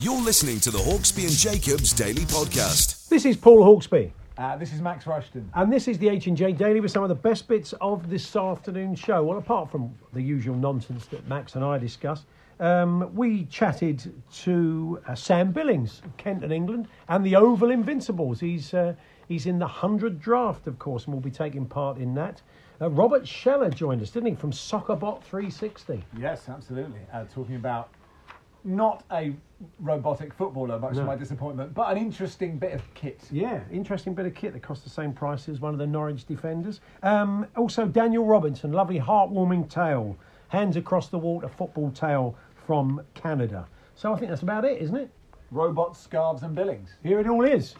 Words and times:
You're 0.00 0.20
listening 0.20 0.58
to 0.60 0.70
the 0.72 0.78
Hawksbee 0.78 1.22
and 1.22 1.30
Jacobs 1.62 1.92
Daily 1.92 2.22
Podcast. 2.22 3.08
This 3.08 3.24
is 3.24 3.36
Paul 3.36 3.62
Hawksbee, 3.64 4.10
Uh, 4.36 4.56
this 4.56 4.72
is 4.72 4.82
Max 4.82 5.06
Rushton. 5.06 5.48
and 5.54 5.72
this 5.72 5.86
is 5.86 5.98
the 5.98 6.08
H 6.08 6.26
and 6.26 6.36
J 6.36 6.50
Daily 6.52 6.80
with 6.80 6.90
some 6.90 7.04
of 7.04 7.08
the 7.08 7.14
best 7.14 7.46
bits 7.46 7.72
of 7.80 8.10
this 8.10 8.34
afternoon 8.34 8.96
show. 8.96 9.22
Well, 9.22 9.38
apart 9.38 9.70
from 9.70 9.94
the 10.12 10.20
usual 10.20 10.56
nonsense 10.56 11.06
that 11.06 11.26
Max 11.28 11.54
and 11.54 11.64
I 11.64 11.78
discuss, 11.78 12.26
um, 12.58 13.14
we 13.14 13.44
chatted 13.44 14.12
to 14.42 15.00
uh, 15.06 15.14
Sam 15.14 15.52
Billings, 15.52 16.02
of 16.04 16.16
Kent 16.16 16.42
and 16.42 16.52
England, 16.52 16.88
and 17.08 17.24
the 17.24 17.36
Oval 17.36 17.70
Invincibles. 17.70 18.40
He's 18.40 18.74
uh, 18.74 18.94
he's 19.28 19.46
in 19.46 19.60
the 19.60 19.68
hundred 19.68 20.20
draft, 20.20 20.66
of 20.66 20.76
course, 20.80 21.04
and 21.04 21.14
will 21.14 21.20
be 21.22 21.30
taking 21.30 21.66
part 21.66 21.98
in 21.98 22.14
that. 22.14 22.42
Uh, 22.80 22.90
Robert 22.90 23.26
Scheller 23.28 23.70
joined 23.70 24.02
us, 24.02 24.10
didn't 24.10 24.30
he, 24.30 24.34
from 24.34 24.50
Soccerbot 24.50 25.22
360? 25.22 26.02
Yes, 26.18 26.48
absolutely. 26.48 26.98
Uh, 27.12 27.24
talking 27.32 27.54
about 27.54 27.90
not 28.64 29.04
a 29.12 29.32
robotic 29.80 30.32
footballer, 30.34 30.78
much 30.78 30.94
to 30.94 31.04
my 31.04 31.16
disappointment, 31.16 31.74
but 31.74 31.90
an 31.90 31.98
interesting 31.98 32.58
bit 32.58 32.72
of 32.72 32.94
kit. 32.94 33.20
Yeah, 33.30 33.60
interesting 33.70 34.14
bit 34.14 34.26
of 34.26 34.34
kit 34.34 34.52
that 34.52 34.62
cost 34.62 34.84
the 34.84 34.90
same 34.90 35.12
price 35.12 35.48
as 35.48 35.60
one 35.60 35.72
of 35.72 35.78
the 35.78 35.86
Norwich 35.86 36.26
defenders. 36.26 36.80
Um, 37.02 37.46
also, 37.56 37.86
Daniel 37.86 38.24
Robinson, 38.24 38.72
lovely 38.72 38.98
heartwarming 38.98 39.68
tale, 39.70 40.16
hands 40.48 40.76
across 40.76 41.08
the 41.08 41.18
water 41.18 41.48
football 41.48 41.90
tale 41.90 42.36
from 42.66 43.02
Canada. 43.14 43.66
So 43.94 44.12
I 44.12 44.16
think 44.16 44.30
that's 44.30 44.42
about 44.42 44.64
it, 44.64 44.80
isn't 44.82 44.96
it? 44.96 45.10
Robots, 45.50 46.00
scarves, 46.00 46.42
and 46.42 46.54
billings. 46.54 46.90
Here 47.02 47.20
it 47.20 47.28
all 47.28 47.44
is. 47.44 47.74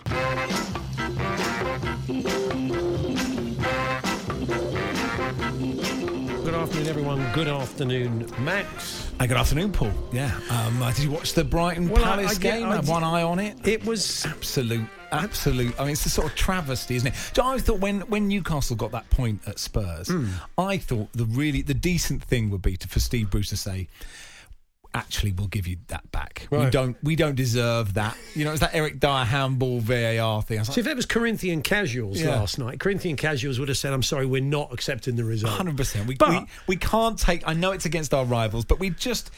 Good 6.45 6.55
afternoon, 6.55 6.87
everyone. 6.87 7.33
Good 7.33 7.49
afternoon, 7.49 8.31
Max. 8.39 9.04
Good 9.21 9.33
afternoon, 9.39 9.73
Paul. 9.73 9.91
Yeah. 10.13 10.39
Um, 10.51 10.83
uh, 10.83 10.93
did 10.93 11.05
you 11.05 11.11
watch 11.11 11.33
the 11.33 11.45
Brighton 11.45 11.89
Well, 11.89 12.03
Palace 12.05 12.33
I 12.37 12.39
get- 12.39 12.59
game? 12.59 12.69
I 12.69 12.77
Have 12.77 12.85
d- 12.85 12.91
one 12.91 13.03
eye 13.03 13.23
on 13.23 13.39
it. 13.39 13.57
It 13.67 13.83
was 13.87 14.27
Absolute, 14.27 14.87
absolute. 15.13 15.75
I 15.81 15.85
mean, 15.85 15.93
it's 15.93 16.05
a 16.05 16.11
sort 16.11 16.27
of 16.27 16.35
travesty, 16.35 16.97
isn't 16.97 17.09
it? 17.09 17.39
I 17.43 17.59
thought 17.59 17.81
when 17.81 18.01
when 18.03 18.29
Newcastle 18.29 18.77
got 18.77 18.91
that 18.93 19.09
point 19.09 19.41
at 19.47 19.59
Spurs, 19.59 20.09
Hmm. 20.09 20.29
I 20.59 20.77
thought 20.77 21.11
the 21.15 21.25
really 21.25 21.63
the 21.63 21.73
decent 21.73 22.23
thing 22.23 22.51
would 22.51 22.61
be 22.61 22.77
to 22.77 22.87
for 22.87 23.01
Steve 23.01 23.31
Bruce 23.31 23.49
to 23.49 23.57
say. 23.57 23.89
Actually, 24.97 25.33
we'll 25.33 25.49
give 25.49 25.67
you 25.67 25.77
that 25.89 26.09
back. 26.13 26.47
We 26.53 26.71
don't. 26.71 26.97
We 27.03 27.17
don't 27.17 27.35
deserve 27.35 27.95
that. 27.95 28.17
You 28.37 28.45
know, 28.45 28.53
it's 28.53 28.61
that 28.61 28.75
Eric 28.75 29.01
Dier 29.01 29.25
handball 29.25 29.81
VAR 29.81 30.41
thing. 30.43 30.61
Was 30.61 30.69
So 30.69 30.79
if 30.79 30.85
that 30.85 30.95
was 30.95 31.05
Corinthian 31.05 31.63
casuals 31.63 32.21
Yeah. 32.21 32.37
last 32.37 32.59
night, 32.61 32.79
Corinthian 32.79 33.17
casuals 33.17 33.59
would 33.59 33.69
have 33.69 33.77
said, 33.77 33.93
"I'm 33.93 34.05
sorry, 34.05 34.25
we're 34.25 34.41
not 34.41 34.73
accepting 34.73 35.17
the 35.17 35.25
result." 35.25 35.53
Hundred 35.55 35.77
percent. 35.77 36.07
We, 36.07 36.15
But- 36.15 36.31
we 36.31 36.47
we 36.69 36.77
can't 36.77 37.19
take. 37.19 37.43
I 37.45 37.55
know 37.55 37.73
it's 37.73 37.87
against 37.87 38.15
our 38.15 38.25
rivals, 38.25 38.65
but 38.65 38.79
we 38.79 38.91
just. 38.91 39.33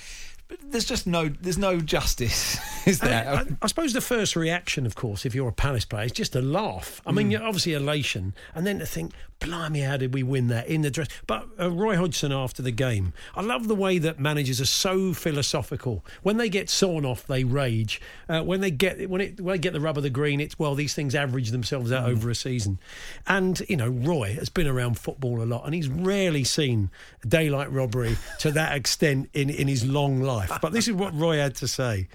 There's 0.62 0.84
just 0.84 1.07
no. 1.07 1.29
There's 1.29 1.59
no 1.59 1.81
justice, 1.81 2.59
is 2.87 3.03
I, 3.03 3.07
there? 3.09 3.29
I, 3.34 3.45
I 3.62 3.67
suppose 3.67 3.93
the 3.93 4.01
first 4.01 4.37
reaction, 4.37 4.87
of 4.87 4.95
course, 4.95 5.27
if 5.27 5.34
you're 5.34 5.49
a 5.49 5.53
Palace 5.53 5.84
player, 5.84 6.05
is 6.05 6.12
just 6.12 6.37
a 6.37 6.41
laugh. 6.43 7.01
I 7.07 7.11
Mm. 7.11 7.15
mean, 7.17 7.31
you're 7.33 7.43
obviously 7.43 7.73
elation, 7.73 8.33
and 8.55 8.65
then 8.67 8.79
to 8.79 8.87
think, 8.87 9.12
"Blimey, 9.41 9.81
how 9.81 9.97
did 9.97 10.15
we 10.15 10.23
win 10.23 10.47
that 10.49 10.69
in 10.69 10.83
the 10.83 10.91
dress?" 10.91 11.09
But 11.27 11.49
uh, 11.59 11.71
Roy 11.71 11.97
Hodgson 11.97 12.31
after 12.33 12.62
the 12.62 12.71
game, 12.71 13.12
I 13.35 13.43
love 13.43 13.67
the 13.67 13.75
way 13.75 13.99
that 13.99 14.21
managers 14.21 14.61
are 14.61 14.67
so 14.67 15.12
philosophical. 15.12 16.05
When 16.23 16.37
they 16.37 16.49
get 16.49 16.71
sawn 16.71 17.05
off, 17.05 17.27
they 17.27 17.43
rage. 17.43 18.01
Uh, 18.29 18.43
when 18.43 18.61
they 18.61 18.71
get 18.71 19.11
when 19.11 19.21
it 19.21 19.41
when 19.41 19.55
they 19.55 19.59
get 19.59 19.73
the 19.73 19.81
rub 19.81 19.97
of 19.97 20.05
the 20.05 20.11
green, 20.11 20.41
it's 20.41 20.59
well, 20.59 20.75
these 20.77 20.95
things 20.95 21.15
average 21.17 21.51
themselves 21.51 21.91
Mm. 21.91 21.97
out 21.97 22.09
over 22.09 22.31
a 22.31 22.35
season. 22.37 22.79
And 23.27 23.61
you 23.69 23.77
know, 23.77 23.89
Roy 23.89 24.35
has 24.35 24.49
been 24.49 24.69
around 24.69 24.97
football 24.99 25.43
a 25.43 25.45
lot, 25.47 25.65
and 25.65 25.75
he's 25.75 25.89
rarely 25.89 26.45
seen 26.45 26.91
daylight 27.27 27.73
robbery 27.73 28.17
to 28.41 28.53
that 28.53 28.77
extent 28.77 29.29
in 29.33 29.51
in 29.51 29.67
his 29.67 29.85
long 29.85 30.21
life. 30.21 30.36
But 30.63 30.73
this 30.73 30.89
is 30.89 30.95
what 30.95 31.15
Roy 31.15 31.37
had 31.37 31.55
to 31.57 31.69
say. 31.69 32.09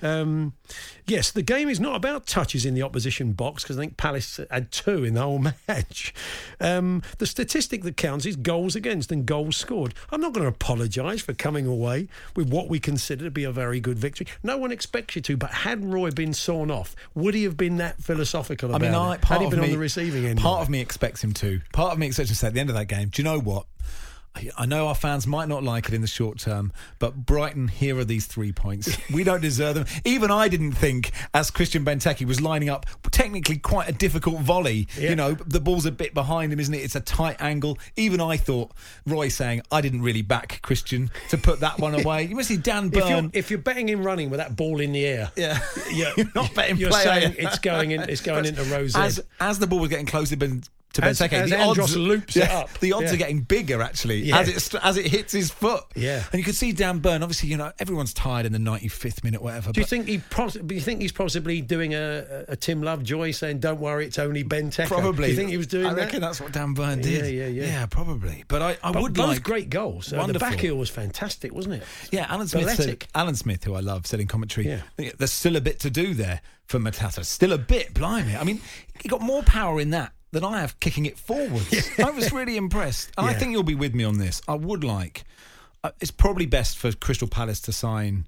Um, 0.00 0.54
yes, 1.06 1.30
the 1.30 1.42
game 1.42 1.68
is 1.68 1.78
not 1.78 1.94
about 1.96 2.26
touches 2.26 2.64
in 2.64 2.74
the 2.74 2.82
opposition 2.82 3.32
box 3.32 3.62
because 3.62 3.78
I 3.78 3.82
think 3.82 3.96
Palace 3.96 4.40
had 4.50 4.72
two 4.72 5.04
in 5.04 5.14
the 5.14 5.22
whole 5.22 5.38
match. 5.68 6.14
Um, 6.60 7.02
the 7.18 7.26
statistic 7.26 7.82
that 7.82 7.96
counts 7.96 8.26
is 8.26 8.36
goals 8.36 8.74
against 8.74 9.12
and 9.12 9.26
goals 9.26 9.56
scored. 9.56 9.94
I'm 10.10 10.20
not 10.20 10.32
going 10.32 10.44
to 10.44 10.48
apologise 10.48 11.20
for 11.20 11.34
coming 11.34 11.66
away 11.66 12.08
with 12.34 12.50
what 12.50 12.68
we 12.68 12.80
consider 12.80 13.24
to 13.24 13.30
be 13.30 13.44
a 13.44 13.52
very 13.52 13.80
good 13.80 13.98
victory. 13.98 14.26
No 14.42 14.56
one 14.56 14.72
expects 14.72 15.16
you 15.16 15.22
to, 15.22 15.36
but 15.36 15.50
had 15.50 15.84
Roy 15.84 16.10
been 16.10 16.32
sawn 16.32 16.70
off, 16.70 16.96
would 17.14 17.34
he 17.34 17.44
have 17.44 17.56
been 17.56 17.76
that 17.76 18.02
philosophical 18.02 18.74
I 18.74 18.78
mean, 18.78 18.94
I, 18.94 19.18
part 19.18 19.40
had 19.40 19.42
he 19.42 19.50
been 19.50 19.60
me, 19.60 19.66
on 19.66 19.72
the 19.72 19.78
receiving 19.78 20.24
end? 20.24 20.40
Part 20.40 20.62
of 20.62 20.62
of 20.62 20.70
me 20.70 20.80
expects 20.80 21.22
him 21.22 21.34
to. 21.34 21.60
Part 21.72 21.92
of 21.92 21.98
me 21.98 22.06
expects 22.06 22.30
him 22.30 22.34
to 22.34 22.38
say 22.38 22.46
at 22.46 22.54
the 22.54 22.60
end 22.60 22.70
of 22.70 22.76
that 22.76 22.86
game, 22.86 23.08
do 23.10 23.20
you 23.20 23.24
know 23.24 23.38
what? 23.38 23.66
I- 24.34 24.50
I 24.58 24.66
know 24.66 24.88
our 24.88 24.94
fans 24.94 25.26
might 25.26 25.48
not 25.48 25.62
like 25.62 25.88
it 25.88 25.94
in 25.94 26.00
the 26.00 26.06
short 26.06 26.38
term, 26.38 26.72
but 26.98 27.26
Brighton, 27.26 27.68
here 27.68 27.98
are 27.98 28.04
these 28.04 28.26
three 28.26 28.52
points. 28.52 28.96
We 29.12 29.24
don't 29.24 29.42
deserve 29.42 29.74
them. 29.74 29.84
Even 30.04 30.30
I 30.30 30.48
didn't 30.48 30.72
think, 30.72 31.12
as 31.34 31.50
Christian 31.50 31.84
Benteke 31.84 32.24
was 32.26 32.40
lining 32.40 32.70
up, 32.70 32.86
technically 33.10 33.58
quite 33.58 33.88
a 33.88 33.92
difficult 33.92 34.40
volley. 34.40 34.88
Yeah. 34.98 35.10
You 35.10 35.16
know, 35.16 35.32
the 35.34 35.60
ball's 35.60 35.84
a 35.84 35.92
bit 35.92 36.14
behind 36.14 36.52
him, 36.52 36.60
isn't 36.60 36.72
it? 36.72 36.78
It's 36.78 36.94
a 36.94 37.00
tight 37.00 37.36
angle. 37.40 37.78
Even 37.96 38.20
I 38.20 38.38
thought, 38.38 38.72
Roy 39.06 39.28
saying, 39.28 39.62
I 39.70 39.80
didn't 39.82 40.02
really 40.02 40.22
back 40.22 40.60
Christian 40.62 41.10
to 41.28 41.36
put 41.36 41.60
that 41.60 41.78
one 41.78 41.94
away. 41.94 42.24
You 42.24 42.36
must 42.36 42.48
see 42.48 42.56
Dan 42.56 42.90
If 42.92 43.08
you're, 43.08 43.30
if 43.34 43.50
you're 43.50 43.58
betting 43.60 43.88
him 43.88 44.02
running 44.02 44.30
with 44.30 44.38
that 44.38 44.56
ball 44.56 44.80
in 44.80 44.92
the 44.92 45.04
air, 45.04 45.30
yeah. 45.36 45.58
you're, 45.92 46.12
You're 46.16 46.26
not 46.34 46.54
betting 46.54 46.76
you're 46.76 46.90
play, 46.90 47.00
are 47.00 47.20
saying 47.20 47.34
it's 47.38 47.58
going 47.58 47.90
in, 47.90 48.02
it's 48.08 48.20
going 48.22 48.44
into 48.46 48.62
Rose. 48.64 48.96
as 48.96 49.20
as 49.40 49.58
the 49.58 49.66
ball 49.66 49.80
was 49.80 49.90
getting 49.90 50.06
closer 50.06 50.36
to 50.94 51.04
As- 51.04 51.18
Benteke, 51.18 51.32
as 51.32 51.50
the 51.50 51.56
Andros 51.58 51.78
odds 51.90 51.96
loops 51.96 52.36
it 52.36 52.50
up. 52.50 52.70
The 52.80 52.92
odds 52.92 53.04
Yeah. 53.06 53.12
are 53.14 53.16
getting 53.16 53.40
bigger 53.40 53.80
actually 53.82 54.22
Yeah. 54.24 54.38
as 54.40 54.48
it 54.48 54.74
as 54.82 54.96
it 54.96 55.06
hits 55.06 55.32
his 55.32 55.50
foot. 55.50 55.84
Yeah. 55.94 56.24
and 56.32 56.38
you 56.38 56.44
can 56.44 56.52
see 56.54 56.72
Dan 56.72 56.98
Burn. 56.98 57.22
Obviously, 57.22 57.48
you 57.48 57.56
know 57.56 57.72
everyone's 57.78 58.12
tired 58.14 58.46
in 58.46 58.52
the 58.52 58.58
ninety 58.58 58.88
fifth 58.88 59.24
minute, 59.24 59.42
whatever. 59.42 59.72
Do 59.72 59.80
you 59.80 59.86
think 59.86 60.06
he? 60.08 60.18
Pos- 60.18 60.54
do 60.54 60.74
you 60.74 60.80
think 60.80 61.00
he's 61.00 61.12
possibly 61.12 61.60
doing 61.60 61.94
a, 61.94 62.44
a 62.48 62.56
Tim 62.56 62.82
Lovejoy 62.82 63.30
saying, 63.32 63.60
"Don't 63.60 63.80
worry, 63.80 64.06
it's 64.06 64.18
only 64.18 64.44
Benteke"? 64.44 64.86
probably? 64.86 65.26
Do 65.26 65.30
you 65.32 65.36
think 65.36 65.50
he 65.50 65.56
was 65.56 65.66
doing 65.66 65.86
I 65.86 65.94
that? 65.94 66.00
reckon 66.00 66.20
that's 66.20 66.40
what 66.40 66.52
Dan 66.52 66.74
Burn 66.74 67.00
did. 67.00 67.24
Yeah, 67.26 67.46
yeah, 67.46 67.48
yeah. 67.48 67.64
Yeah, 67.64 67.86
probably. 67.86 68.44
But 68.48 68.62
I, 68.62 68.76
I 68.82 68.92
But 68.92 69.02
would 69.02 69.14
both 69.14 69.28
like 69.28 69.42
great 69.42 69.70
goals. 69.70 70.08
Uh, 70.08 70.16
the 70.16 70.18
Wonderful. 70.18 70.48
back 70.50 70.60
heel 70.60 70.76
was 70.76 70.90
fantastic, 70.90 71.52
wasn't 71.54 71.76
it? 71.76 71.82
Yeah, 72.10 72.26
Alan 72.28 72.48
Smith. 72.48 72.74
Said, 72.76 73.06
Alan 73.14 73.34
Smith, 73.36 73.64
who 73.64 73.74
I 73.74 73.80
love, 73.80 74.06
said 74.06 74.20
in 74.20 74.26
commentary, 74.26 74.66
Yeah. 74.68 74.80
"Yeah, 74.98 75.10
there's 75.18 75.32
still 75.32 75.56
a 75.56 75.60
bit 75.60 75.80
to 75.80 75.90
do 75.90 76.14
there 76.14 76.40
for 76.66 76.78
Matata. 76.78 77.24
Still 77.24 77.52
a 77.52 77.58
bit, 77.58 77.92
blimey. 77.94 78.36
I 78.36 78.44
mean, 78.44 78.60
he 79.00 79.08
got 79.08 79.20
more 79.20 79.42
power 79.42 79.80
in 79.80 79.90
that 79.90 80.12
than 80.32 80.44
I 80.44 80.60
have 80.60 80.80
kicking 80.80 81.06
it 81.06 81.18
forwards. 81.18 81.90
I 81.98 82.10
was 82.10 82.32
really 82.32 82.56
impressed, 82.56 83.12
and 83.16 83.26
I 83.26 83.34
think 83.34 83.52
you'll 83.52 83.62
be 83.62 83.74
with 83.74 83.94
me 83.94 84.04
on 84.04 84.18
this. 84.18 84.42
I 84.48 84.54
would 84.54 84.82
like. 84.82 85.24
Uh, 85.84 85.90
it's 86.00 86.10
probably 86.10 86.46
best 86.46 86.78
for 86.78 86.92
Crystal 86.92 87.28
Palace 87.28 87.60
to 87.62 87.72
sign 87.72 88.26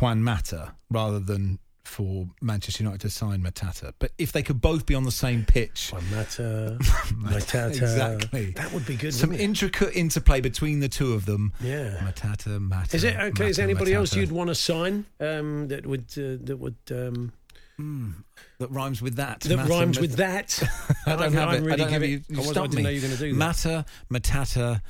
Juan 0.00 0.22
Mata 0.22 0.74
rather 0.90 1.18
than 1.18 1.58
for 1.84 2.26
Manchester 2.40 2.82
United 2.82 3.02
to 3.02 3.10
sign 3.10 3.42
Matata. 3.42 3.92
But 3.98 4.12
if 4.18 4.32
they 4.32 4.42
could 4.42 4.60
both 4.60 4.86
be 4.86 4.94
on 4.94 5.04
the 5.04 5.12
same 5.12 5.44
pitch. 5.44 5.92
Mata, 6.10 6.78
Matata. 6.80 7.68
Exactly. 7.68 8.52
That 8.52 8.72
would 8.72 8.86
be 8.86 8.96
good. 8.96 9.14
Some 9.14 9.32
intricate 9.32 9.94
interplay 9.94 10.40
between 10.40 10.80
the 10.80 10.88
two 10.88 11.12
of 11.12 11.26
them. 11.26 11.52
Yeah. 11.60 11.98
Matata, 12.02 12.60
Mata. 12.60 12.96
Is 12.96 13.04
it 13.04 13.16
okay? 13.16 13.48
Is 13.48 13.58
Mata, 13.58 13.62
anybody 13.62 13.94
else 13.94 14.14
you'd 14.14 14.32
want 14.32 14.48
to 14.48 14.54
sign 14.54 15.04
um, 15.20 15.68
that 15.68 15.86
would 15.86 16.06
uh, 16.16 16.40
that 16.44 16.56
would 16.58 16.76
um, 16.90 17.32
Hmm. 17.76 18.10
that 18.58 18.70
rhymes 18.70 19.02
with 19.02 19.16
that. 19.16 19.40
that 19.40 19.56
Matter, 19.56 19.68
rhymes 19.70 19.98
with 19.98 20.16
that? 20.16 20.62
I 21.06 21.16
don't 21.16 21.32
have 21.32 21.52
it. 21.54 21.60
really 21.60 21.72
I 21.72 21.76
don't 21.76 21.90
have 21.90 22.02
it. 22.02 22.10
it. 22.10 22.22
You 22.28 22.36
I 22.36 22.38
wasn't- 22.38 22.48
I 22.48 22.52
stumped 22.52 22.70
didn't 22.72 22.84
know 22.84 22.88
me. 22.90 22.94
you 22.94 23.00
were 23.02 23.06
going 23.08 23.18
to 23.18 23.24
do 23.24 23.32
that. 23.32 23.36
Matter, 23.38 23.84
Matata. 24.12 24.80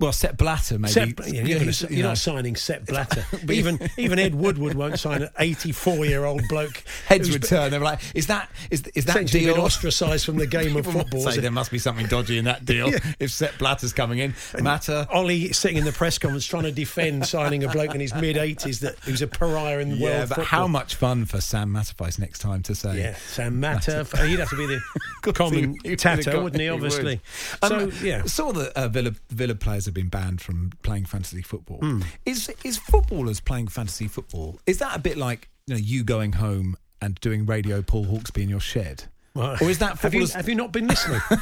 Well, 0.00 0.12
Sepp 0.12 0.36
Blatter 0.36 0.78
maybe. 0.80 0.92
Sepp, 0.92 1.08
yeah, 1.20 1.26
you're, 1.26 1.44
Yeah, 1.46 1.58
gonna- 1.60 1.70
you're 1.72 1.90
you 1.92 2.02
know. 2.02 2.08
not 2.08 2.18
signing 2.18 2.56
Sepp 2.56 2.86
Blatter. 2.86 3.24
even 3.52 3.78
even 3.96 4.18
Ed 4.18 4.34
Woodward 4.34 4.74
won't 4.74 4.98
sign 4.98 5.22
an 5.22 5.28
84 5.38 6.06
year 6.06 6.24
old 6.24 6.42
bloke. 6.48 6.82
Heads 7.06 7.28
who's 7.28 7.36
return. 7.36 7.70
They 7.70 7.78
were 7.78 7.84
like, 7.84 8.00
"Is 8.14 8.26
that 8.26 8.50
is 8.70 8.82
is 8.96 9.04
that 9.04 9.28
deal?" 9.28 9.54
been 9.54 9.62
ostracised 9.62 10.24
from 10.26 10.38
the 10.38 10.46
game 10.48 10.76
of 10.76 10.86
football. 10.86 11.20
Say 11.20 11.38
there 11.38 11.52
must 11.52 11.70
be 11.70 11.78
something 11.78 12.06
dodgy 12.06 12.38
in 12.38 12.46
that 12.46 12.64
deal. 12.64 12.90
If 13.20 13.30
Sepp 13.30 13.58
Blatter's 13.58 13.92
coming 13.92 14.18
in, 14.18 14.34
Matter. 14.60 15.06
Ollie 15.10 15.52
sitting 15.52 15.76
in 15.76 15.84
the 15.84 15.92
press 15.92 16.18
conference 16.18 16.46
trying 16.46 16.64
to 16.64 16.72
defend 16.72 17.26
signing 17.26 17.62
a 17.62 17.68
bloke 17.68 17.94
in 17.94 18.00
his 18.00 18.14
mid 18.14 18.34
80s 18.36 18.80
that 18.80 18.98
who's 19.04 19.22
a 19.22 19.28
pariah 19.28 19.78
in 19.78 19.90
Yeah, 19.96 20.02
world 20.02 20.28
but 20.30 20.34
football. 20.36 20.44
how 20.46 20.66
much 20.66 20.96
fun 20.96 21.26
for 21.26 21.40
Sam 21.40 21.70
Matterface 21.72 22.18
next 22.18 22.40
time 22.40 22.62
to 22.64 22.74
say? 22.74 22.98
Yeah, 22.98 23.14
Sam 23.14 23.60
Matter. 23.60 24.04
He'd 24.26 24.40
have 24.40 24.50
to 24.50 24.56
be 24.56 24.66
the 24.66 24.80
He 25.24 25.32
common 25.32 25.72
would 25.84 25.86
have 25.86 25.98
tatter, 25.98 26.32
got- 26.32 26.42
wouldn't 26.42 26.60
he? 26.60 26.68
would. 26.70 26.74
Obviously. 26.76 27.20
Um, 27.62 27.68
So 27.92 28.04
yeah, 28.04 28.24
saw 28.24 28.50
that 28.52 28.72
uh, 28.76 28.88
Villa 28.88 29.12
Villa 29.30 29.54
players 29.60 29.84
have 29.84 29.94
been 29.94 30.08
banned 30.08 30.40
from 30.40 30.72
playing 30.82 31.04
fantasy 31.06 31.42
football. 31.42 31.78
Hmm. 31.78 32.02
Is 32.26 32.50
is 32.64 32.78
footballers 32.78 33.40
playing 33.40 33.68
fantasy 33.68 34.08
football? 34.08 34.58
Is 34.66 34.78
that 34.78 34.96
a 34.96 34.98
bit 35.00 35.16
like 35.16 35.48
you 35.66 35.74
know 35.74 35.80
you 35.80 36.02
going 36.04 36.32
home 36.32 36.76
and 37.00 37.14
doing 37.20 37.46
radio 37.46 37.82
Paul 37.82 38.06
Hawksbee 38.06 38.42
in 38.42 38.48
your 38.48 38.60
shed? 38.60 39.04
Well, 39.34 39.56
or 39.60 39.70
is 39.70 39.78
that 39.78 39.98
have 40.00 40.12
you, 40.12 40.26
have 40.26 40.48
you 40.48 40.56
not 40.56 40.72
been 40.72 40.88
listening? 40.88 41.20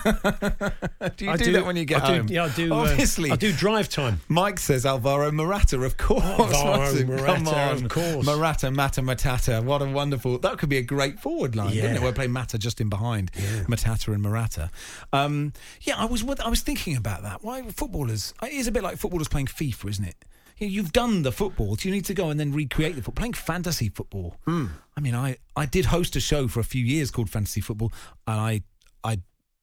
do 1.17 1.25
you 1.25 1.31
I 1.31 1.37
do, 1.37 1.53
that 1.53 1.65
when 1.65 1.77
you 1.77 1.87
get 1.87 2.03
I 2.03 2.07
do, 2.07 2.15
home? 2.19 2.27
Yeah, 2.29 2.45
I 2.45 2.49
do. 2.51 2.73
uh, 2.73 2.77
Obviously, 2.77 3.31
I 3.31 3.37
do 3.37 3.51
drive 3.53 3.89
time. 3.89 4.21
Mike 4.29 4.59
says 4.59 4.85
Alvaro 4.85 5.31
Morata, 5.33 5.81
of 5.81 5.97
course. 5.97 6.23
Alvaro? 6.23 6.93
Morata, 7.07 7.25
Come 7.27 7.49
on, 7.49 7.85
of 7.85 7.89
course. 7.89 8.27
Morata, 8.27 8.71
Mata, 8.71 9.01
Matata. 9.01 9.65
What 9.65 9.81
a 9.81 9.87
wonderful. 9.87 10.39
That 10.39 10.59
could 10.59 10.69
be 10.69 10.77
a 10.77 10.83
great 10.83 11.19
forward 11.19 11.57
line, 11.57 11.73
Yeah. 11.75 11.95
it? 11.95 12.03
We'll 12.03 12.13
play 12.13 12.27
Mata 12.27 12.59
just 12.59 12.81
in 12.81 12.89
behind 12.91 13.33
Matata 13.33 14.13
and 14.13 14.23
Morata. 14.23 14.71
Um, 15.13 15.53
yeah, 15.81 15.97
I 15.97 16.05
was 16.05 16.23
I 16.45 16.49
was 16.49 16.61
thinking 16.61 16.97
about 16.97 17.23
that. 17.23 17.43
Why 17.43 17.63
footballers? 17.71 18.35
It 18.43 18.53
is 18.53 18.67
a 18.67 18.73
bit 18.73 18.83
like 18.83 18.99
footballers 18.99 19.29
playing 19.29 19.47
FIFA, 19.47 19.89
isn't 19.91 20.05
it? 20.05 20.17
You 20.59 20.69
You've 20.69 20.93
done 20.93 21.23
the 21.23 21.33
football, 21.33 21.77
so 21.77 21.89
you 21.89 21.95
need 21.95 22.05
to 22.07 22.15
go 22.15 22.31
and 22.31 22.39
then 22.39 22.53
recreate 22.53 22.97
the 22.97 23.03
football. 23.03 23.21
Playing 23.21 23.33
fantasy 23.35 23.89
football. 23.89 24.37
Hmm. 24.45 24.67
I 24.97 25.01
mean, 25.01 25.15
I, 25.15 25.37
I 25.57 25.67
did 25.67 25.87
host 25.87 26.17
a 26.17 26.21
show 26.21 26.49
for 26.49 26.61
a 26.61 26.65
few 26.65 26.85
years 26.85 27.11
called 27.11 27.31
Fantasy 27.31 27.61
Football, 27.61 27.93
and 28.27 28.41
I 28.41 28.63
I 29.05 29.19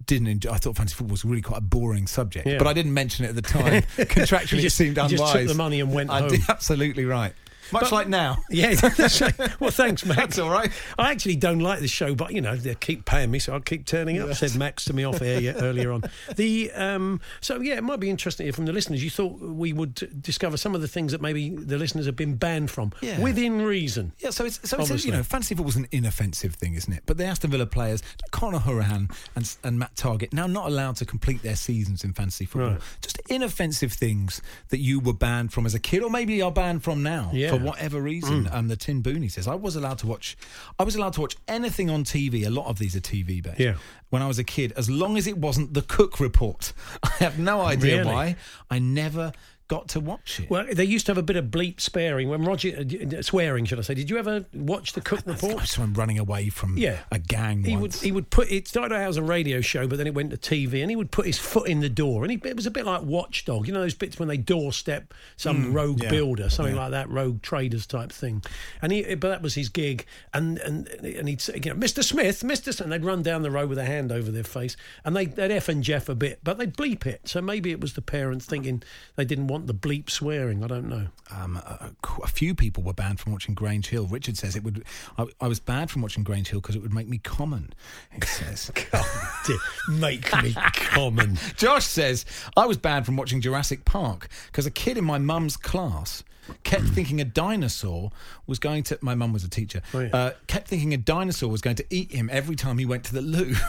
didn't 0.05 0.27
enjoy. 0.27 0.51
I 0.51 0.57
thought 0.57 0.77
fantasy 0.77 0.95
football 0.95 1.11
was 1.13 1.25
really 1.25 1.41
quite 1.41 1.57
a 1.57 1.61
boring 1.61 2.07
subject, 2.07 2.47
Yeah. 2.47 2.57
but 2.57 2.67
I 2.67 2.73
didn't 2.73 2.93
mention 2.93 3.25
it 3.25 3.29
at 3.29 3.35
the 3.35 3.41
time. 3.41 3.81
Contractually, 3.97 4.57
You 4.57 4.61
just- 4.61 4.79
it 4.79 4.83
seemed 4.85 4.97
you 4.97 5.03
unwise. 5.03 5.19
just 5.19 5.33
took 5.33 5.47
the 5.47 5.53
money 5.55 5.79
and 5.81 5.91
went 5.93 6.09
I 6.09 6.19
home. 6.21 6.29
did 6.29 6.41
absolutely 6.49 7.05
right. 7.05 7.33
Much 7.71 7.83
But- 7.83 7.91
like 7.91 8.07
now. 8.07 8.37
Yeah. 8.49 8.75
well, 9.59 9.71
thanks, 9.71 10.05
Max. 10.05 10.17
That's 10.19 10.39
all 10.39 10.49
right. 10.49 10.71
I 10.97 11.11
actually 11.11 11.35
don't 11.35 11.59
like 11.59 11.79
the 11.81 11.87
show, 11.87 12.15
but 12.15 12.31
you 12.33 12.41
know 12.41 12.55
they 12.55 12.75
keep 12.75 13.05
paying 13.05 13.31
me, 13.31 13.39
so 13.39 13.53
I'll 13.53 13.59
keep 13.59 13.85
turning 13.85 14.19
up. 14.21 14.33
Said 14.35 14.55
Max 14.55 14.85
to 14.85 14.93
me 14.93 15.03
off 15.03 15.21
air 15.21 15.53
earlier 15.57 15.91
on. 15.91 16.03
The 16.35 16.71
um, 16.73 17.19
so 17.41 17.59
yeah, 17.61 17.75
it 17.75 17.83
might 17.83 17.99
be 17.99 18.09
interesting 18.09 18.43
to 18.43 18.47
hear 18.47 18.53
from 18.53 18.65
the 18.65 18.71
listeners. 18.73 19.03
You 19.03 19.09
thought 19.09 19.39
we 19.39 19.73
would 19.73 20.21
discover 20.21 20.57
some 20.57 20.73
of 20.75 20.81
the 20.81 20.87
things 20.87 21.11
that 21.11 21.21
maybe 21.21 21.49
the 21.49 21.77
listeners 21.77 22.05
have 22.05 22.15
been 22.15 22.35
banned 22.35 22.71
from 22.71 22.91
Yeah. 23.01 23.19
within 23.19 23.61
reason. 23.61 24.13
Yeah, 24.19 24.29
so 24.29 24.45
it's 24.45 24.59
so 24.67 24.77
it's, 24.79 25.03
you 25.05 25.11
know 25.11 25.23
fantasy 25.23 25.55
football's 25.55 25.75
an 25.75 25.87
inoffensive 25.91 26.55
thing, 26.55 26.75
isn't 26.75 26.91
it? 26.93 27.03
But 27.05 27.17
the 27.17 27.25
Aston 27.25 27.51
Villa 27.51 27.65
players, 27.65 28.01
Conor 28.31 28.59
Hourihane 28.59 29.11
and 29.35 29.55
and 29.63 29.79
Matt 29.79 29.95
Targett, 29.95 30.33
now 30.33 30.47
not 30.47 30.67
allowed 30.67 30.95
to 30.97 31.05
complete 31.05 31.41
their 31.41 31.55
seasons 31.55 32.03
in 32.03 32.13
fantasy 32.13 32.45
football. 32.45 32.71
Right. 32.73 32.81
Just 33.01 33.19
inoffensive 33.29 33.91
things 33.93 34.41
that 34.69 34.79
you 34.79 34.99
were 34.99 35.13
banned 35.13 35.51
from 35.51 35.65
as 35.65 35.73
a 35.73 35.79
kid, 35.79 36.03
or 36.03 36.09
maybe 36.09 36.41
are 36.41 36.51
banned 36.51 36.83
from 36.83 37.03
now 37.03 37.31
Yeah. 37.33 37.49
For 37.57 37.63
whatever 37.63 38.01
reason. 38.01 38.47
Um, 38.51 38.67
the 38.67 38.75
Tin 38.75 39.01
Booney 39.03 39.31
says 39.31 39.47
I 39.47 39.55
was 39.55 39.75
allowed 39.75 39.97
to 39.99 40.07
watch, 40.07 40.37
I 40.79 40.83
was 40.83 40.95
allowed 40.95 41.13
to 41.13 41.21
watch 41.21 41.35
anything 41.47 41.89
on 41.89 42.03
TV. 42.03 42.45
A 42.45 42.49
lot 42.49 42.67
of 42.67 42.79
these 42.79 42.95
are 42.95 43.01
TV 43.01 43.41
based. 43.43 43.59
Yeah. 43.59 43.75
When 44.09 44.21
I 44.21 44.27
was 44.27 44.39
a 44.39 44.43
kid, 44.43 44.73
as 44.77 44.89
long 44.89 45.17
as 45.17 45.27
it 45.27 45.37
wasn't 45.37 45.73
the 45.73 45.81
Cook 45.81 46.19
Report, 46.19 46.73
I 47.03 47.09
have 47.19 47.39
no 47.39 47.61
idea 47.61 47.99
Really? 47.99 48.11
why. 48.13 48.35
I 48.69 48.79
never 48.79 49.31
got 49.67 49.87
to 49.89 49.99
watch 49.99 50.39
it. 50.39 50.49
Well, 50.49 50.65
they 50.71 50.83
used 50.85 51.07
to 51.07 51.11
have 51.11 51.17
a 51.17 51.23
bit 51.23 51.35
of 51.35 51.45
bleep 51.45 51.79
sparing 51.81 52.29
when 52.29 52.43
Roger 52.43 52.69
uh, 52.77 53.21
swearing, 53.21 53.65
should 53.65 53.79
I 53.79 53.81
say? 53.81 53.95
Did 53.95 54.09
you 54.09 54.17
ever 54.17 54.45
watch 54.53 54.93
the 54.93 55.01
Cook 55.01 55.21
Report? 55.25 55.75
him 55.75 55.93
running 55.95 56.19
away 56.19 56.49
from 56.49 56.77
Yeah. 56.77 56.99
a 57.11 57.17
gang 57.19 57.63
He 57.63 57.75
would 57.75 57.93
he 57.95 58.11
would 58.11 58.29
put 58.29 58.51
it 58.51 58.67
started 58.67 58.93
out 58.95 59.09
as 59.09 59.17
a 59.17 59.23
radio 59.23 59.61
show, 59.61 59.87
but 59.87 59.97
then 59.97 60.05
it 60.07 60.13
went 60.13 60.29
to 60.31 60.37
TV, 60.37 60.81
and 60.81 60.89
he 60.91 60.95
would 60.95 61.09
put 61.11 61.25
his 61.25 61.39
foot 61.39 61.67
in 61.67 61.79
the 61.79 61.89
door, 61.89 62.23
and 62.23 62.31
he, 62.31 62.39
it 62.47 62.55
was 62.55 62.65
a 62.67 62.71
bit 62.71 62.85
like 62.85 63.01
Watchdog, 63.01 63.67
you 63.67 63.73
know 63.73 63.81
those 63.81 63.93
bits 63.95 64.19
when 64.19 64.27
they 64.27 64.37
doorstep 64.37 65.13
some 65.37 65.73
rogue 65.73 65.99
Mm, 65.99 66.03
yeah. 66.03 66.09
builder, 66.09 66.49
something 66.49 66.75
Yeah. 66.75 66.81
like 66.81 66.91
that, 66.91 67.09
rogue 67.09 67.41
traders 67.41 67.85
type 67.87 68.11
thing, 68.11 68.43
and 68.81 68.91
he 68.91 69.15
but 69.15 69.29
that 69.29 69.41
was 69.41 69.55
his 69.55 69.69
gig, 69.69 70.05
and 70.33 70.59
and 70.59 70.87
and 70.87 71.27
he'd 71.27 71.41
say, 71.41 71.59
you 71.63 71.73
know, 71.73 71.75
Mr. 71.79 72.03
Smith, 72.03 72.41
Mr. 72.43 72.65
Smith, 72.73 72.81
and 72.81 72.91
they'd 72.91 73.03
run 73.05 73.23
down 73.23 73.41
the 73.41 73.51
road 73.51 73.69
with 73.69 73.77
a 73.79 73.85
hand 73.85 74.11
over 74.11 74.29
their 74.31 74.43
face, 74.43 74.77
and 75.03 75.15
they 75.15 75.25
they'd 75.25 75.51
f 75.51 75.69
and 75.69 75.83
Jeff 75.83 76.07
a 76.09 76.15
bit, 76.15 76.39
but 76.43 76.57
they'd 76.57 76.75
bleep 76.75 77.05
it, 77.05 77.21
so 77.27 77.41
maybe 77.41 77.71
it 77.71 77.81
was 77.81 77.93
the 77.93 78.01
parents 78.01 78.45
thinking 78.45 78.83
they 79.15 79.25
didn't 79.25 79.47
want 79.47 79.54
the 79.59 79.73
bleep 79.73 80.09
swearing, 80.09 80.63
I 80.63 80.67
don't 80.67 80.87
know. 80.89 81.07
um, 81.31 81.57
a, 81.57 81.91
a 82.23 82.27
few 82.27 82.53
people 82.55 82.83
were 82.83 82.93
banned 82.93 83.19
from 83.19 83.31
watching 83.31 83.55
Grange 83.55 83.87
Hill. 83.87 84.07
Richard 84.07 84.37
says 84.37 84.55
it 84.55 84.63
would. 84.63 84.83
I, 85.17 85.25
I 85.41 85.47
was 85.47 85.59
banned 85.59 85.91
from 85.91 86.01
watching 86.01 86.23
Grange 86.23 86.49
Hill 86.49 86.61
because 86.61 86.75
it 86.75 86.81
would 86.81 86.93
make 86.93 87.07
me 87.07 87.17
common. 87.17 87.73
He 88.11 88.21
says. 88.25 88.71
Dear, 89.47 89.57
make 89.89 90.31
me 90.43 90.53
common. 90.73 91.37
Josh 91.55 91.85
says 91.85 92.25
I 92.55 92.65
was 92.65 92.77
banned 92.77 93.05
from 93.05 93.17
watching 93.17 93.41
Jurassic 93.41 93.85
Park 93.85 94.27
because 94.47 94.65
a 94.65 94.71
kid 94.71 94.97
in 94.97 95.03
my 95.05 95.17
mum's 95.17 95.57
class 95.57 96.23
kept 96.63 96.83
thinking 96.95 97.19
a 97.21 97.25
dinosaur 97.25 98.11
was 98.47 98.59
going 98.59 98.83
to. 98.83 98.97
My 99.01 99.15
mum 99.15 99.33
was 99.33 99.43
a 99.43 99.49
teacher. 99.49 99.81
Oh, 99.93 99.99
yeah. 100.01 100.09
uh, 100.13 100.31
kept 100.47 100.67
thinking 100.67 100.93
a 100.93 100.97
dinosaur 100.97 101.49
was 101.49 101.61
going 101.61 101.77
to 101.77 101.85
eat 101.89 102.11
him 102.11 102.29
every 102.31 102.55
time 102.55 102.77
he 102.77 102.85
went 102.85 103.03
to 103.05 103.13
the 103.13 103.21
loo. 103.21 103.53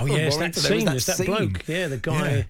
Oh 0.00 0.06
yes, 0.06 0.36
that 0.36 0.56
Warrington, 0.56 0.62
there 0.62 0.74
was 0.74 0.82
scene. 0.82 0.84
that 0.86 0.94
that 0.94 1.16
scene. 1.16 1.26
bloke. 1.26 1.68
Yeah, 1.68 1.86
the 1.88 1.96
guy. 1.98 2.30
Yeah. 2.36 2.42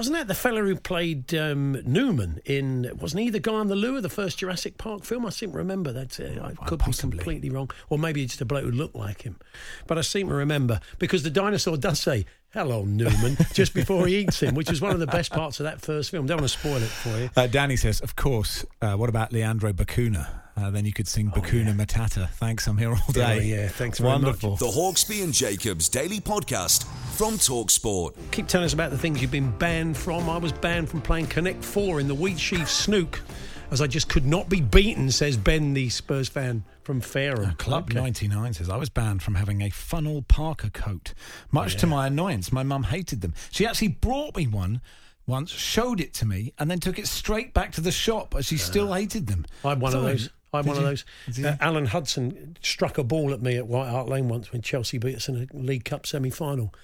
Wasn't 0.00 0.16
that 0.16 0.28
the 0.28 0.34
fella 0.34 0.62
who 0.62 0.76
played 0.76 1.34
um, 1.34 1.72
Newman 1.84 2.40
in? 2.46 2.90
Wasn't 2.98 3.20
he 3.20 3.28
the 3.28 3.38
guy 3.38 3.52
on 3.52 3.68
the 3.68 3.76
loo 3.76 3.98
of 3.98 4.02
the 4.02 4.08
first 4.08 4.38
Jurassic 4.38 4.78
Park 4.78 5.04
film? 5.04 5.26
I 5.26 5.28
seem 5.28 5.52
to 5.52 5.58
remember 5.58 5.92
that. 5.92 6.18
Uh, 6.18 6.42
I 6.42 6.54
could 6.64 6.80
possibly. 6.80 7.10
be 7.10 7.18
completely 7.18 7.50
wrong, 7.50 7.70
or 7.90 7.98
maybe 7.98 8.22
it's 8.22 8.32
just 8.32 8.40
a 8.40 8.46
bloke 8.46 8.64
who 8.64 8.70
looked 8.70 8.96
like 8.96 9.20
him. 9.20 9.38
But 9.86 9.98
I 9.98 10.00
seem 10.00 10.28
to 10.28 10.34
remember 10.34 10.80
because 10.98 11.22
the 11.22 11.28
dinosaur 11.28 11.76
does 11.76 12.00
say 12.00 12.24
"Hello, 12.54 12.86
Newman" 12.86 13.36
just 13.52 13.74
before 13.74 14.06
he 14.06 14.16
eats 14.16 14.42
him, 14.42 14.54
which 14.54 14.70
is 14.70 14.80
one 14.80 14.92
of 14.92 15.00
the 15.00 15.06
best 15.06 15.32
parts 15.32 15.60
of 15.60 15.64
that 15.64 15.82
first 15.82 16.10
film. 16.10 16.24
Don't 16.24 16.38
want 16.38 16.50
to 16.50 16.58
spoil 16.58 16.76
it 16.76 16.86
for 16.86 17.18
you. 17.18 17.30
Uh, 17.36 17.46
Danny 17.46 17.76
says, 17.76 18.00
of 18.00 18.16
course. 18.16 18.64
Uh, 18.80 18.94
what 18.94 19.10
about 19.10 19.34
Leandro 19.34 19.74
Bacuna? 19.74 20.28
Uh, 20.60 20.68
then 20.70 20.84
you 20.84 20.92
could 20.92 21.08
sing 21.08 21.30
Bacuna 21.30 21.74
Matata. 21.74 22.28
Thanks, 22.30 22.66
I'm 22.66 22.76
here 22.76 22.90
all 22.90 23.12
day. 23.12 23.38
Oh, 23.38 23.40
yeah, 23.40 23.68
thanks 23.68 23.98
very 23.98 24.10
Wonderful. 24.12 24.56
The 24.56 24.66
Hawksbee 24.66 25.24
and 25.24 25.32
Jacobs 25.32 25.88
Daily 25.88 26.20
Podcast 26.20 26.84
from 27.16 27.34
Talksport. 27.34 28.14
Keep 28.30 28.46
telling 28.48 28.66
us 28.66 28.74
about 28.74 28.90
the 28.90 28.98
things 28.98 29.22
you've 29.22 29.30
been 29.30 29.56
banned 29.58 29.96
from. 29.96 30.28
I 30.28 30.36
was 30.36 30.52
banned 30.52 30.90
from 30.90 31.00
playing 31.00 31.28
Connect 31.28 31.64
Four 31.64 31.98
in 32.00 32.08
the 32.08 32.14
Wheat 32.14 32.38
Sheaf 32.38 32.68
Snook, 32.68 33.22
as 33.70 33.80
I 33.80 33.86
just 33.86 34.08
could 34.10 34.26
not 34.26 34.50
be 34.50 34.60
beaten. 34.60 35.10
Says 35.10 35.36
Ben, 35.38 35.72
the 35.72 35.88
Spurs 35.88 36.28
fan 36.28 36.62
from 36.82 37.00
Fareham. 37.00 37.56
Club 37.56 37.84
Okay. 37.90 37.98
99 37.98 38.52
says, 38.54 38.68
I 38.68 38.76
was 38.76 38.90
banned 38.90 39.22
from 39.22 39.36
having 39.36 39.62
a 39.62 39.70
funnel 39.70 40.22
parka 40.28 40.68
coat. 40.68 41.14
Much 41.50 41.76
to 41.76 41.86
my 41.86 42.06
annoyance, 42.08 42.52
my 42.52 42.62
mum 42.64 42.82
hated 42.82 43.22
them. 43.22 43.32
She 43.50 43.66
actually 43.66 43.88
brought 43.88 44.36
me 44.36 44.46
one 44.46 44.82
once, 45.26 45.50
showed 45.52 46.00
it 46.00 46.12
to 46.14 46.26
me, 46.26 46.52
and 46.58 46.70
then 46.70 46.80
took 46.80 46.98
it 46.98 47.06
straight 47.06 47.54
back 47.54 47.72
to 47.72 47.80
the 47.80 47.92
shop 47.92 48.34
as 48.36 48.44
she 48.46 48.58
still 48.58 48.92
hated 48.92 49.26
them. 49.26 49.46
I 49.64 49.70
had 49.70 49.80
one 49.80 49.94
of 49.94 50.00
So- 50.00 50.02
those. 50.02 50.30
I 50.52 50.58
had 50.58 50.64
Did 50.66 50.68
one 50.70 50.78
of 50.78 50.84
those. 50.84 51.44
Uh. 51.44 51.56
Alan 51.60 51.86
Hudson 51.86 52.56
struck 52.60 52.98
a 52.98 53.04
ball 53.04 53.32
at 53.32 53.40
me 53.40 53.56
at 53.56 53.66
White 53.66 53.88
Hart 53.88 54.08
Lane 54.08 54.28
once 54.28 54.52
when 54.52 54.62
Chelsea 54.62 54.98
beat 54.98 55.16
us 55.16 55.28
in 55.28 55.36
a 55.52 55.56
League 55.56 55.84
Cup 55.84 56.06
semi 56.06 56.30
final. 56.30 56.74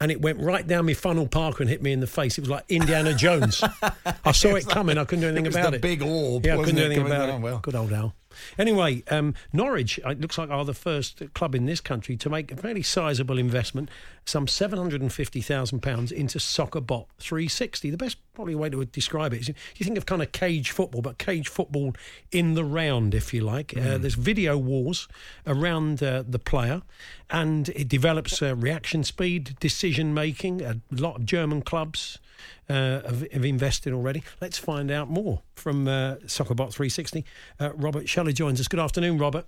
And 0.00 0.10
it 0.10 0.20
went 0.20 0.40
right 0.40 0.66
down 0.66 0.86
my 0.86 0.94
funnel 0.94 1.28
parka 1.28 1.62
and 1.62 1.70
hit 1.70 1.80
me 1.80 1.92
in 1.92 2.00
the 2.00 2.08
face. 2.08 2.36
It 2.36 2.40
was 2.40 2.50
like 2.50 2.64
Indiana 2.68 3.14
Jones. 3.14 3.62
I 4.24 4.32
saw 4.32 4.56
it 4.56 4.68
coming. 4.68 4.98
I 4.98 5.04
couldn't 5.04 5.20
do 5.22 5.28
anything 5.28 5.46
it 5.46 5.50
was 5.50 5.56
about 5.56 5.70
the 5.70 5.76
it. 5.76 5.82
big 5.82 6.02
orb, 6.02 6.44
Yeah, 6.44 6.54
I 6.54 6.56
couldn't 6.58 6.74
do 6.74 6.84
anything 6.84 7.06
about 7.06 7.28
it. 7.28 7.40
Well. 7.40 7.58
Good 7.60 7.76
old 7.76 7.92
Al. 7.92 8.12
Anyway, 8.58 9.02
um, 9.10 9.34
Norwich, 9.52 9.98
uh, 10.04 10.10
it 10.10 10.20
looks 10.20 10.38
like, 10.38 10.50
are 10.50 10.64
the 10.64 10.74
first 10.74 11.22
club 11.34 11.54
in 11.54 11.66
this 11.66 11.80
country 11.80 12.16
to 12.16 12.30
make 12.30 12.50
a 12.52 12.56
fairly 12.56 12.82
sizable 12.82 13.38
investment, 13.38 13.90
some 14.24 14.46
£750,000 14.46 16.12
into 16.12 16.38
SoccerBot 16.38 17.06
360. 17.18 17.90
The 17.90 17.96
best 17.96 18.16
probably 18.34 18.54
way 18.54 18.70
to 18.70 18.84
describe 18.86 19.34
it 19.34 19.40
is 19.40 19.48
you 19.48 19.84
think 19.84 19.98
of 19.98 20.06
kind 20.06 20.22
of 20.22 20.32
cage 20.32 20.70
football, 20.70 21.02
but 21.02 21.18
cage 21.18 21.48
football 21.48 21.94
in 22.30 22.54
the 22.54 22.64
round, 22.64 23.14
if 23.14 23.34
you 23.34 23.42
like. 23.42 23.76
Uh, 23.76 23.98
there's 23.98 24.14
video 24.14 24.56
walls 24.56 25.08
around 25.46 26.02
uh, 26.02 26.22
the 26.26 26.38
player, 26.38 26.82
and 27.30 27.68
it 27.70 27.88
develops 27.88 28.40
uh, 28.42 28.54
reaction 28.56 29.04
speed, 29.04 29.56
decision 29.60 30.14
making. 30.14 30.62
A 30.62 30.76
lot 30.90 31.16
of 31.16 31.26
German 31.26 31.62
clubs 31.62 32.18
uh, 32.68 33.02
have, 33.02 33.30
have 33.32 33.44
invested 33.44 33.92
already. 33.92 34.22
Let's 34.40 34.58
find 34.58 34.90
out 34.90 35.08
more 35.08 35.42
from 35.54 35.88
uh, 35.88 36.16
SoccerBot 36.26 36.72
360. 36.72 37.24
Uh, 37.58 37.72
Robert 37.74 38.08
Shelley 38.08 38.32
joins 38.32 38.60
us. 38.60 38.68
Good 38.68 38.80
afternoon, 38.80 39.18
Robert. 39.18 39.46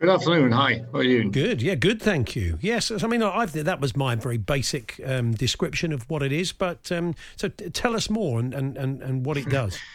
Good 0.00 0.10
afternoon. 0.10 0.50
Hi. 0.50 0.84
How 0.92 0.98
are 0.98 1.04
you? 1.04 1.30
Good, 1.30 1.62
yeah, 1.62 1.76
good. 1.76 2.02
Thank 2.02 2.34
you. 2.34 2.58
Yes, 2.60 2.90
I 2.90 3.06
mean, 3.06 3.22
I've, 3.22 3.52
that 3.52 3.80
was 3.80 3.96
my 3.96 4.16
very 4.16 4.36
basic 4.36 5.00
um, 5.06 5.32
description 5.32 5.92
of 5.92 6.10
what 6.10 6.24
it 6.24 6.32
is. 6.32 6.50
But 6.50 6.90
um, 6.90 7.14
so, 7.36 7.46
t- 7.48 7.70
tell 7.70 7.94
us 7.94 8.10
more 8.10 8.40
and, 8.40 8.52
and, 8.52 8.76
and, 8.76 9.00
and 9.00 9.24
what 9.24 9.36
it 9.36 9.48
does. 9.48 9.78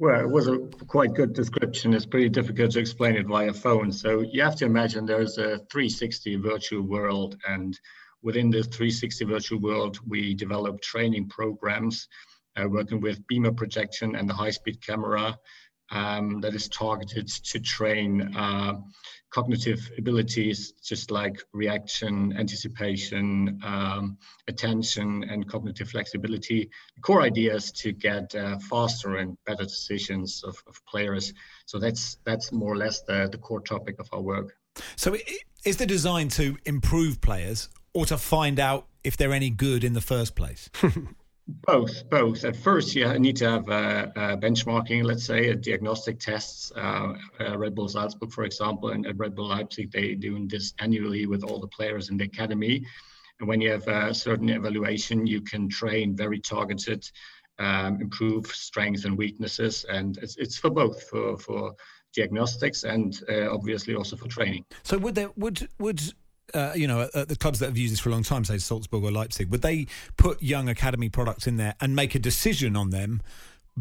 Well, 0.00 0.20
it 0.20 0.28
was 0.28 0.48
a 0.48 0.58
quite 0.88 1.14
good 1.14 1.34
description. 1.34 1.94
It's 1.94 2.04
pretty 2.04 2.28
difficult 2.28 2.72
to 2.72 2.80
explain 2.80 3.14
it 3.14 3.26
via 3.26 3.52
phone. 3.52 3.92
So 3.92 4.22
you 4.22 4.42
have 4.42 4.56
to 4.56 4.64
imagine 4.64 5.06
there's 5.06 5.38
a 5.38 5.58
360 5.70 6.36
virtual 6.36 6.82
world, 6.82 7.38
and 7.46 7.78
within 8.24 8.50
the 8.50 8.64
360 8.64 9.24
virtual 9.26 9.60
world, 9.60 10.00
we 10.06 10.34
develop 10.34 10.80
training 10.80 11.28
programs 11.28 12.08
uh, 12.56 12.66
working 12.68 13.00
with 13.00 13.24
beamer 13.28 13.52
projection 13.52 14.16
and 14.16 14.28
the 14.28 14.34
high-speed 14.34 14.84
camera 14.84 15.38
um, 15.90 16.40
that 16.40 16.54
is 16.54 16.68
targeted 16.68 17.28
to 17.28 17.60
train 17.60 18.34
uh, 18.34 18.74
cognitive 19.30 19.90
abilities 19.98 20.72
just 20.82 21.10
like 21.10 21.42
reaction, 21.52 22.34
anticipation, 22.38 23.60
um, 23.62 24.16
attention, 24.48 25.24
and 25.24 25.46
cognitive 25.46 25.90
flexibility. 25.90 26.70
The 26.96 27.02
core 27.02 27.20
idea 27.20 27.54
is 27.54 27.70
to 27.72 27.92
get 27.92 28.34
uh, 28.34 28.58
faster 28.70 29.16
and 29.16 29.36
better 29.44 29.64
decisions 29.64 30.42
of, 30.44 30.56
of, 30.66 30.80
players. 30.86 31.34
So 31.66 31.78
that's 31.78 32.16
that's 32.24 32.52
more 32.52 32.72
or 32.72 32.76
less 32.76 33.02
the, 33.02 33.28
the 33.30 33.38
core 33.38 33.60
topic 33.60 33.96
of 33.98 34.08
our 34.12 34.22
work. 34.22 34.56
So 34.96 35.16
is 35.64 35.76
the 35.76 35.86
design 35.86 36.28
to 36.30 36.56
improve 36.64 37.20
players 37.20 37.68
or 37.94 38.04
to 38.06 38.18
find 38.18 38.60
out 38.60 38.86
if 39.02 39.16
they're 39.16 39.32
any 39.32 39.50
good 39.50 39.84
in 39.84 39.94
the 39.94 40.00
first 40.00 40.34
place? 40.34 40.68
Both, 41.46 42.08
both. 42.08 42.42
At 42.44 42.56
first, 42.56 42.94
you 42.94 43.06
need 43.18 43.36
to 43.36 43.50
have 43.50 43.68
uh, 43.68 44.06
uh, 44.16 44.36
benchmarking, 44.36 45.04
let's 45.04 45.24
say, 45.24 45.50
a 45.50 45.54
diagnostic 45.54 46.18
tests. 46.18 46.72
Uh, 46.74 47.12
uh, 47.38 47.58
Red 47.58 47.74
Bull 47.74 47.86
Salzburg, 47.86 48.32
for 48.32 48.44
example, 48.44 48.92
and 48.92 49.06
at 49.06 49.18
Red 49.18 49.34
Bull 49.34 49.48
Leipzig, 49.48 49.92
they 49.92 50.14
doing 50.14 50.48
this 50.48 50.72
annually 50.78 51.26
with 51.26 51.44
all 51.44 51.60
the 51.60 51.68
players 51.68 52.08
in 52.08 52.16
the 52.16 52.24
academy. 52.24 52.86
And 53.40 53.48
when 53.48 53.60
you 53.60 53.70
have 53.72 53.86
a 53.88 54.14
certain 54.14 54.48
evaluation, 54.48 55.26
you 55.26 55.42
can 55.42 55.68
train 55.68 56.16
very 56.16 56.40
targeted, 56.40 57.10
um, 57.58 58.00
improve 58.00 58.46
strengths 58.46 59.04
and 59.04 59.18
weaknesses, 59.18 59.84
and 59.84 60.16
it's, 60.22 60.36
it's 60.36 60.56
for 60.56 60.70
both 60.70 61.02
for 61.10 61.36
for 61.36 61.74
diagnostics 62.14 62.84
and 62.84 63.20
uh, 63.28 63.52
obviously 63.52 63.94
also 63.94 64.16
for 64.16 64.28
training. 64.28 64.64
So 64.82 64.96
would 64.98 65.14
there 65.14 65.30
would 65.36 65.68
would 65.78 66.00
uh, 66.52 66.72
you 66.74 66.86
know, 66.86 67.06
the 67.06 67.36
clubs 67.36 67.58
that 67.60 67.66
have 67.66 67.78
used 67.78 67.92
this 67.92 68.00
for 68.00 68.10
a 68.10 68.12
long 68.12 68.22
time, 68.22 68.44
say 68.44 68.58
Salzburg 68.58 69.04
or 69.04 69.10
Leipzig, 69.10 69.50
would 69.50 69.62
they 69.62 69.86
put 70.16 70.42
young 70.42 70.68
academy 70.68 71.08
products 71.08 71.46
in 71.46 71.56
there 71.56 71.74
and 71.80 71.96
make 71.96 72.14
a 72.14 72.18
decision 72.18 72.76
on 72.76 72.90
them 72.90 73.22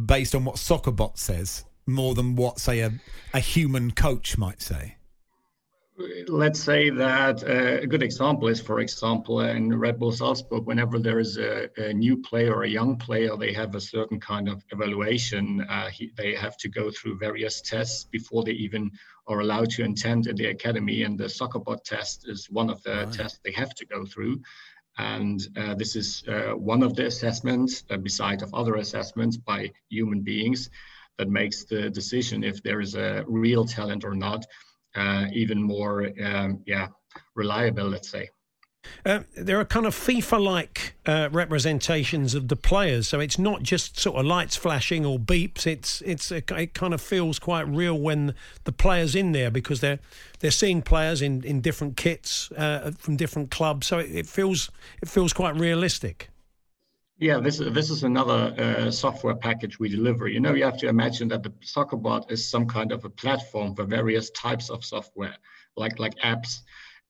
based 0.05 0.33
on 0.33 0.45
what 0.45 0.55
SoccerBot 0.55 1.17
says 1.17 1.65
more 1.85 2.15
than 2.15 2.35
what, 2.35 2.59
say, 2.59 2.79
a, 2.79 2.93
a 3.33 3.39
human 3.39 3.91
coach 3.91 4.37
might 4.37 4.61
say? 4.61 4.95
Let's 6.27 6.59
say 6.59 6.89
that 6.89 7.43
uh, 7.43 7.81
a 7.81 7.87
good 7.87 8.03
example 8.03 8.47
is, 8.47 8.61
for 8.61 8.79
example, 8.79 9.41
in 9.41 9.77
Red 9.77 9.99
Bull 9.99 10.11
Salzburg, 10.11 10.65
whenever 10.65 10.99
there 10.99 11.19
is 11.19 11.37
a, 11.37 11.69
a 11.77 11.93
new 11.93 12.17
player 12.17 12.53
or 12.53 12.63
a 12.63 12.69
young 12.69 12.97
player, 12.97 13.35
they 13.37 13.53
have 13.53 13.75
a 13.75 13.81
certain 13.81 14.19
kind 14.19 14.47
of 14.49 14.63
evaluation. 14.71 15.61
Uh, 15.69 15.89
he, 15.89 16.11
they 16.15 16.33
have 16.35 16.57
to 16.57 16.69
go 16.69 16.91
through 16.91 17.17
various 17.17 17.61
tests 17.61 18.05
before 18.05 18.43
they 18.43 18.51
even 18.51 18.91
are 19.27 19.39
allowed 19.39 19.69
to 19.71 19.83
attend 19.83 20.27
in 20.27 20.35
the 20.35 20.47
academy. 20.47 21.03
And 21.03 21.17
the 21.17 21.25
SoccerBot 21.25 21.83
test 21.83 22.27
is 22.27 22.49
one 22.49 22.69
of 22.69 22.81
the 22.83 23.05
right. 23.05 23.11
tests 23.11 23.39
they 23.43 23.51
have 23.51 23.73
to 23.75 23.85
go 23.85 24.05
through. 24.05 24.41
And 24.97 25.41
uh, 25.57 25.73
this 25.75 25.95
is 25.95 26.23
uh, 26.27 26.51
one 26.51 26.83
of 26.83 26.95
the 26.95 27.07
assessments, 27.07 27.83
uh, 27.89 27.97
beside 27.97 28.43
of 28.43 28.53
other 28.53 28.75
assessments 28.75 29.37
by 29.37 29.71
human 29.89 30.21
beings, 30.21 30.69
that 31.17 31.29
makes 31.29 31.65
the 31.65 31.89
decision 31.89 32.43
if 32.43 32.63
there 32.63 32.81
is 32.81 32.95
a 32.95 33.23
real 33.27 33.65
talent 33.65 34.03
or 34.03 34.15
not 34.15 34.45
even 35.33 35.61
more, 35.61 36.09
um, 36.23 36.61
yeah, 36.65 36.87
reliable, 37.35 37.87
let's 37.87 38.09
say. 38.09 38.29
Uh, 39.05 39.21
there 39.35 39.59
are 39.59 39.65
kind 39.65 39.85
of 39.85 39.95
FIFA-like 39.95 40.95
uh, 41.05 41.29
representations 41.31 42.35
of 42.35 42.47
the 42.47 42.55
players, 42.55 43.07
so 43.07 43.19
it's 43.19 43.39
not 43.39 43.63
just 43.63 43.99
sort 43.99 44.17
of 44.17 44.25
lights 44.25 44.55
flashing 44.55 45.05
or 45.05 45.19
beeps. 45.19 45.65
It's 45.65 46.01
it's 46.01 46.31
a, 46.31 46.43
it 46.59 46.73
kind 46.73 46.93
of 46.93 47.01
feels 47.01 47.39
quite 47.39 47.67
real 47.67 47.97
when 47.97 48.33
the 48.63 48.71
players 48.71 49.15
in 49.15 49.31
there 49.31 49.51
because 49.51 49.79
they're 49.79 49.99
they're 50.39 50.51
seeing 50.51 50.81
players 50.81 51.21
in, 51.21 51.43
in 51.43 51.61
different 51.61 51.97
kits 51.97 52.51
uh, 52.53 52.91
from 52.97 53.15
different 53.15 53.51
clubs, 53.51 53.87
so 53.87 53.99
it, 53.99 54.11
it, 54.11 54.27
feels 54.27 54.69
it 55.01 55.07
feels 55.07 55.33
quite 55.33 55.55
realistic. 55.55 56.29
Yeah, 57.19 57.39
this 57.39 57.59
this 57.59 57.91
is 57.91 58.03
another 58.03 58.55
uh, 58.57 58.91
software 58.91 59.35
package 59.35 59.77
we 59.79 59.87
deliver. 59.87 60.27
You 60.27 60.39
know, 60.39 60.55
you 60.55 60.63
have 60.63 60.77
to 60.79 60.87
imagine 60.87 61.27
that 61.29 61.43
the 61.43 61.51
SoccerBot 61.61 62.31
is 62.31 62.49
some 62.49 62.67
kind 62.67 62.91
of 62.91 63.05
a 63.05 63.09
platform 63.09 63.75
for 63.75 63.85
various 63.85 64.31
types 64.31 64.69
of 64.69 64.83
software, 64.83 65.35
like 65.77 65.99
like 65.99 66.15
apps. 66.19 66.61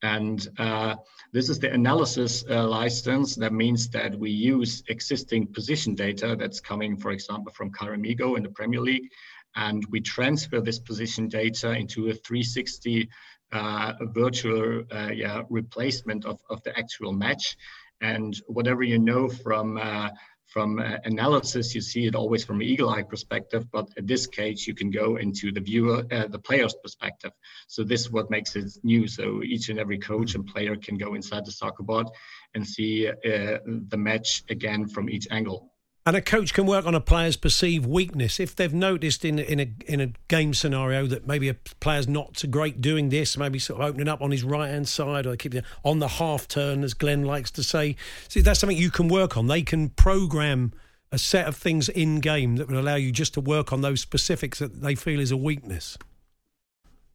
And 0.01 0.45
uh, 0.57 0.98
this 1.31 1.50
is 1.50 1.57
the 1.60 1.72
analysis 1.72 2.43
uh, 2.50 2.67
license. 2.67 3.36
That 3.36 3.53
means 3.53 3.88
that 3.89 4.19
we 4.19 4.29
use 4.29 4.83
existing 4.89 5.48
position 5.48 5.95
data 5.95 6.36
that's 6.38 6.60
coming, 6.60 6.98
for 6.98 7.12
example, 7.12 7.53
from 7.53 7.72
ChyronHego 7.72 8.36
in 8.36 8.43
the 8.43 8.50
Premier 8.50 8.81
League, 8.81 9.10
and 9.55 9.86
we 9.89 10.01
transfer 10.01 10.60
this 10.60 10.79
position 10.79 11.29
data 11.29 11.72
into 11.72 12.10
a 12.10 12.13
360 12.13 13.10
uh, 13.53 13.93
virtual 14.13 14.83
uh, 14.91 15.12
yeah, 15.13 15.43
replacement 15.50 16.25
of, 16.25 16.41
of 16.50 16.62
the 16.63 16.77
actual 16.77 17.13
match. 17.13 17.55
And 18.03 18.39
whatever 18.48 18.83
you 18.83 19.00
know 19.00 19.29
from 19.29 19.77
uh, 19.77 20.10
from 20.53 20.77
uh, 20.77 20.98
analysis, 21.05 21.74
you 21.74 21.81
see 21.81 22.05
it 22.05 22.15
always 22.15 22.45
from 22.45 22.62
eagle 22.62 22.89
eye 22.89 23.01
perspective, 23.01 23.65
but 23.72 23.88
in 23.98 24.05
this 24.05 24.27
case, 24.27 24.67
you 24.67 24.75
can 24.75 24.91
go 24.91 25.15
into 25.15 25.51
the 25.51 25.60
viewer, 25.60 26.03
uh, 26.12 26.27
the 26.27 26.38
player's 26.38 26.75
perspective. 26.83 27.31
So 27.67 27.83
this 27.83 28.01
is 28.01 28.12
what 28.12 28.29
makes 28.29 28.55
it 28.55 28.72
new. 28.83 29.07
So 29.07 29.41
each 29.41 29.69
and 29.69 29.79
every 29.79 29.98
coach 29.98 30.36
and 30.36 30.45
player 30.45 30.75
can 30.75 30.95
go 30.98 31.15
inside 31.15 31.45
the 31.45 31.51
SoccerBot 31.51 32.07
and 32.53 32.67
see 32.67 33.07
uh, 33.07 33.57
the 33.65 33.98
match 33.98 34.43
again 34.50 34.88
from 34.88 35.10
each 35.10 35.27
angle. 35.31 35.72
And 36.05 36.17
a 36.17 36.22
coach 36.22 36.53
can 36.53 36.65
work 36.65 36.86
on 36.86 36.95
a 36.95 37.00
player's 37.00 37.38
perceived 37.38 37.86
weakness 37.86 38.38
if 38.38 38.55
they've 38.57 38.74
noticed 38.74 39.24
in 39.24 39.39
in 39.39 39.60
a 39.62 39.74
in 39.88 40.01
a 40.01 40.12
game 40.27 40.53
scenario 40.53 41.07
that 41.07 41.25
maybe 41.25 41.48
a 41.48 41.53
player's 41.53 42.10
not 42.10 42.38
so 42.38 42.50
great 42.50 42.81
doing 42.81 43.07
this, 43.07 43.38
maybe 43.38 43.57
sort 43.57 43.79
of 43.79 43.88
opening 43.88 44.10
up 44.10 44.22
on 44.22 44.31
his 44.31 44.43
right 44.43 44.69
hand 44.69 44.89
side 44.89 45.25
or 45.25 45.38
keep 45.38 45.55
on 45.86 46.00
the 46.00 46.07
half 46.10 46.48
turn, 46.48 46.83
as 46.83 46.93
Glenn 46.93 47.24
likes 47.24 47.51
to 47.51 47.63
say. 47.63 47.95
See, 48.27 48.41
that's 48.41 48.60
something 48.60 48.77
you 48.77 48.91
can 48.91 49.07
work 49.07 49.38
on. 49.38 49.48
They 49.48 49.62
can 49.62 49.89
program 49.89 50.74
a 51.13 51.17
set 51.17 51.48
of 51.48 51.55
things 51.55 51.88
in 51.88 52.19
game 52.19 52.57
that 52.57 52.67
will 52.67 52.79
allow 52.79 52.95
you 52.95 53.12
just 53.12 53.36
to 53.36 53.41
work 53.41 53.72
on 53.72 53.81
those 53.81 54.01
specifics 54.01 54.60
that 54.60 54.81
they 54.81 54.95
feel 54.95 55.22
is 55.22 55.31
a 55.31 55.38
weakness. 55.38 55.98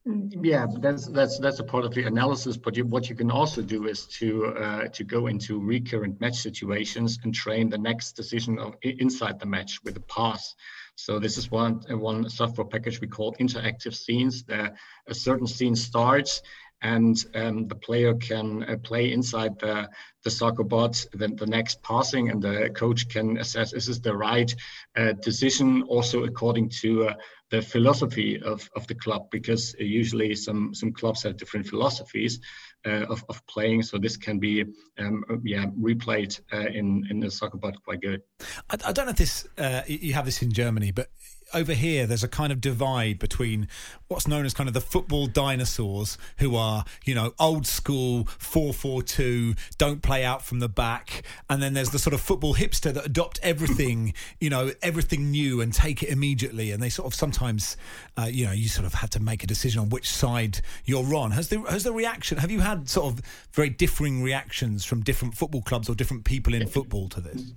Yeah, 0.09 0.67
that's 0.79 1.07
that's 1.07 1.39
that's 1.39 1.59
a 1.59 1.65
part 1.65 1.85
of 1.85 1.93
the 1.93 2.05
analysis. 2.05 2.57
But 2.57 2.77
you, 2.77 2.87
what 2.87 3.11
you 3.11 3.15
can 3.15 3.31
also 3.31 3.61
do 3.61 3.87
is 3.87 4.07
to 4.19 4.47
uh, 4.47 4.89
to 4.89 5.05
go 5.05 5.27
into 5.27 5.61
recurrent 5.61 6.19
match 6.19 6.37
situations 6.37 7.19
and 7.25 7.35
train 7.35 7.69
the 7.69 7.77
next 7.77 8.13
decision 8.13 8.59
of 8.59 8.75
inside 8.83 9.39
the 9.39 9.47
match 9.47 9.85
with 9.85 9.97
a 9.99 10.01
pass. 10.01 10.55
So 10.95 11.19
this 11.19 11.37
is 11.37 11.51
one 11.51 11.83
one 11.91 12.31
software 12.31 12.67
package 12.67 13.03
we 13.03 13.07
call 13.07 13.35
interactive 13.35 13.95
scenes. 13.95 14.45
There, 14.45 14.75
a 15.07 15.15
certain 15.15 15.47
scene 15.47 15.77
starts, 15.77 16.41
and 16.81 17.23
um, 17.35 17.69
the 17.69 17.75
player 17.75 18.15
can 18.15 18.63
uh, 18.63 18.77
play 18.79 19.13
inside 19.13 19.59
the 19.59 19.91
the 20.25 20.31
SoccerBot 20.31 21.07
then 21.13 21.37
the 21.37 21.47
next 21.47 21.83
passing, 21.83 22.31
and 22.31 22.43
the 22.43 22.71
coach 22.71 23.09
can 23.11 23.37
assess 23.37 23.75
is 23.75 23.87
this 23.87 23.99
the 23.99 24.17
right 24.17 24.55
uh, 24.97 25.13
decision, 25.13 25.83
also 25.83 26.25
according 26.25 26.71
to 26.81 27.09
uh, 27.09 27.15
the 27.51 27.63
philosophy 27.63 28.41
of, 28.41 28.69
of 28.77 28.87
the 28.87 28.95
club 28.95 29.31
because 29.31 29.75
usually 29.79 30.35
some 30.35 30.75
some 30.75 30.93
clubs 30.93 31.23
have 31.23 31.37
different 31.37 31.67
philosophies 31.67 32.41
uh, 32.87 33.07
of, 33.09 33.25
of 33.29 33.45
playing. 33.47 33.83
So 33.83 33.99
this 33.99 34.17
can 34.17 34.39
be 34.39 34.65
um, 34.99 35.25
yeah 35.45 35.67
replayed 35.81 36.41
uh, 36.53 36.69
in 36.69 37.05
in 37.11 37.21
the 37.21 37.29
SoccerBot 37.29 37.75
quite 37.85 38.01
good. 38.01 38.23
I, 38.71 38.77
I, 38.87 38.93
don't 38.93 39.07
know 39.07 39.11
if 39.11 39.17
this 39.17 39.47
uh, 39.57 39.83
you 39.87 40.15
have 40.15 40.27
this 40.27 40.43
in 40.43 40.53
Germany 40.53 40.93
but 40.93 41.09
over 41.55 41.73
here 41.73 42.07
there's 42.07 42.25
a 42.25 42.29
kind 42.29 42.53
of 42.53 42.61
divide 42.61 43.19
between 43.19 43.69
what's 44.09 44.27
known 44.27 44.45
as 44.45 44.55
kind 44.55 44.69
of 44.69 44.75
the 44.75 44.81
football 44.81 45.27
dinosaurs 45.27 46.19
who 46.39 46.57
are 46.57 46.85
you 47.05 47.15
know 47.15 47.33
old 47.39 47.67
school 47.67 48.25
442 48.39 49.55
don't 49.77 50.03
play 50.03 50.25
out 50.25 50.45
from 50.45 50.61
the 50.61 50.69
back. 50.69 51.23
And 51.49 51.63
then 51.63 51.75
there's 51.75 51.91
the 51.91 51.99
sort 51.99 52.15
of 52.15 52.21
football 52.21 52.55
hipster 52.55 52.93
that 52.93 53.05
adopt 53.05 53.41
everything 53.43 54.15
you 54.41 54.51
know 54.51 54.73
everything 54.83 55.31
new 55.31 55.61
and 55.61 55.73
take 55.73 56.03
it 56.03 56.09
immediately. 56.09 56.71
And 56.71 56.83
they 56.83 56.89
sort 56.89 57.07
of 57.07 57.15
sometimes 57.15 57.77
uh, 58.17 58.29
you 58.31 58.47
know 58.47 58.53
you 58.53 58.69
sort 58.69 58.87
of 58.87 58.95
have 58.95 59.11
to 59.11 59.21
make 59.21 59.45
a 59.45 59.47
decision 59.47 59.81
on 59.81 59.89
which 59.89 60.09
side 60.09 60.61
you're 60.85 61.15
on. 61.15 61.33
Has 61.33 61.49
the 61.49 61.61
has 61.63 61.85
the 61.85 61.93
reaction 61.93 62.39
have 62.39 62.51
you 62.51 62.61
had 62.61 62.89
sort 62.89 63.13
of 63.13 63.23
very 63.53 63.71
differing 63.71 64.23
reactions 64.23 64.85
from 64.85 65.03
different 65.03 65.35
football 65.35 65.63
clubs 65.63 65.89
or 65.89 65.95
different 65.95 66.25
people 66.25 66.55
in 66.55 66.67
football 66.67 67.09
to 67.09 67.21
this 67.21 67.53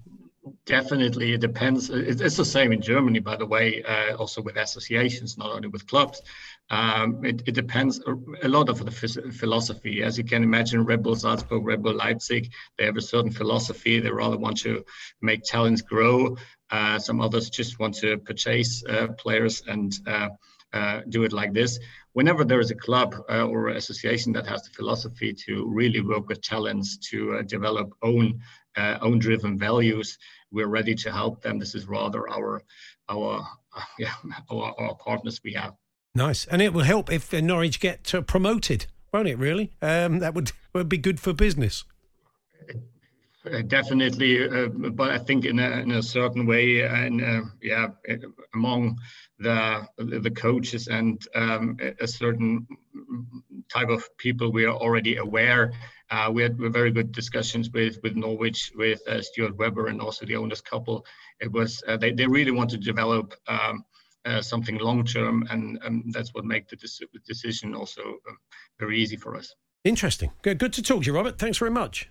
Definitely, 0.66 1.34
it 1.34 1.42
depends. 1.42 1.92
It's 1.92 2.36
the 2.36 2.46
same 2.46 2.72
in 2.72 2.82
Germany, 2.82 3.20
by 3.20 3.36
the 3.36 3.46
way, 3.46 3.84
uh, 3.84 4.16
also 4.16 4.42
with 4.42 4.56
associations, 4.56 5.38
not 5.38 5.52
only 5.52 5.68
with 5.68 5.86
clubs. 5.86 6.20
Um, 6.72 7.24
it, 7.24 7.44
it, 7.46 7.54
depends 7.54 8.02
a 8.42 8.48
lot 8.48 8.68
of 8.70 8.84
the 8.84 8.92
philosophy. 8.92 10.02
As 10.02 10.18
you 10.18 10.24
can 10.24 10.42
imagine, 10.42 10.84
Red 10.84 11.04
Bull 11.04 11.16
Salzburg, 11.16 11.64
Red 11.64 11.84
Bull 11.84 11.94
Leipzig, 11.94 12.52
they 12.78 12.86
have 12.86 12.98
a 12.98 13.02
certain 13.02 13.30
philosophy. 13.30 14.00
They 14.00 14.10
rather 14.10 14.38
want 14.38 14.58
to 14.62 14.84
make 15.22 15.44
talents 15.44 15.84
grow. 15.84 16.38
Uh, 16.72 16.98
some 16.98 17.22
others 17.22 17.52
just 17.52 17.78
want 17.78 17.94
to 17.98 18.18
purchase 18.18 18.84
uh, 18.86 19.10
players 19.20 19.62
and 19.68 19.94
uh, 20.08 20.30
uh, 20.74 21.02
do 21.10 21.24
it 21.24 21.34
like 21.34 21.54
this. 21.54 21.78
Whenever 22.14 22.44
there 22.44 22.60
is 22.60 22.72
a 22.72 22.76
club 22.76 23.16
uh, 23.30 23.44
or 23.44 23.70
association 23.70 24.34
that 24.34 24.48
has 24.48 24.64
the 24.64 24.70
philosophy 24.72 25.34
to 25.46 25.68
really 25.68 26.02
work 26.02 26.28
with 26.28 26.42
talents 26.42 26.98
to 27.10 27.44
develop 27.44 27.90
own 28.02 28.42
uh, 28.75 28.98
own 29.01 29.20
driven 29.20 29.58
values. 29.58 30.18
We're 30.51 30.68
ready 30.68 30.96
to 30.96 31.12
help 31.12 31.42
them. 31.42 31.60
This 31.60 31.75
is 31.75 31.88
rather 31.88 32.30
our 32.30 32.62
our 33.10 33.46
uh, 33.75 33.82
yeah 34.00 34.13
our, 34.50 34.74
our, 34.80 34.96
partners 34.96 35.42
we 35.44 35.54
have. 35.54 35.75
Nice. 36.13 36.46
And 36.46 36.62
it 36.62 36.74
will 36.74 36.84
help 36.84 37.12
if 37.12 37.32
norwich 37.32 37.80
get 37.80 38.13
promoted 38.28 38.88
won't 39.13 39.28
it 39.28 39.38
really? 39.38 39.72
Um, 39.82 40.20
that 40.20 40.34
would 40.34 40.51
would 40.74 40.90
be 40.90 40.98
good 40.98 41.20
for 41.20 41.34
business. 41.34 41.84
Uh, 43.44 43.62
definitely, 43.63 44.48
uh, 44.48 44.68
but 44.68 45.10
I 45.10 45.18
think 45.18 45.46
in 45.46 45.58
a, 45.58 45.70
in 45.80 45.92
a 45.92 46.04
certain 46.04 46.46
way, 46.46 46.82
and 46.82 47.24
uh, 47.24 47.42
yeah, 47.62 47.88
among 48.54 49.00
the 49.40 49.88
the 49.98 50.30
coaches 50.30 50.88
and 50.88 51.22
um, 51.34 51.78
a 52.00 52.08
certain 52.08 52.68
type 53.68 53.90
of 53.90 54.06
people, 54.18 54.51
we 54.51 54.66
are 54.66 54.75
already 54.75 55.18
aware. 55.18 55.74
Uh, 56.12 56.30
we 56.32 56.44
had 56.44 56.58
very 56.58 56.91
good 56.91 57.12
discussions 57.12 57.72
with 57.72 57.98
with 58.03 58.15
Norwich, 58.15 58.72
with 58.75 59.01
uh, 59.08 59.22
Stuart 59.22 59.58
Webber, 59.58 59.88
and 59.88 60.01
also 60.01 60.25
the 60.25 60.36
owners 60.36 60.62
couple. 60.62 61.06
It 61.39 61.51
was 61.51 61.82
uh, 61.88 61.98
they 61.98 62.12
they 62.12 62.27
really 62.27 62.51
want 62.51 62.70
to 62.72 62.77
develop. 62.77 63.34
Um, 63.48 63.86
something 64.41 64.77
long 64.77 65.03
term, 65.03 65.48
and 65.50 65.80
um, 65.84 66.03
that's 66.12 66.32
what 66.36 66.46
made 66.46 66.63
the 66.70 66.77
decision 67.25 67.74
also 67.74 68.18
very 68.80 69.00
easy 69.01 69.15
for 69.15 69.36
us. 69.36 69.56
Interesting. 69.84 70.32
Good, 70.44 70.60
good 70.60 70.74
to 70.74 70.84
talk 70.84 71.01
to 71.01 71.06
you, 71.08 71.13
Robert. 71.13 71.39
Thanks 71.39 71.58
very 71.58 71.72
much. 71.72 72.08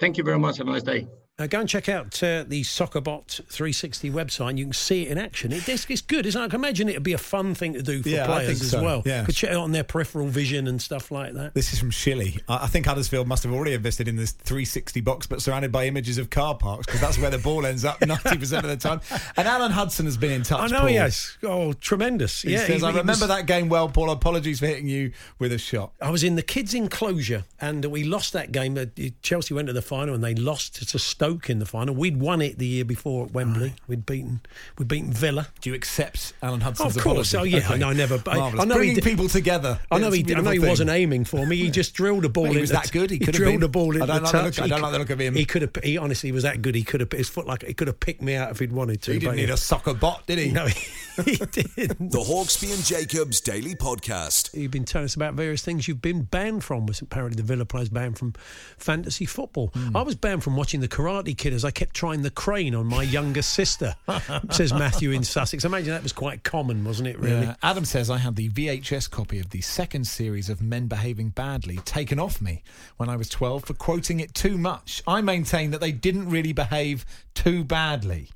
Thank 0.00 0.16
you 0.16 0.24
very 0.24 0.40
much. 0.40 0.58
Have 0.58 0.66
a 0.66 0.72
nice 0.72 0.82
day. 0.82 1.06
Uh, 1.40 1.46
go 1.46 1.60
and 1.60 1.68
check 1.68 1.88
out 1.88 2.20
uh, 2.20 2.42
the 2.48 2.62
Soccerbot 2.64 3.44
360 3.44 4.10
website. 4.10 4.50
and 4.50 4.58
You 4.58 4.64
can 4.64 4.72
see 4.72 5.02
it 5.02 5.12
in 5.12 5.18
action. 5.18 5.52
It, 5.52 5.68
it's, 5.68 5.86
it's, 5.88 6.00
good, 6.00 6.26
isn't 6.26 6.40
it? 6.40 6.44
I 6.44 6.48
can 6.48 6.58
imagine 6.58 6.88
it'd 6.88 7.04
be 7.04 7.12
a 7.12 7.18
fun 7.18 7.54
thing 7.54 7.74
to 7.74 7.82
do 7.82 8.02
for 8.02 8.08
yeah, 8.08 8.26
players 8.26 8.60
as 8.60 8.72
so. 8.72 8.82
well. 8.82 9.02
Yeah. 9.06 9.24
Could 9.24 9.36
check 9.36 9.50
it 9.52 9.56
on 9.56 9.70
their 9.70 9.84
peripheral 9.84 10.26
vision 10.26 10.66
and 10.66 10.82
stuff 10.82 11.12
like 11.12 11.34
that. 11.34 11.54
This 11.54 11.72
is 11.72 11.78
from 11.78 11.92
Shilly. 11.92 12.40
I, 12.48 12.64
I 12.64 12.66
think 12.66 12.86
Huddersfield 12.86 13.28
must 13.28 13.44
have 13.44 13.52
already 13.52 13.74
invested 13.74 14.08
in 14.08 14.16
this 14.16 14.32
360 14.32 15.00
box, 15.02 15.28
but 15.28 15.40
surrounded 15.40 15.70
by 15.70 15.86
images 15.86 16.18
of 16.18 16.28
car 16.28 16.56
parks 16.56 16.86
because 16.86 17.00
that's 17.00 17.18
where 17.18 17.30
the 17.30 17.38
ball 17.38 17.64
ends 17.66 17.84
up 17.84 18.00
90% 18.00 18.64
of 18.64 18.68
the 18.68 18.76
time. 18.76 19.00
And 19.36 19.46
Alan 19.46 19.70
Hudson 19.70 20.06
has 20.06 20.16
been 20.16 20.32
in 20.32 20.42
touch. 20.42 20.72
I 20.72 20.74
know, 20.74 20.80
Paul. 20.80 20.90
yes. 20.90 21.38
Oh, 21.44 21.72
tremendous. 21.72 22.42
He 22.42 22.50
yeah, 22.50 22.66
says, 22.66 22.80
he, 22.80 22.84
I 22.84 22.88
remember 22.88 23.12
was, 23.12 23.28
that 23.28 23.46
game 23.46 23.68
well, 23.68 23.88
Paul. 23.88 24.10
Apologies 24.10 24.58
for 24.58 24.66
hitting 24.66 24.88
you 24.88 25.12
with 25.38 25.52
a 25.52 25.58
shot. 25.58 25.92
I 26.02 26.10
was 26.10 26.24
in 26.24 26.34
the 26.34 26.42
kids' 26.42 26.74
enclosure 26.74 27.44
and 27.60 27.84
we 27.84 28.02
lost 28.02 28.32
that 28.32 28.50
game. 28.50 28.76
Chelsea 29.22 29.54
went 29.54 29.68
to 29.68 29.72
the 29.72 29.82
final 29.82 30.16
and 30.16 30.24
they 30.24 30.34
lost 30.34 30.88
to 30.88 30.98
Stoke 30.98 31.27
in 31.48 31.58
the 31.58 31.66
final. 31.66 31.94
We 31.94 32.08
We'd 32.08 32.20
won 32.20 32.40
it 32.40 32.58
the 32.58 32.66
year 32.66 32.86
before 32.86 33.26
at 33.26 33.32
Wembley. 33.32 33.68
Right. 33.68 33.80
We'd 33.86 34.06
beaten 34.06 34.40
we'd 34.78 34.88
beaten 34.88 35.12
Villa. 35.12 35.48
Do 35.60 35.68
you 35.68 35.76
accept 35.76 36.32
Alan 36.42 36.60
Hudson's 36.62 36.96
Of 36.96 37.02
course. 37.02 37.34
apology? 37.34 37.54
Oh 37.54 37.58
yeah. 37.58 37.66
Okay. 37.68 37.78
No, 37.78 37.90
I 37.90 37.92
never. 37.92 38.14
I, 38.26 38.36
Marvellous. 38.38 38.62
I 38.62 38.66
know 38.66 38.74
Bringing 38.76 38.94
he 38.94 39.00
did, 39.02 39.04
people 39.04 39.28
together. 39.28 39.78
I 39.90 39.98
know 39.98 40.10
he. 40.10 40.20
I 40.20 40.40
know 40.40 40.50
he 40.50 40.52
beautiful 40.52 40.68
wasn't 40.70 40.90
aiming 40.90 41.24
for 41.26 41.44
me. 41.46 41.56
He 41.56 41.70
just 41.70 41.92
drilled 41.92 42.24
a 42.24 42.30
ball. 42.30 42.44
Well, 42.44 42.52
he 42.54 42.60
was 42.62 42.70
the 42.70 42.76
that 42.76 42.84
t- 42.86 42.98
good. 42.98 43.10
He 43.10 43.18
could 43.18 43.26
have 43.34 43.34
drilled 43.34 43.56
been. 43.60 43.62
a 43.64 43.68
ball 43.68 43.94
in 43.94 44.00
I 44.02 44.06
don't 44.06 44.16
the 44.16 44.22
like 44.22 44.32
the 44.32 44.38
touch. 44.38 44.58
look- 44.58 44.64
I 44.64 44.68
don't 44.68 44.80
like 44.80 44.92
the 44.92 44.98
look 45.00 45.10
of 45.10 45.20
him. 45.20 45.34
He 45.34 45.44
could 45.44 45.60
have. 45.62 45.70
He 45.84 45.98
honestly 45.98 46.32
was 46.32 46.44
that 46.44 46.62
good. 46.62 46.74
He 46.74 46.82
could 46.82 47.00
have 47.00 47.10
put 47.10 47.18
his 47.18 47.28
foot 47.28 47.46
like 47.46 47.62
he 47.62 47.74
could 47.74 47.88
have 47.88 48.00
picked 48.00 48.22
me 48.22 48.34
out 48.34 48.50
if 48.50 48.58
he'd 48.58 48.72
wanted 48.72 49.02
to. 49.02 49.12
He 49.12 49.18
didn't 49.18 49.36
need 49.36 49.50
a 49.50 49.56
soccer 49.58 49.92
bot, 49.92 50.26
did 50.26 50.38
he? 50.38 50.50
No, 50.50 50.64
he, 50.66 50.80
he 51.24 51.36
didn't. 51.36 52.10
The 52.12 52.18
Hawksbee 52.20 52.72
and 52.72 52.82
Jacobs 52.82 53.42
Daily 53.42 53.74
Podcast. 53.74 54.54
You've 54.54 54.70
been 54.70 54.84
telling 54.86 55.04
us 55.04 55.14
about 55.14 55.34
various 55.34 55.60
things 55.62 55.86
you've 55.88 56.00
been 56.00 56.22
banned 56.22 56.64
from. 56.64 56.86
Was 56.86 57.02
apparently 57.02 57.36
the 57.36 57.42
Villa 57.42 57.66
players 57.66 57.90
banned 57.90 58.16
from 58.18 58.32
fantasy 58.78 59.26
football. 59.26 59.70
Hmm. 59.74 59.96
I 59.96 60.02
was 60.02 60.14
banned 60.14 60.42
from 60.42 60.56
watching 60.56 60.80
the 60.80 60.88
Karate 60.88 61.17
Kid 61.26 61.52
as 61.52 61.64
I 61.64 61.70
kept 61.70 61.94
trying 61.94 62.22
the 62.22 62.30
crane 62.30 62.74
on 62.74 62.86
my 62.86 63.02
younger 63.02 63.42
sister. 63.42 63.94
says 64.50 64.72
Matthew 64.72 65.10
in 65.12 65.24
Sussex. 65.24 65.64
I 65.64 65.68
imagine 65.68 65.90
that 65.92 66.02
was 66.02 66.12
quite 66.12 66.42
common, 66.44 66.84
wasn't 66.84 67.08
it? 67.08 67.18
Really. 67.18 67.42
Yeah. 67.46 67.54
Adam 67.62 67.84
says 67.84 68.10
I 68.10 68.18
had 68.18 68.36
the 68.36 68.48
VHS 68.50 69.10
copy 69.10 69.38
of 69.38 69.50
the 69.50 69.60
second 69.60 70.06
series 70.06 70.48
of 70.48 70.60
Men 70.62 70.86
Behaving 70.86 71.30
Badly 71.30 71.76
taken 71.78 72.18
off 72.18 72.40
me 72.40 72.62
when 72.96 73.08
I 73.08 73.16
was 73.16 73.28
12 73.28 73.64
for 73.64 73.74
quoting 73.74 74.20
it 74.20 74.34
too 74.34 74.56
much. 74.58 75.02
I 75.06 75.20
maintain 75.20 75.70
that 75.72 75.80
they 75.80 75.92
didn't 75.92 76.28
really 76.30 76.52
behave 76.52 77.04
too 77.34 77.62
badly. 77.64 78.30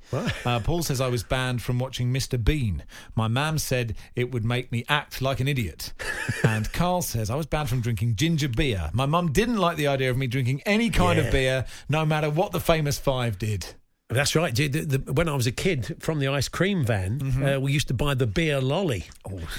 Uh, 0.45 0.59
Paul 0.61 0.83
says 0.83 1.01
I 1.01 1.07
was 1.07 1.23
banned 1.23 1.61
from 1.61 1.77
watching 1.79 2.13
Mr. 2.13 2.41
Bean. 2.41 2.83
My 3.15 3.27
mam 3.27 3.57
said 3.57 3.95
it 4.15 4.31
would 4.31 4.45
make 4.45 4.71
me 4.71 4.85
act 4.87 5.21
like 5.21 5.39
an 5.39 5.47
idiot. 5.47 5.91
and 6.43 6.71
Carl 6.71 7.01
says 7.01 7.29
I 7.29 7.35
was 7.35 7.45
banned 7.45 7.67
from 7.69 7.81
drinking 7.81 8.15
ginger 8.15 8.47
beer. 8.47 8.89
My 8.93 9.05
mum 9.05 9.31
didn't 9.31 9.57
like 9.57 9.75
the 9.77 9.87
idea 9.87 10.09
of 10.09 10.17
me 10.17 10.27
drinking 10.27 10.61
any 10.65 10.89
kind 10.89 11.19
Yeah. 11.19 11.25
of 11.25 11.31
beer, 11.31 11.65
no 11.89 12.05
matter 12.05 12.29
what 12.29 12.51
the 12.53 12.59
famous 12.73 12.97
five 12.97 13.37
did. 13.37 13.75
That's 14.09 14.35
right. 14.35 14.53
The- 14.53 14.67
the- 14.67 15.13
when 15.13 15.27
I 15.29 15.33
was 15.33 15.47
a 15.47 15.51
kid, 15.51 15.95
from 15.99 16.19
the 16.19 16.27
ice 16.27 16.47
cream 16.47 16.85
van, 16.85 17.19
Mm-hmm. 17.19 17.43
uh, 17.45 17.59
we 17.59 17.71
used 17.71 17.87
to 17.87 17.93
buy 17.95 18.13
the 18.13 18.27
beer 18.27 18.59
lolly, 18.61 19.05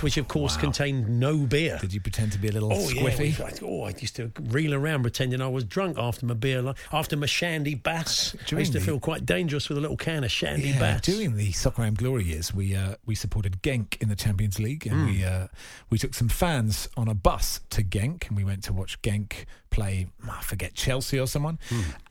which 0.01 0.17
of 0.17 0.29
course 0.29 0.57
contained 0.57 1.09
no 1.19 1.39
beer. 1.39 1.79
Did 1.81 1.93
you 1.95 2.01
pretend 2.01 2.31
to 2.33 2.39
be 2.39 2.49
a 2.49 2.53
little 2.53 2.73
Oh 2.73 2.77
squiffy? 2.77 3.37
yeah, 3.37 3.51
we- 3.61 3.67
oh, 3.67 3.83
I 3.85 3.95
used 3.99 4.15
to 4.17 4.31
reel 4.43 4.75
around 4.75 5.03
pretending 5.03 5.41
I 5.41 5.49
was 5.49 5.65
drunk 5.65 5.99
after 5.99 6.27
my 6.27 6.35
beer, 6.35 6.63
lo- 6.63 6.75
after 6.93 7.17
my 7.17 7.27
shandy 7.27 7.75
bass. 7.75 8.37
I 8.53 8.59
used 8.59 8.73
to 8.73 8.79
the- 8.79 8.85
feel 8.85 9.01
quite 9.01 9.27
dangerous 9.27 9.69
with 9.69 9.79
a 9.79 9.81
little 9.81 9.97
can 9.97 10.23
of 10.23 10.31
shandy 10.31 10.69
Yeah, 10.69 10.79
bass. 10.79 11.01
during 11.01 11.37
the 11.37 11.51
Soccer 11.53 11.83
Am 11.83 11.95
Glory 11.95 12.25
years, 12.25 12.55
we 12.55 12.77
uh, 12.77 12.95
we 13.07 13.15
supported 13.15 13.63
Genk 13.63 14.01
in 14.01 14.09
the 14.09 14.17
Champions 14.17 14.61
League, 14.61 14.87
and 14.87 15.07
we 15.07 15.25
uh, 15.25 15.49
we 15.91 15.99
took 15.99 16.15
some 16.15 16.29
fans 16.29 16.89
on 16.97 17.09
a 17.09 17.15
bus 17.15 17.61
to 17.71 17.83
Genk, 17.83 18.29
and 18.29 18.37
we 18.37 18.45
went 18.45 18.63
to 18.65 18.73
watch 18.73 19.01
Genk 19.03 19.47
play. 19.71 20.07
I 20.31 20.41
forget 20.43 20.75
Chelsea 20.75 21.19
or 21.19 21.27
someone, 21.27 21.59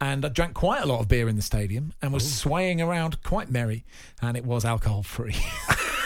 and 0.02 0.26
I 0.26 0.30
drank 0.30 0.56
quite 0.56 0.82
a 0.84 0.86
lot 0.86 1.00
of 1.00 1.08
beer 1.08 1.30
in 1.30 1.38
the 1.38 1.42
stadium 1.42 1.94
and 2.02 2.12
was 2.12 2.23
swaying 2.32 2.82
around 2.82 3.24
quite 3.24 3.50
merry, 3.52 3.84
and 4.22 4.38
it 4.38 4.46
was 4.46 4.66
alcohol 4.66 5.04
free. 5.04 5.36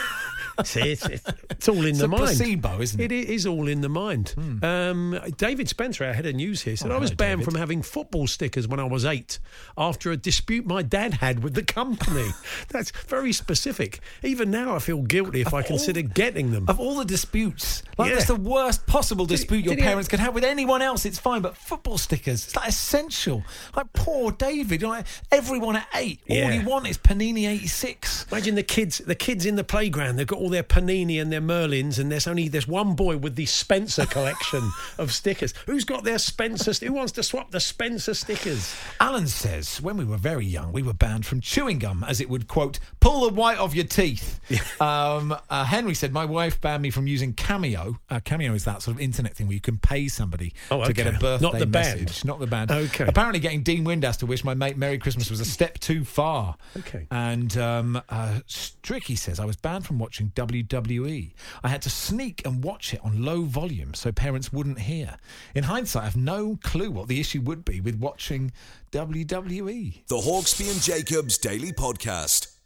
See, 0.64 0.80
it's, 0.92 1.04
it's, 1.06 1.24
it's 1.50 1.68
all 1.68 1.80
in 1.82 1.88
It's 1.90 1.98
the 2.00 2.04
a 2.06 2.08
mind. 2.08 2.22
placebo, 2.24 2.80
isn't 2.80 3.00
it? 3.00 3.12
It 3.12 3.28
is 3.30 3.46
all 3.46 3.68
in 3.68 3.80
the 3.80 3.88
mind. 3.88 4.34
Um, 4.62 5.18
David 5.36 5.68
Spencer, 5.68 6.04
our 6.04 6.12
head 6.12 6.26
of 6.26 6.34
news 6.34 6.62
here, 6.62 6.76
said 6.76 6.90
Oh, 6.90 6.96
I 6.96 6.98
was 6.98 7.10
banned 7.10 7.40
David. 7.40 7.44
from 7.44 7.54
having 7.54 7.82
football 7.82 8.26
stickers 8.26 8.66
when 8.66 8.80
I 8.80 8.84
was 8.84 9.04
eight 9.04 9.38
after 9.76 10.10
a 10.10 10.16
dispute 10.16 10.66
my 10.66 10.82
dad 10.82 11.14
had 11.14 11.42
with 11.42 11.54
the 11.54 11.62
company. 11.62 12.28
That's 12.68 12.90
very 13.06 13.32
specific. 13.32 14.00
Even 14.22 14.50
now, 14.50 14.74
I 14.74 14.78
feel 14.78 15.02
guilty 15.02 15.40
if 15.40 15.54
I 15.54 15.62
consider 15.62 16.02
getting 16.02 16.50
them. 16.52 16.66
Of 16.68 16.80
all 16.80 16.96
the 16.96 17.04
disputes, 17.04 17.82
like 17.96 18.08
Yeah. 18.10 18.16
that's 18.16 18.26
the 18.28 18.36
worst 18.36 18.86
possible 18.86 19.24
Did 19.26 19.36
dispute 19.36 19.64
your 19.64 19.74
did 19.74 19.78
he 19.78 19.82
have- 19.84 19.90
parents 19.92 20.08
could 20.08 20.20
have 20.20 20.34
with 20.34 20.44
anyone 20.44 20.82
else. 20.82 21.04
It's 21.04 21.18
fine, 21.18 21.42
but 21.42 21.56
football 21.56 21.98
stickers, 21.98 22.44
it's 22.46 22.56
like 22.56 22.68
essential. 22.68 23.42
Like 23.76 23.92
poor 23.92 24.30
David, 24.32 24.82
like 24.82 25.06
everyone 25.30 25.76
at 25.76 25.86
eight, 25.94 26.20
all 26.28 26.36
Yeah. 26.36 26.52
you 26.60 26.66
want 26.68 26.86
is 26.88 26.98
Panini 26.98 27.48
eighty 27.48 27.66
six. 27.66 28.26
Imagine 28.30 28.54
the 28.54 28.62
kids, 28.62 28.98
the 28.98 29.14
kids 29.14 29.46
in 29.46 29.56
the 29.56 29.64
playground. 29.64 30.16
They've 30.16 30.26
got 30.26 30.38
all 30.38 30.47
their 30.48 30.62
Panini 30.62 31.20
and 31.20 31.32
their 31.32 31.40
Merlins, 31.40 31.98
and 31.98 32.10
there's 32.10 32.26
only 32.26 32.48
there's 32.48 32.68
one 32.68 32.94
boy 32.94 33.16
with 33.16 33.36
the 33.36 33.46
Spencer 33.46 34.06
collection 34.06 34.70
of 34.98 35.12
stickers. 35.12 35.54
Who's 35.66 35.84
got 35.84 36.04
their 36.04 36.18
Spencer? 36.18 36.72
Who 36.86 36.92
wants 36.92 37.12
to 37.12 37.22
swap 37.22 37.50
the 37.50 37.60
Spencer 37.60 38.14
stickers? 38.14 38.74
Alan 39.00 39.26
says, 39.28 39.80
when 39.80 39.96
we 39.96 40.04
were 40.04 40.16
very 40.16 40.46
young, 40.46 40.72
we 40.72 40.82
were 40.82 40.92
banned 40.92 41.26
from 41.26 41.40
chewing 41.40 41.78
gum 41.78 42.04
as 42.06 42.20
it 42.20 42.28
would, 42.28 42.48
quote, 42.48 42.78
pull 43.00 43.28
the 43.28 43.34
white 43.34 43.58
off 43.58 43.74
your 43.74 43.84
teeth. 43.86 44.40
um, 44.80 45.34
uh, 45.50 45.64
Henry 45.64 45.94
said, 45.94 46.12
my 46.12 46.24
wife 46.24 46.60
banned 46.60 46.82
me 46.82 46.90
from 46.90 47.06
using 47.06 47.32
Cameo. 47.32 47.98
Uh, 48.10 48.20
Cameo 48.20 48.52
is 48.54 48.64
that 48.64 48.82
sort 48.82 48.96
of 48.96 49.00
internet 49.00 49.34
thing 49.34 49.46
where 49.46 49.54
you 49.54 49.60
can 49.60 49.78
pay 49.78 50.08
somebody 50.08 50.52
Oh, 50.70 50.84
to 50.84 50.92
get 50.92 51.06
a 51.06 51.10
okay. 51.10 51.18
birthday 51.18 51.46
Not 51.46 51.58
the 51.58 51.66
band. 51.66 52.00
message. 52.02 52.24
Not 52.24 52.38
the 52.40 52.46
band. 52.46 52.70
Okay. 52.70 53.04
Apparently, 53.06 53.40
getting 53.40 53.62
Dean 53.62 53.84
Windass 53.84 54.18
to 54.18 54.26
wish 54.26 54.44
my 54.44 54.54
mate 54.54 54.76
Merry 54.76 54.98
Christmas 54.98 55.30
was 55.30 55.40
a 55.40 55.44
step 55.44 55.78
too 55.78 56.04
far. 56.04 56.56
Okay. 56.76 57.06
And 57.10 57.56
um, 57.56 57.96
uh, 58.08 58.40
Stricky 58.48 59.16
says, 59.16 59.40
I 59.40 59.44
was 59.44 59.56
banned 59.56 59.86
from 59.86 59.98
watching 59.98 60.28
WWE. 60.38 61.32
I 61.64 61.68
had 61.68 61.82
to 61.82 61.90
sneak 61.90 62.46
and 62.46 62.62
watch 62.62 62.94
it 62.94 63.00
on 63.02 63.24
low 63.24 63.42
volume 63.42 63.92
so 63.94 64.12
parents 64.12 64.52
wouldn't 64.52 64.80
hear. 64.80 65.16
In 65.54 65.64
hindsight, 65.64 66.02
I 66.02 66.06
have 66.06 66.16
no 66.16 66.58
clue 66.62 66.90
what 66.92 67.08
the 67.08 67.18
issue 67.20 67.40
would 67.42 67.64
be 67.64 67.80
with 67.80 67.96
watching. 67.96 68.52
WWE. 68.92 70.06
The 70.06 70.16
Hawksbee 70.16 70.70
and 70.70 70.80
Jacobs 70.80 71.36
Daily 71.38 71.72
Podcast. 71.72 72.58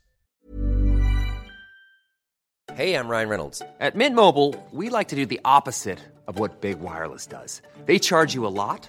Hey, 2.74 2.94
I'm 2.94 3.08
Ryan 3.08 3.28
Reynolds. 3.28 3.60
At 3.80 3.94
Mint 3.94 4.14
Mobile, 4.14 4.54
we 4.70 4.88
like 4.88 5.08
to 5.08 5.16
do 5.16 5.26
the 5.26 5.40
opposite 5.44 5.98
of 6.26 6.38
what 6.38 6.60
Big 6.60 6.80
Wireless 6.80 7.26
does. 7.26 7.60
They 7.84 7.98
charge 7.98 8.34
you 8.34 8.46
a 8.46 8.54
lot, 8.54 8.88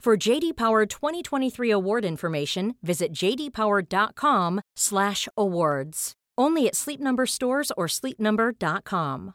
For 0.00 0.16
JD 0.16 0.56
Power 0.56 0.86
2023 0.86 1.70
award 1.72 2.04
information, 2.04 2.76
visit 2.82 3.12
jdpower.com/awards. 3.12 6.12
Only 6.38 6.68
at 6.68 6.76
Sleep 6.76 7.00
Number 7.00 7.26
stores 7.26 7.72
or 7.76 7.88
sleepnumber.com. 7.88 9.34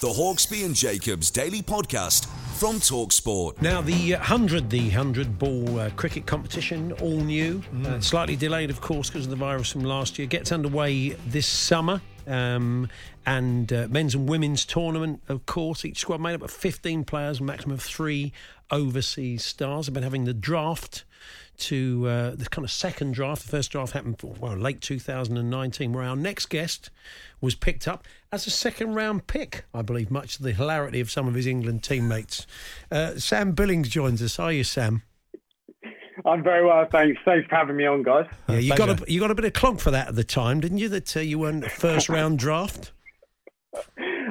The 0.00 0.08
Hawksbee 0.08 0.66
and 0.66 0.74
Jacobs 0.74 1.30
Daily 1.30 1.62
Podcast 1.62 2.26
from 2.58 2.80
Talksport. 2.80 3.62
Now, 3.62 3.80
the 3.80 4.12
100, 4.12 4.68
the 4.68 4.88
100 4.88 5.38
ball 5.38 5.78
uh, 5.78 5.88
cricket 5.90 6.26
competition, 6.26 6.90
all 7.00 7.20
new, 7.20 7.62
uh, 7.86 8.00
slightly 8.00 8.34
delayed, 8.36 8.68
of 8.70 8.80
course, 8.82 9.08
because 9.08 9.24
of 9.24 9.30
the 9.30 9.36
virus 9.36 9.72
from 9.72 9.84
last 9.84 10.18
year, 10.18 10.26
gets 10.26 10.52
underway 10.52 11.10
this 11.28 11.46
summer. 11.46 12.02
Um, 12.26 12.88
and 13.24 13.72
uh, 13.72 13.88
men's 13.88 14.14
and 14.14 14.28
women's 14.28 14.64
tournament, 14.64 15.22
of 15.28 15.46
course, 15.46 15.84
each 15.84 15.98
squad 15.98 16.20
made 16.20 16.34
up 16.34 16.42
of 16.42 16.50
15 16.50 17.04
players, 17.04 17.40
maximum 17.40 17.74
of 17.74 17.82
three 17.82 18.32
overseas 18.70 19.44
stars. 19.44 19.88
I've 19.88 19.94
been 19.94 20.02
having 20.02 20.24
the 20.24 20.34
draft 20.34 21.04
to 21.58 22.06
uh, 22.06 22.30
the 22.34 22.46
kind 22.46 22.64
of 22.64 22.70
second 22.70 23.14
draft. 23.14 23.42
The 23.42 23.48
first 23.48 23.70
draft 23.70 23.92
happened, 23.92 24.20
well, 24.22 24.56
late 24.56 24.80
2019, 24.80 25.92
where 25.92 26.04
our 26.04 26.16
next 26.16 26.46
guest 26.46 26.90
was 27.40 27.54
picked 27.54 27.88
up 27.88 28.06
as 28.32 28.46
a 28.46 28.50
second 28.50 28.94
round 28.94 29.26
pick, 29.26 29.64
I 29.72 29.82
believe, 29.82 30.10
much 30.10 30.36
to 30.36 30.42
the 30.42 30.52
hilarity 30.52 31.00
of 31.00 31.10
some 31.10 31.26
of 31.26 31.34
his 31.34 31.46
England 31.46 31.82
teammates. 31.82 32.46
Uh, 32.90 33.16
Sam 33.16 33.52
Billings 33.52 33.88
joins 33.88 34.22
us. 34.22 34.38
Are 34.38 34.52
you, 34.52 34.64
Sam? 34.64 35.02
I'm 36.24 36.42
very 36.42 36.64
well, 36.64 36.86
thanks. 36.90 37.20
Thanks 37.24 37.46
for 37.48 37.56
having 37.56 37.76
me 37.76 37.86
on, 37.86 38.02
guys. 38.02 38.26
Yeah, 38.48 38.58
you 38.58 38.76
got 38.76 38.88
a 38.88 39.12
you 39.12 39.20
got 39.20 39.30
a 39.30 39.34
bit 39.34 39.44
of 39.44 39.52
clonk 39.52 39.80
for 39.80 39.90
that 39.90 40.08
at 40.08 40.14
the 40.14 40.24
time, 40.24 40.60
didn't 40.60 40.78
you? 40.78 40.88
That 40.88 41.16
uh, 41.16 41.20
you 41.20 41.38
weren't 41.38 41.64
a 41.64 41.70
first 41.70 42.08
round 42.08 42.38
draft. 42.38 42.92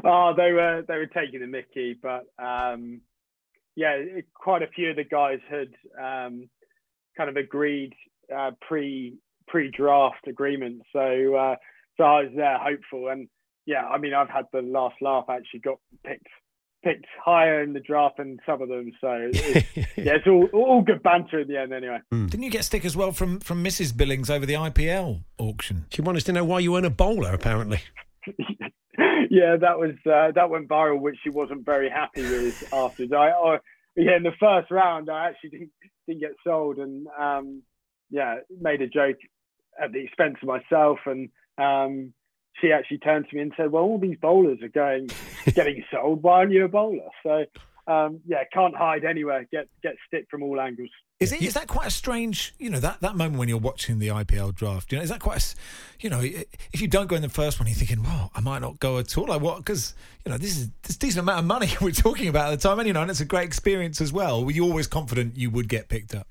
Oh, 0.08 0.34
they 0.38 0.52
were 0.52 0.84
they 0.88 0.98
were 0.98 1.08
taking 1.08 1.40
the 1.40 1.48
Mickey, 1.48 1.98
but 2.00 2.26
um, 2.38 3.02
yeah, 3.76 3.98
quite 4.36 4.62
a 4.62 4.68
few 4.68 4.92
of 4.92 4.98
the 4.98 5.04
guys 5.04 5.40
had 5.50 5.70
um, 5.98 6.48
kind 7.18 7.28
of 7.28 7.38
agreed 7.38 7.94
uh, 8.36 8.52
pre 8.68 9.18
pre 9.48 9.72
draft 9.72 10.28
agreement. 10.28 10.84
So 10.94 11.36
uh, 11.36 11.56
so 11.98 12.04
I 12.04 12.22
was 12.22 12.32
there 12.36 12.60
hopeful, 12.60 13.08
and 13.08 13.28
yeah, 13.66 13.84
I 13.84 13.98
mean 13.98 14.14
I've 14.14 14.30
had 14.30 14.46
the 14.54 14.62
last 14.62 14.96
laugh. 15.02 15.26
Actually, 15.28 15.62
got 15.62 15.80
picked 16.06 16.28
picked 16.86 17.06
higher 17.24 17.64
in 17.64 17.74
the 17.74 17.80
draft 17.80 18.18
than 18.18 18.38
some 18.46 18.62
of 18.62 18.70
them. 18.70 18.92
So 19.02 19.08
it's, 19.34 19.76
yeah, 19.98 20.16
it's 20.16 20.28
all 20.28 20.48
all 20.54 20.82
good 20.82 21.02
banter 21.04 21.40
in 21.40 21.48
the 21.48 21.60
end. 21.60 21.74
Anyway, 21.74 22.00
Didn't 22.12 22.44
you 22.44 22.52
get 22.52 22.64
stick 22.64 22.86
as 22.86 22.96
well 22.96 23.12
from 23.12 23.40
from 23.40 23.64
Mrs. 23.64 23.96
Billings 23.96 24.30
over 24.30 24.46
the 24.46 24.54
IPL 24.54 25.24
auction? 25.38 25.86
She 25.90 26.02
wanted 26.02 26.26
to 26.26 26.32
know 26.32 26.46
why 26.46 26.60
you 26.60 26.72
weren't 26.72 26.86
a 26.86 26.92
bowler, 26.92 27.34
apparently. 27.34 27.82
yeah, 29.30 29.58
that 29.60 29.78
was 29.78 29.96
uh, 30.06 30.32
that 30.36 30.50
went 30.50 30.70
viral, 30.70 31.02
which 31.02 31.18
she 31.24 31.30
wasn't 31.30 31.66
very 31.66 31.90
happy 31.90 32.22
with 32.22 32.64
after. 32.74 33.04
I, 33.16 33.32
I 33.32 33.58
yeah, 33.96 34.18
in 34.18 34.24
the 34.24 34.32
first 34.40 34.72
round, 34.72 35.10
I 35.10 35.30
actually 35.30 35.50
didn't 35.50 35.72
didn't 36.08 36.22
get 36.22 36.36
sold, 36.46 36.78
and 36.78 37.08
um, 37.20 37.64
yeah, 38.12 38.36
made 38.62 38.82
a 38.82 38.88
joke 38.88 39.18
at 39.82 39.92
the 39.92 40.04
expense 40.04 40.36
of 40.42 40.48
myself, 40.48 41.00
and 41.06 41.30
um, 41.58 42.14
she 42.62 42.72
actually 42.72 43.00
turned 43.00 43.28
to 43.30 43.36
me 43.36 43.42
and 43.42 43.54
said, 43.58 43.72
"Well, 43.72 43.84
all 43.84 44.00
these 44.00 44.18
bowlers 44.22 44.62
are 44.62 44.70
going 44.70 45.10
getting 45.54 45.84
sold. 45.92 46.24
Why 46.24 46.40
aren't 46.40 46.52
you 46.52 46.66
a 46.66 46.68
bowler?" 46.68 47.10
So 47.24 47.46
um, 47.88 48.22
yeah, 48.26 48.44
can't 48.52 48.76
hide 48.76 49.06
anywhere. 49.06 49.48
Get 49.52 49.68
get 49.84 49.96
stick 50.08 50.28
from 50.30 50.44
all 50.44 50.60
angles. 50.60 50.90
Is 51.20 51.32
it 51.32 51.42
is 51.42 51.54
that 51.54 51.68
quite 51.68 51.88
a 51.88 51.92
strange, 51.92 52.54
you 52.60 52.70
know, 52.70 52.80
that, 52.82 53.00
that 53.00 53.16
moment 53.16 53.40
when 53.40 53.48
you're 53.48 53.58
watching 53.58 54.00
the 54.00 54.10
IPL 54.10 54.54
draft? 54.54 54.92
You 54.92 54.98
know, 54.98 55.04
is 55.04 55.10
that 55.10 55.22
quite, 55.22 55.42
a 55.42 55.56
you 56.02 56.10
know, 56.10 56.20
if 56.20 56.82
you 56.82 56.90
don't 56.90 57.08
go 57.08 57.16
in 57.16 57.22
the 57.22 57.30
first 57.30 57.58
one, 57.58 57.68
you're 57.70 57.76
thinking, 57.76 58.04
well, 58.04 58.32
I 58.36 58.42
might 58.42 58.60
not 58.60 58.80
go 58.80 58.98
at 58.98 59.18
all. 59.18 59.28
Like 59.28 59.40
what? 59.40 59.58
Because 59.60 59.94
you 60.26 60.32
know, 60.32 60.38
this 60.38 60.58
is 60.58 60.70
this 60.84 60.98
decent 60.98 61.22
amount 61.22 61.40
of 61.40 61.46
money 61.46 61.70
we're 61.82 61.92
talking 61.92 62.28
about 62.28 62.52
at 62.52 62.60
the 62.60 62.68
time, 62.68 62.80
and 62.80 62.88
you 62.88 62.94
know, 62.94 63.02
and 63.02 63.10
it's 63.10 63.22
a 63.22 63.26
great 63.26 63.46
experience 63.46 64.02
as 64.02 64.12
well. 64.12 64.44
Were 64.44 64.52
you 64.52 64.66
always 64.66 64.88
confident 64.88 65.38
you 65.38 65.50
would 65.52 65.70
get 65.70 65.88
picked 65.88 66.14
up? 66.14 66.28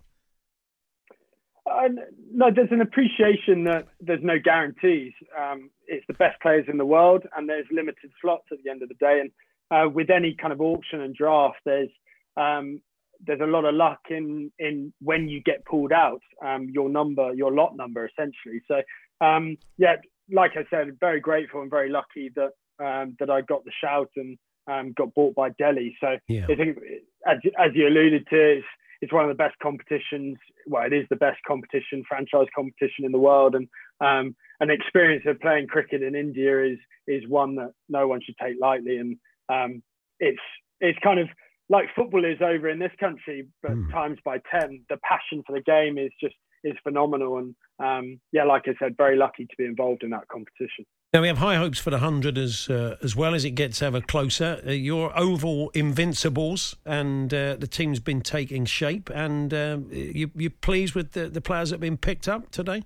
No, 2.32 2.46
there's 2.54 2.72
an 2.72 2.80
appreciation 2.80 3.64
that 3.64 3.86
there's 4.00 4.22
no 4.22 4.38
guarantees. 4.42 5.12
Um, 5.38 5.70
it's 5.86 6.06
the 6.06 6.14
best 6.14 6.40
players 6.40 6.66
in 6.68 6.78
the 6.78 6.86
world, 6.86 7.24
and 7.36 7.48
there's 7.48 7.66
limited 7.70 8.10
slots 8.20 8.46
at 8.52 8.58
the 8.64 8.70
end 8.70 8.82
of 8.82 8.88
the 8.88 8.94
day. 8.94 9.20
And 9.20 9.30
uh, 9.70 9.88
with 9.88 10.10
any 10.10 10.34
kind 10.40 10.52
of 10.52 10.60
auction 10.60 11.00
and 11.00 11.14
draft, 11.14 11.58
there's 11.64 11.90
um, 12.36 12.80
there's 13.26 13.40
a 13.40 13.46
lot 13.46 13.64
of 13.64 13.74
luck 13.74 14.00
in 14.10 14.50
in 14.58 14.92
when 15.00 15.28
you 15.28 15.42
get 15.42 15.64
pulled 15.64 15.92
out, 15.92 16.20
um, 16.44 16.68
your 16.72 16.88
number, 16.88 17.32
your 17.34 17.52
lot 17.52 17.76
number, 17.76 18.06
essentially. 18.06 18.60
So 18.68 18.82
um, 19.24 19.56
yeah, 19.78 19.96
like 20.30 20.52
I 20.56 20.64
said, 20.70 20.96
very 21.00 21.20
grateful 21.20 21.62
and 21.62 21.70
very 21.70 21.90
lucky 21.90 22.30
that 22.36 22.52
um, 22.84 23.16
that 23.20 23.30
I 23.30 23.40
got 23.42 23.64
the 23.64 23.72
shout 23.80 24.10
and 24.16 24.38
um, 24.66 24.92
got 24.96 25.14
bought 25.14 25.34
by 25.34 25.50
Delhi. 25.50 25.96
So 26.00 26.16
Yeah. 26.28 26.46
I 26.48 26.54
think, 26.54 26.78
as, 27.26 27.38
as 27.58 27.70
you 27.74 27.86
alluded 27.86 28.26
to, 28.30 28.58
it's, 28.58 28.66
it's 29.04 29.12
one 29.12 29.28
of 29.28 29.28
the 29.28 29.42
best 29.42 29.54
competitions. 29.62 30.38
Well, 30.66 30.86
it 30.86 30.94
is 30.94 31.04
the 31.10 31.16
best 31.16 31.38
competition, 31.46 32.04
franchise 32.08 32.46
competition 32.56 33.04
in 33.04 33.12
the 33.12 33.18
world, 33.18 33.54
and 33.54 33.68
um, 34.00 34.34
an 34.60 34.70
experience 34.70 35.24
of 35.26 35.38
playing 35.40 35.66
cricket 35.66 36.02
in 36.02 36.14
India 36.14 36.64
is 36.64 36.78
is 37.06 37.28
one 37.28 37.56
that 37.56 37.72
no 37.90 38.08
one 38.08 38.20
should 38.24 38.36
take 38.42 38.56
lightly. 38.58 38.96
And 38.96 39.16
um, 39.50 39.82
it's 40.20 40.40
it's 40.80 40.98
kind 41.04 41.20
of 41.20 41.28
like 41.68 41.88
football 41.94 42.24
is 42.24 42.40
over 42.40 42.70
in 42.70 42.78
this 42.78 42.96
country, 42.98 43.46
but 43.62 43.74
times 43.92 44.18
by 44.24 44.38
ten. 44.50 44.84
The 44.88 44.96
passion 45.06 45.42
for 45.46 45.52
the 45.54 45.62
game 45.62 45.98
is 45.98 46.10
just 46.18 46.36
is 46.64 46.74
phenomenal, 46.82 47.36
and 47.36 47.54
um, 47.78 48.18
yeah, 48.32 48.44
like 48.44 48.62
I 48.68 48.74
said, 48.78 48.96
very 48.96 49.18
lucky 49.18 49.44
to 49.44 49.54
be 49.58 49.66
involved 49.66 50.02
in 50.02 50.10
that 50.10 50.28
competition. 50.28 50.86
Now 51.14 51.20
we 51.20 51.28
have 51.28 51.38
high 51.38 51.54
hopes 51.54 51.78
for 51.78 51.90
the 51.90 51.98
hundred 51.98 52.36
as 52.36 52.68
uh, 52.68 52.96
as 53.00 53.14
well 53.14 53.36
as 53.36 53.44
it 53.44 53.52
gets 53.52 53.80
ever 53.82 54.00
closer. 54.00 54.60
Uh, 54.66 54.72
your 54.72 55.16
oval 55.16 55.70
invincibles, 55.72 56.74
and 56.84 57.32
uh, 57.32 57.54
the 57.54 57.68
team's 57.68 58.00
been 58.00 58.20
taking 58.20 58.64
shape. 58.64 59.08
And 59.14 59.54
um, 59.54 59.86
you 59.92 60.32
you 60.34 60.50
pleased 60.50 60.96
with 60.96 61.12
the, 61.12 61.28
the 61.28 61.40
players 61.40 61.70
that 61.70 61.74
have 61.74 61.80
been 61.82 61.98
picked 61.98 62.26
up 62.26 62.50
today? 62.50 62.82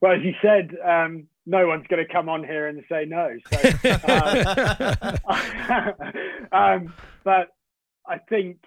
Well, 0.00 0.12
as 0.12 0.20
you 0.22 0.34
said, 0.40 0.70
um, 0.88 1.26
no 1.46 1.66
one's 1.66 1.84
going 1.88 2.06
to 2.06 2.12
come 2.12 2.28
on 2.28 2.44
here 2.44 2.68
and 2.68 2.80
say 2.88 3.06
no. 3.06 3.38
So, 3.50 3.58
um, 6.52 6.52
um, 6.52 6.94
but 7.24 7.48
I 8.06 8.18
think 8.28 8.58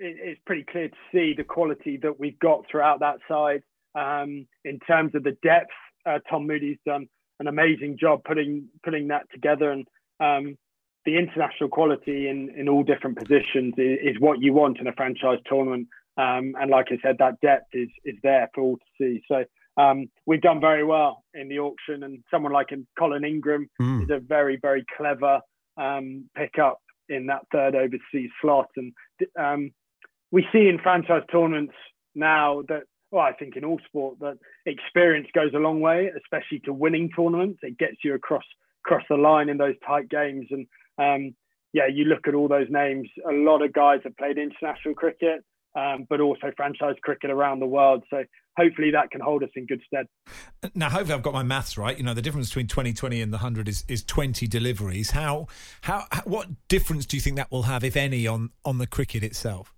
it, 0.00 0.16
it's 0.20 0.40
pretty 0.44 0.64
clear 0.68 0.88
to 0.88 0.96
see 1.12 1.34
the 1.36 1.44
quality 1.44 1.98
that 2.02 2.18
we've 2.18 2.38
got 2.40 2.64
throughout 2.68 2.98
that 2.98 3.18
side. 3.28 3.62
Um, 3.94 4.48
in 4.64 4.80
terms 4.80 5.14
of 5.14 5.22
the 5.22 5.36
depth, 5.40 5.70
uh, 6.04 6.18
Tom 6.28 6.48
Moody's 6.48 6.78
done 6.84 7.06
an 7.40 7.46
amazing 7.46 7.96
job 7.98 8.22
putting 8.24 8.68
putting 8.82 9.08
that 9.08 9.26
together, 9.32 9.70
and 9.70 9.86
um, 10.20 10.56
the 11.04 11.16
international 11.16 11.68
quality 11.68 12.28
in 12.28 12.50
in 12.56 12.68
all 12.68 12.82
different 12.82 13.18
positions 13.18 13.74
is, 13.76 13.98
is 14.02 14.20
what 14.20 14.40
you 14.40 14.52
want 14.52 14.78
in 14.78 14.86
a 14.86 14.92
franchise 14.92 15.38
tournament. 15.46 15.88
Um, 16.16 16.54
and 16.60 16.68
like 16.70 16.86
I 16.90 16.98
said, 17.02 17.16
that 17.18 17.40
depth 17.40 17.68
is 17.72 17.88
is 18.04 18.16
there 18.22 18.48
for 18.54 18.62
all 18.62 18.76
to 18.76 18.84
see. 18.98 19.22
So 19.28 19.44
um, 19.80 20.08
we've 20.26 20.40
done 20.40 20.60
very 20.60 20.84
well 20.84 21.22
in 21.34 21.48
the 21.48 21.60
auction, 21.60 22.02
and 22.02 22.24
someone 22.30 22.52
like 22.52 22.70
Colin 22.98 23.24
Ingram 23.24 23.68
Mm. 23.80 24.02
is 24.02 24.10
a 24.10 24.18
very 24.18 24.58
very 24.60 24.84
clever 24.96 25.40
um, 25.76 26.28
pickup 26.36 26.78
in 27.08 27.26
that 27.26 27.42
third 27.52 27.74
overseas 27.74 28.30
slot. 28.40 28.68
And 28.76 28.92
um, 29.38 29.70
we 30.30 30.44
see 30.52 30.68
in 30.68 30.78
franchise 30.82 31.22
tournaments 31.30 31.74
now 32.14 32.62
that, 32.68 32.82
well, 33.10 33.24
I 33.24 33.32
think 33.32 33.56
in 33.56 33.64
all 33.64 33.80
sport 33.86 34.18
that 34.20 34.38
experience 34.66 35.28
goes 35.34 35.52
a 35.54 35.58
long 35.58 35.80
way, 35.80 36.10
especially 36.16 36.60
to 36.60 36.72
winning 36.72 37.10
tournaments. 37.14 37.60
It 37.62 37.78
gets 37.78 37.96
you 38.04 38.14
across 38.14 38.44
across 38.84 39.02
the 39.08 39.16
line 39.16 39.48
in 39.48 39.56
those 39.58 39.74
tight 39.86 40.08
games. 40.08 40.46
And 40.50 40.66
um, 40.98 41.34
yeah, 41.72 41.86
you 41.92 42.04
look 42.04 42.26
at 42.26 42.34
all 42.34 42.48
those 42.48 42.68
names. 42.70 43.08
A 43.28 43.32
lot 43.32 43.62
of 43.62 43.72
guys 43.72 44.00
have 44.04 44.16
played 44.16 44.38
international 44.38 44.94
cricket, 44.94 45.44
um, 45.76 46.06
but 46.08 46.20
also 46.20 46.52
franchise 46.56 46.96
cricket 47.02 47.30
around 47.30 47.60
the 47.60 47.66
world. 47.66 48.04
So 48.10 48.24
hopefully 48.58 48.90
that 48.92 49.10
can 49.10 49.20
hold 49.20 49.42
us 49.42 49.50
in 49.54 49.66
good 49.66 49.82
stead. 49.86 50.06
Now, 50.74 50.90
hopefully, 50.90 51.14
I've 51.14 51.22
got 51.22 51.34
my 51.34 51.42
maths 51.42 51.78
right. 51.78 51.96
You 51.96 52.04
know, 52.04 52.14
the 52.14 52.22
difference 52.22 52.48
between 52.48 52.66
2020 52.66 53.22
and 53.22 53.32
the 53.32 53.38
100 53.38 53.68
is, 53.68 53.84
is 53.88 54.02
20 54.04 54.46
deliveries. 54.46 55.12
How, 55.12 55.46
how, 55.82 56.04
what 56.24 56.48
difference 56.68 57.06
do 57.06 57.16
you 57.16 57.20
think 57.20 57.36
that 57.36 57.50
will 57.50 57.62
have, 57.62 57.84
if 57.84 57.96
any, 57.96 58.26
on, 58.26 58.50
on 58.64 58.78
the 58.78 58.86
cricket 58.86 59.22
itself? 59.22 59.77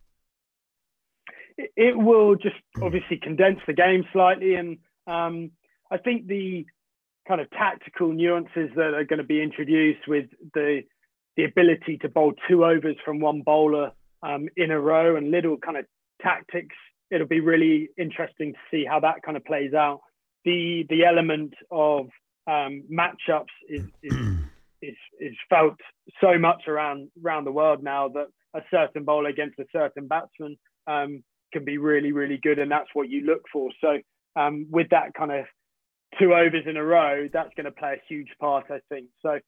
It- 1.77 1.97
will 1.97 2.37
just 2.37 2.57
obviously 2.83 3.19
condense 3.19 3.61
the 3.67 3.73
game 3.73 4.05
slightly. 4.13 4.55
And 4.55 4.79
um, 5.07 5.51
I 5.91 5.99
think 5.99 6.27
the 6.27 6.67
kind 7.27 7.41
of 7.41 7.51
tactical 7.51 8.13
nuances 8.13 8.71
that 8.77 8.95
are 8.95 9.05
going 9.05 9.19
to 9.19 9.25
be 9.25 9.43
introduced 9.43 10.07
with 10.09 10.27
the 10.55 10.83
the 11.37 11.45
ability 11.45 11.97
to 11.99 12.09
bowl 12.09 12.35
two 12.49 12.65
overs 12.65 12.97
from 13.05 13.21
one 13.21 13.43
bowler 13.43 13.93
um, 14.23 14.49
in 14.57 14.71
a 14.71 14.81
row 14.81 15.17
and 15.17 15.31
little 15.31 15.57
kind 15.57 15.77
of 15.77 15.87
tactics, 16.21 16.75
it'll 17.11 17.27
be 17.27 17.41
really 17.41 17.89
interesting 17.97 18.53
to 18.53 18.59
see 18.71 18.85
how 18.85 19.01
that 19.01 19.23
kind 19.25 19.37
of 19.37 19.45
plays 19.45 19.73
out. 19.73 20.01
The 20.45 20.87
the 20.89 21.05
element 21.05 21.55
of 21.71 22.07
um, 22.47 22.83
matchups 22.91 23.55
is, 23.69 23.85
is 24.03 24.17
is 24.83 24.97
is 25.21 25.37
felt 25.49 25.77
so 26.21 26.39
much 26.39 26.67
around 26.67 27.11
around 27.25 27.45
the 27.45 27.53
world 27.53 27.83
now 27.83 28.09
that 28.09 28.27
a 28.55 28.61
certain 28.71 29.05
bowler 29.05 29.29
against 29.29 29.59
a 29.59 29.67
certain 29.73 30.09
batsman 30.09 30.57
um, 30.87 31.23
can 31.53 31.65
be 31.65 31.79
really 31.79 32.13
really 32.13 32.39
good, 32.43 32.59
and 32.59 32.71
that's 32.71 32.89
what 32.95 33.09
you 33.09 33.23
look 33.23 33.43
for. 33.53 33.71
So 33.81 33.99
um, 34.37 34.67
with 34.71 34.89
that 34.91 35.15
kind 35.15 35.33
of 35.33 35.47
two 36.19 36.35
overs 36.35 36.65
in 36.67 36.77
a 36.77 36.85
row, 36.85 37.29
that's 37.33 37.51
going 37.57 37.67
to 37.67 37.73
play 37.73 37.95
a 37.95 38.03
huge 38.09 38.29
part, 38.41 38.67
I 38.71 38.81
think. 38.89 39.07
So 39.23 39.39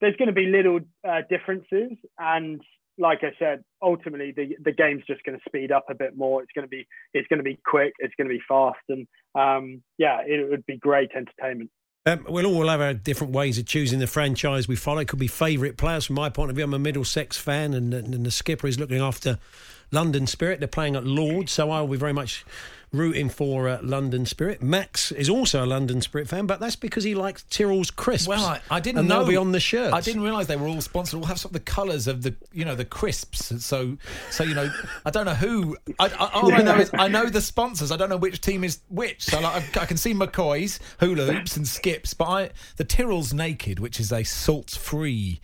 there's 0.00 0.16
going 0.16 0.28
to 0.28 0.34
be 0.34 0.46
little 0.46 0.80
uh, 1.08 1.22
differences, 1.28 1.92
and 2.18 2.60
like 2.98 3.20
I 3.22 3.32
said, 3.38 3.64
ultimately 3.80 4.32
the 4.36 4.56
the 4.62 4.72
game's 4.72 5.04
just 5.06 5.24
going 5.24 5.38
to 5.38 5.44
speed 5.48 5.72
up 5.72 5.86
a 5.88 5.94
bit 5.94 6.16
more. 6.16 6.42
It's 6.42 6.52
going 6.54 6.66
to 6.66 6.68
be 6.68 6.86
it's 7.14 7.28
going 7.28 7.38
to 7.38 7.44
be 7.44 7.58
quick. 7.64 7.92
It's 7.98 8.14
going 8.16 8.28
to 8.28 8.34
be 8.34 8.42
fast, 8.48 8.80
and 8.88 9.06
um, 9.34 9.82
yeah, 9.98 10.20
it 10.26 10.50
would 10.50 10.66
be 10.66 10.76
great 10.76 11.10
entertainment. 11.14 11.70
Um, 12.04 12.26
we'll 12.28 12.46
all 12.46 12.66
have 12.66 12.80
our 12.80 12.94
different 12.94 13.32
ways 13.32 13.58
of 13.58 13.66
choosing 13.66 14.00
the 14.00 14.08
franchise 14.08 14.66
we 14.66 14.74
follow. 14.74 14.98
It 14.98 15.08
could 15.08 15.20
be 15.20 15.28
favourite 15.28 15.76
players 15.76 16.04
from 16.04 16.16
my 16.16 16.30
point 16.30 16.50
of 16.50 16.56
view. 16.56 16.64
I'm 16.64 16.74
a 16.74 16.78
Middlesex 16.78 17.36
fan, 17.36 17.74
and, 17.74 17.94
and 17.94 18.26
the 18.26 18.30
skipper 18.32 18.66
is 18.66 18.78
looking 18.78 19.00
after 19.00 19.38
London 19.92 20.26
Spirit. 20.26 20.58
They're 20.58 20.68
playing 20.68 20.96
at 20.96 21.06
Lords, 21.06 21.52
so 21.52 21.70
I'll 21.70 21.86
be 21.86 21.96
very 21.96 22.12
much 22.12 22.44
rooting 22.92 23.30
for 23.30 23.68
uh, 23.68 23.78
London 23.82 24.26
Spirit. 24.26 24.62
Max 24.62 25.12
is 25.12 25.28
also 25.28 25.64
a 25.64 25.66
London 25.66 26.00
Spirit 26.02 26.28
fan, 26.28 26.46
but 26.46 26.60
that's 26.60 26.76
because 26.76 27.04
he 27.04 27.14
likes 27.14 27.42
Tyrrell's 27.44 27.90
crisps. 27.90 28.28
Well, 28.28 28.44
I, 28.44 28.60
I 28.70 28.80
didn't 28.80 29.00
and 29.00 29.08
know 29.08 29.20
they'll 29.20 29.28
be 29.28 29.36
on 29.36 29.52
the 29.52 29.60
shirt. 29.60 29.92
I 29.92 30.00
didn't 30.00 30.22
realise 30.22 30.46
they 30.46 30.56
were 30.56 30.68
all 30.68 30.80
sponsored. 30.80 31.20
All 31.20 31.26
have 31.26 31.40
sort 31.40 31.50
of 31.50 31.54
the 31.54 31.60
colours 31.60 32.06
of 32.06 32.22
the 32.22 32.34
you 32.52 32.64
know 32.64 32.74
the 32.74 32.84
crisps. 32.84 33.64
So 33.64 33.96
so 34.30 34.44
you 34.44 34.54
know 34.54 34.70
I 35.06 35.10
don't 35.10 35.24
know 35.24 35.34
who. 35.34 35.76
I, 35.98 36.06
I, 36.06 36.30
all 36.34 36.52
I 36.52 36.62
know 36.62 36.76
is 36.76 36.90
I 36.92 37.08
know 37.08 37.26
the 37.26 37.40
sponsors. 37.40 37.90
I 37.90 37.96
don't 37.96 38.10
know 38.10 38.16
which 38.16 38.40
team 38.40 38.64
is 38.64 38.80
which. 38.88 39.24
So 39.24 39.40
like, 39.40 39.76
I, 39.76 39.82
I 39.82 39.86
can 39.86 39.96
see 39.96 40.12
McCoy's 40.12 40.78
hula 41.00 41.32
hoops 41.32 41.56
and 41.56 41.66
skips, 41.66 42.14
but 42.14 42.28
I, 42.28 42.50
the 42.76 42.84
Tyrrell's 42.84 43.32
Naked, 43.32 43.78
which 43.80 43.98
is 43.98 44.12
a 44.12 44.22
salt 44.22 44.70
free. 44.70 45.40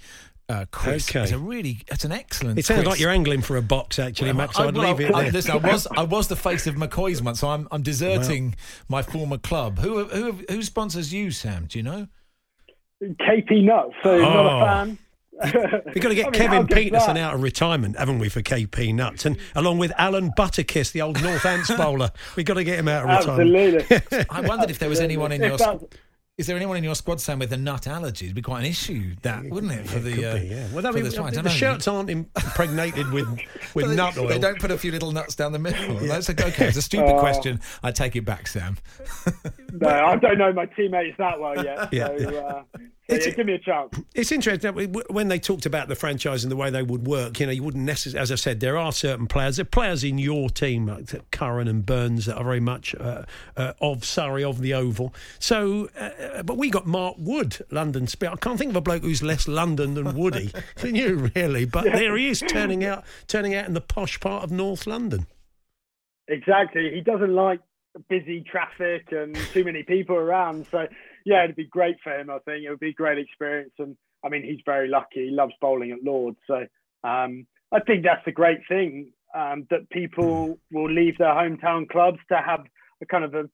Uh, 0.50 0.64
crisp. 0.70 1.10
Okay. 1.10 1.24
It's 1.24 1.32
a 1.32 1.38
really, 1.38 1.82
it's 1.88 2.04
an 2.04 2.12
excellent. 2.12 2.58
It 2.58 2.64
sounds 2.64 2.78
crisp. 2.78 2.90
like 2.90 3.00
you're 3.00 3.10
angling 3.10 3.42
for 3.42 3.58
a 3.58 3.62
box, 3.62 3.98
actually, 3.98 4.28
Well, 4.30 4.38
Max. 4.38 4.58
I, 4.58 4.64
I'd 4.68 4.74
well, 4.76 4.88
leave 4.96 5.00
it 5.08 5.14
I, 5.14 5.24
there. 5.24 5.32
listen, 5.32 5.50
I 5.52 5.56
was 5.56 5.86
I 5.94 6.02
was 6.04 6.28
the 6.28 6.36
face 6.48 6.66
of 6.66 6.76
McCoy's 6.76 7.20
once, 7.20 7.40
so 7.40 7.48
I'm 7.50 7.68
I'm 7.70 7.82
deserting 7.82 8.54
my 8.88 9.02
former 9.02 9.36
club. 9.36 9.78
Who 9.78 10.04
who 10.06 10.32
who 10.48 10.62
sponsors 10.62 11.12
you, 11.12 11.30
Sam? 11.32 11.66
Do 11.66 11.78
you 11.78 11.82
know? 11.82 12.08
KP 13.02 13.62
Nuts, 13.62 13.92
so 14.02 14.18
not 14.18 14.46
Oh. 14.46 14.58
a 14.58 14.64
fan. 14.64 14.98
We've 15.94 16.02
got 16.02 16.08
to 16.08 16.14
get 16.16 16.26
I 16.26 16.30
mean, 16.30 16.32
Kevin 16.32 16.62
good's 16.66 16.74
Peterson 16.74 17.16
out 17.16 17.34
of 17.34 17.42
retirement, 17.44 17.96
haven't 17.96 18.18
we, 18.18 18.28
for 18.28 18.42
KP 18.42 18.92
Nuts? 18.92 19.24
And 19.24 19.36
along 19.54 19.78
with 19.78 19.92
Alan 19.96 20.32
Butterkiss, 20.36 20.90
the 20.90 21.02
old 21.02 21.16
Northants 21.18 21.76
bowler. 21.76 22.10
We've 22.34 22.44
got 22.44 22.54
to 22.54 22.64
get 22.64 22.76
him 22.78 22.88
out 22.88 23.04
of 23.08 23.10
retirement. 23.20 23.90
Absolutely. 23.92 24.26
I 24.30 24.40
wondered 24.40 24.70
if 24.70 24.80
there 24.80 24.88
was 24.88 24.98
anyone 24.98 25.30
in 25.30 25.40
If 25.44 25.60
your. 25.60 25.80
That's- 26.38 26.44
Is 26.44 26.46
there 26.46 26.56
anyone 26.56 26.76
in 26.76 26.84
your 26.84 26.94
squad, 26.94 27.20
Sam, 27.20 27.38
with 27.40 27.52
a 27.52 27.56
nut 27.56 27.86
allergy? 27.86 28.26
It'd 28.26 28.36
be 28.36 28.42
quite 28.42 28.60
an 28.60 28.66
issue, 28.66 29.14
that 29.22 29.44
wouldn't 29.50 29.72
it? 29.72 29.86
For 29.88 29.98
the 29.98 30.14
Could 30.14 30.24
uh, 30.24 30.34
be, 30.34 30.46
yeah. 30.46 30.66
Well, 30.72 30.82
that 30.82 30.92
for 30.92 31.00
mean, 31.00 31.10
the, 31.10 31.22
I 31.22 31.30
the, 31.30 31.34
don't 31.36 31.44
the 31.44 31.50
shirts 31.50 31.88
aren't 31.88 32.10
impregnated 32.10 33.10
with, 33.12 33.26
with 33.74 33.84
But 33.84 33.88
they, 33.88 33.96
nut 33.96 34.16
oil. 34.18 34.28
They 34.28 34.38
don't 34.38 34.58
put 34.60 34.70
a 34.70 34.78
few 34.78 34.92
little 34.92 35.12
nuts 35.12 35.34
down 35.34 35.52
the 35.52 35.58
middle. 35.58 35.96
That's 36.06 36.28
a, 36.28 36.32
okay. 36.32 36.68
It's 36.68 36.76
a 36.76 36.82
stupid 36.82 37.16
Oh. 37.16 37.20
question. 37.20 37.60
I 37.82 37.90
take 37.90 38.16
it 38.16 38.24
back, 38.24 38.46
Sam. 38.46 38.78
No, 39.72 39.88
I 39.88 40.16
don't 40.16 40.38
know 40.38 40.52
my 40.52 40.66
teammates 40.66 41.16
that 41.18 41.40
well 41.40 41.62
yet. 41.64 41.92
Yeah. 41.92 42.16
So, 42.18 42.36
uh, 42.38 42.78
so 43.10 43.16
yeah, 43.16 43.30
give 43.30 43.46
me 43.46 43.54
a 43.54 43.58
chance. 43.58 43.90
It's 44.14 44.30
interesting 44.32 44.92
when 45.08 45.28
they 45.28 45.38
talked 45.38 45.64
about 45.64 45.88
the 45.88 45.94
franchise 45.94 46.44
and 46.44 46.52
the 46.52 46.56
way 46.56 46.68
they 46.68 46.82
would 46.82 47.06
work. 47.06 47.40
You 47.40 47.46
know, 47.46 47.52
you 47.52 47.62
wouldn't 47.62 47.84
necessarily, 47.84 48.20
as 48.22 48.30
I 48.30 48.34
said, 48.34 48.60
there 48.60 48.76
are 48.76 48.92
certain 48.92 49.26
players. 49.26 49.56
There 49.56 49.62
are 49.62 49.66
players 49.66 50.04
in 50.04 50.18
your 50.18 50.50
team, 50.50 50.86
like 50.86 51.30
Curran 51.30 51.68
and 51.68 51.86
Burns, 51.86 52.26
that 52.26 52.36
are 52.36 52.44
very 52.44 52.60
much 52.60 52.94
uh, 52.94 53.22
uh, 53.56 53.72
of 53.80 54.04
Surrey, 54.04 54.44
of 54.44 54.60
the 54.60 54.74
Oval. 54.74 55.14
So, 55.38 55.88
uh, 55.98 56.42
but 56.42 56.58
we 56.58 56.68
got 56.68 56.86
Mark 56.86 57.16
Wood, 57.18 57.64
London 57.70 58.06
Spirit. 58.06 58.34
I 58.34 58.36
can't 58.36 58.58
think 58.58 58.70
of 58.70 58.76
a 58.76 58.82
bloke 58.82 59.02
who's 59.02 59.22
less 59.22 59.48
London 59.48 59.94
than 59.94 60.14
Woody. 60.14 60.52
Can 60.76 60.94
you 60.94 61.30
really? 61.34 61.64
But 61.64 61.84
there 61.84 62.14
he 62.14 62.28
is, 62.28 62.40
turning 62.46 62.84
out, 62.84 63.04
turning 63.26 63.54
out 63.54 63.66
in 63.66 63.72
the 63.72 63.80
posh 63.80 64.20
part 64.20 64.44
of 64.44 64.50
North 64.50 64.86
London. 64.86 65.26
Exactly. 66.28 66.90
He 66.94 67.00
doesn't 67.00 67.34
like 67.34 67.60
busy 68.08 68.42
traffic 68.42 69.10
and 69.12 69.34
too 69.52 69.64
many 69.64 69.82
people 69.82 70.16
around. 70.16 70.66
So 70.70 70.86
yeah, 71.24 71.44
it'd 71.44 71.56
be 71.56 71.66
great 71.66 71.96
for 72.02 72.12
him. 72.18 72.30
I 72.30 72.38
think 72.44 72.64
it 72.64 72.70
would 72.70 72.80
be 72.80 72.90
a 72.90 72.94
great 72.94 73.18
experience. 73.18 73.72
And 73.78 73.96
I 74.24 74.28
mean, 74.28 74.42
he's 74.42 74.60
very 74.64 74.88
lucky. 74.88 75.26
He 75.26 75.30
loves 75.30 75.52
bowling 75.60 75.92
at 75.92 76.02
Lords. 76.02 76.38
So 76.46 76.66
um, 77.04 77.46
I 77.72 77.80
think 77.80 78.04
that's 78.04 78.24
the 78.24 78.32
great 78.32 78.60
thing 78.68 79.12
um, 79.34 79.66
that 79.70 79.88
people 79.90 80.58
will 80.72 80.90
leave 80.90 81.18
their 81.18 81.34
hometown 81.34 81.88
clubs 81.88 82.18
to 82.30 82.38
have 82.38 82.64
a 83.02 83.06
kind 83.06 83.24
of 83.24 83.34
a, 83.34 83.44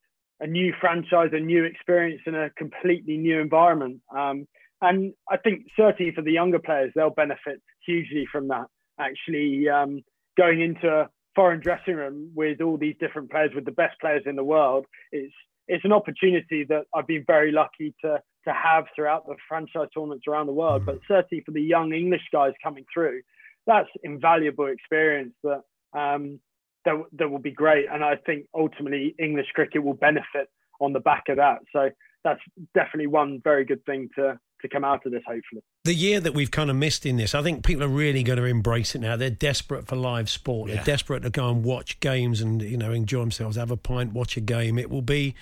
a 0.40 0.46
new 0.46 0.72
franchise, 0.80 1.30
a 1.32 1.40
new 1.40 1.64
experience 1.64 2.22
in 2.26 2.34
a 2.34 2.50
completely 2.50 3.16
new 3.16 3.40
environment. 3.40 4.00
Um, 4.16 4.46
and 4.80 5.14
I 5.30 5.36
think 5.36 5.66
certainly 5.76 6.12
for 6.14 6.22
the 6.22 6.32
younger 6.32 6.58
players, 6.58 6.92
they'll 6.94 7.10
benefit 7.10 7.60
hugely 7.86 8.26
from 8.30 8.48
that. 8.48 8.66
Actually, 8.98 9.68
um, 9.68 10.02
going 10.36 10.60
into 10.60 10.88
a 10.88 11.08
foreign 11.34 11.60
dressing 11.60 11.96
room 11.96 12.30
with 12.34 12.60
all 12.60 12.76
these 12.76 12.94
different 13.00 13.30
players, 13.30 13.50
with 13.54 13.64
the 13.64 13.72
best 13.72 13.98
players 14.00 14.22
in 14.26 14.36
the 14.36 14.44
world, 14.44 14.86
it's 15.10 15.34
it's 15.68 15.84
an 15.84 15.92
opportunity 15.92 16.64
that 16.68 16.84
I've 16.94 17.06
been 17.06 17.24
very 17.26 17.52
lucky 17.52 17.94
to 18.02 18.22
to 18.46 18.52
have 18.52 18.84
throughout 18.94 19.26
the 19.26 19.36
franchise 19.48 19.88
tournaments 19.94 20.26
around 20.28 20.46
the 20.46 20.52
world. 20.52 20.84
But 20.84 20.98
certainly 21.08 21.42
for 21.44 21.52
the 21.52 21.62
young 21.62 21.94
English 21.94 22.20
guys 22.30 22.52
coming 22.62 22.84
through, 22.92 23.22
that's 23.66 23.88
invaluable 24.02 24.66
experience 24.66 25.34
that 25.42 25.62
um, 25.98 26.40
that 26.84 26.94
that 27.12 27.30
will 27.30 27.38
be 27.38 27.50
great. 27.50 27.86
And 27.90 28.04
I 28.04 28.16
think 28.16 28.46
ultimately 28.54 29.14
English 29.18 29.48
cricket 29.54 29.82
will 29.82 29.94
benefit 29.94 30.48
on 30.80 30.92
the 30.92 31.00
back 31.00 31.24
of 31.28 31.36
that. 31.36 31.60
So 31.72 31.90
that's 32.24 32.40
definitely 32.74 33.06
one 33.06 33.40
very 33.42 33.64
good 33.64 33.84
thing 33.84 34.08
to 34.16 34.38
to 34.64 34.68
come 34.68 34.84
out 34.84 35.04
of 35.06 35.12
this. 35.12 35.22
Hopefully. 35.26 35.62
the 35.84 35.94
year 35.94 36.18
that 36.20 36.34
we've 36.34 36.50
kind 36.50 36.70
of 36.70 36.76
missed 36.76 37.06
in 37.06 37.16
this, 37.16 37.34
I 37.34 37.42
think 37.42 37.64
people 37.64 37.84
are 37.84 37.88
really 37.88 38.22
going 38.22 38.38
to 38.38 38.44
embrace 38.44 38.94
it 38.94 39.00
now. 39.00 39.16
They're 39.16 39.30
desperate 39.30 39.86
for 39.86 39.96
live 39.96 40.28
sport. 40.28 40.70
They're 40.70 40.82
desperate 40.82 41.22
to 41.22 41.30
go 41.30 41.50
and 41.50 41.62
watch 41.62 42.00
games 42.00 42.40
and 42.40 42.60
you 42.62 42.76
know 42.76 42.90
enjoy 42.92 43.20
themselves, 43.20 43.56
have 43.56 43.70
a 43.70 43.76
pint, 43.76 44.12
watch 44.12 44.36
a 44.36 44.40
game. 44.40 44.78
It 44.78 44.90
will 44.90 45.02
be, 45.02 45.34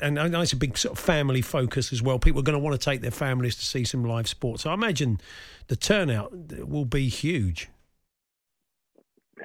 and 0.00 0.18
I 0.18 0.28
know 0.28 0.40
it's 0.40 0.52
a 0.52 0.56
big 0.56 0.76
sort 0.78 0.98
of 0.98 1.04
family 1.04 1.42
focus 1.42 1.92
as 1.92 2.02
well. 2.02 2.18
People 2.18 2.40
are 2.40 2.44
going 2.44 2.58
to 2.58 2.64
want 2.64 2.80
to 2.80 2.84
take 2.84 3.02
their 3.02 3.10
families 3.10 3.56
to 3.56 3.64
see 3.64 3.84
some 3.84 4.04
live 4.04 4.28
sport. 4.28 4.60
So 4.60 4.70
I 4.70 4.74
imagine 4.74 5.20
the 5.68 5.76
turnout 5.76 6.32
will 6.66 6.86
be 6.86 7.08
huge. 7.08 7.68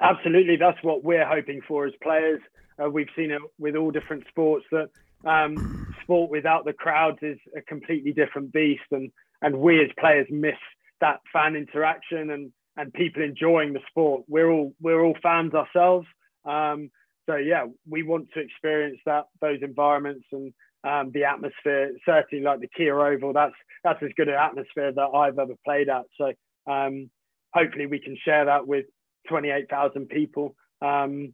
Absolutely, 0.02 0.56
that's 0.56 0.82
what 0.82 1.04
we're 1.04 1.28
hoping 1.28 1.62
for 1.67 1.86
as 1.86 1.93
players. 2.02 2.41
Uh, 2.82 2.89
we've 2.89 3.10
seen 3.15 3.30
it 3.30 3.41
with 3.60 3.76
all 3.76 3.91
different 3.91 4.26
sports 4.30 4.65
that 4.71 4.89
um, 5.26 5.81
sport 6.12 6.30
without 6.30 6.65
the 6.65 6.74
crowds 6.74 7.19
is 7.21 7.38
a 7.56 7.62
completely 7.62 8.12
different 8.12 8.52
beast, 8.52 8.84
and 8.91 9.12
and 9.41 9.58
we 9.58 9.82
as 9.82 9.89
players 9.97 10.28
miss 10.30 10.56
that 11.00 11.19
fan 11.32 11.56
interaction 11.56 12.32
and 12.32 12.52
and 12.78 12.93
people 12.93 13.24
enjoying 13.24 13.74
the 13.74 13.80
sport. 13.89 14.24
We're 14.28 14.50
all 14.52 14.74
we're 14.82 15.04
all 15.04 15.15
fans 15.24 15.54
ourselves, 15.54 16.08
um, 16.45 16.89
so 17.30 17.36
yeah, 17.36 17.65
we 17.89 18.04
want 18.04 18.28
to 18.34 18.41
experience 18.41 19.00
that 19.06 19.26
those 19.39 19.60
environments 19.62 20.26
and 20.32 20.54
um, 20.84 21.12
the 21.13 21.24
atmosphere. 21.24 21.91
Certainly, 22.06 22.43
like 22.43 22.60
the 22.60 22.67
Kia 22.76 23.00
Oval, 23.00 23.34
that's 23.34 23.56
that's 23.84 24.04
as 24.04 24.12
good 24.17 24.28
an 24.28 24.36
atmosphere 24.36 24.91
that 24.91 25.12
I've 25.15 25.39
ever 25.39 25.54
played 25.63 25.88
at. 25.88 26.04
So 26.17 26.34
um, 26.71 27.10
hopefully, 27.54 27.86
we 27.86 28.00
can 28.00 28.17
share 28.26 28.45
that 28.45 28.67
with 28.67 28.86
28,000 29.30 30.10
people, 30.10 30.56
um, 30.82 31.34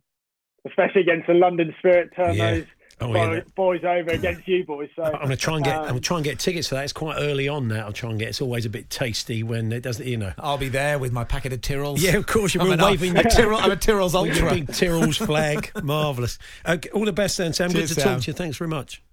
especially 0.67 1.01
against 1.01 1.27
the 1.27 1.33
London 1.33 1.73
Spirit 1.79 2.11
Termos. 2.15 2.67
Oh, 2.99 3.13
boy- 3.13 3.35
yeah. 3.35 3.41
boys 3.55 3.83
over 3.83 4.09
against 4.09 4.47
you 4.47 4.65
boys. 4.65 4.89
So 4.95 5.03
I'm 5.03 5.11
going 5.13 5.29
to 5.29 5.35
try 5.37 5.55
and 5.55 5.63
get. 5.63 5.75
um, 5.75 5.81
I'm 5.83 5.87
gonna 5.89 5.99
try 5.99 6.17
and 6.17 6.23
get 6.23 6.39
tickets 6.39 6.67
for 6.69 6.75
that. 6.75 6.83
It's 6.85 6.93
quite 6.93 7.17
early 7.19 7.47
on 7.47 7.67
now. 7.67 7.85
I'll 7.85 7.93
try 7.93 8.09
and 8.09 8.17
get. 8.17 8.29
It's 8.29 8.41
always 8.41 8.65
a 8.65 8.69
bit 8.71 8.89
tasty 8.89 9.43
when 9.43 9.71
it 9.71 9.81
doesn't. 9.81 10.07
You 10.07 10.17
know. 10.17 10.33
I'll 10.39 10.57
be 10.57 10.69
there 10.69 10.97
with 10.97 11.11
my 11.11 11.23
packet 11.23 11.53
of 11.53 11.61
Tyrrells. 11.61 12.01
Yeah, 12.01 12.15
of 12.17 12.25
course 12.25 12.55
you 12.55 12.61
I'm 12.61 12.79
Waving 12.79 13.11
a 13.15 13.21
your 13.21 13.29
Tyrrell, 13.29 13.59
I'm 13.61 13.69
a 13.71 13.75
Tyrrell's 13.75 14.15
ultra. 14.15 14.49
big 14.51 14.73
Tyrrell's 14.73 15.17
flag. 15.17 15.71
Marvellous. 15.83 16.39
Okay, 16.67 16.89
all 16.89 17.05
the 17.05 17.13
best 17.13 17.37
then, 17.37 17.53
Sam. 17.53 17.69
Cheers, 17.69 17.89
Good 17.89 17.95
to 17.95 18.01
Sam. 18.01 18.13
talk 18.15 18.23
to 18.23 18.31
you. 18.31 18.33
Thanks 18.33 18.57
very 18.57 18.69
much. 18.69 19.03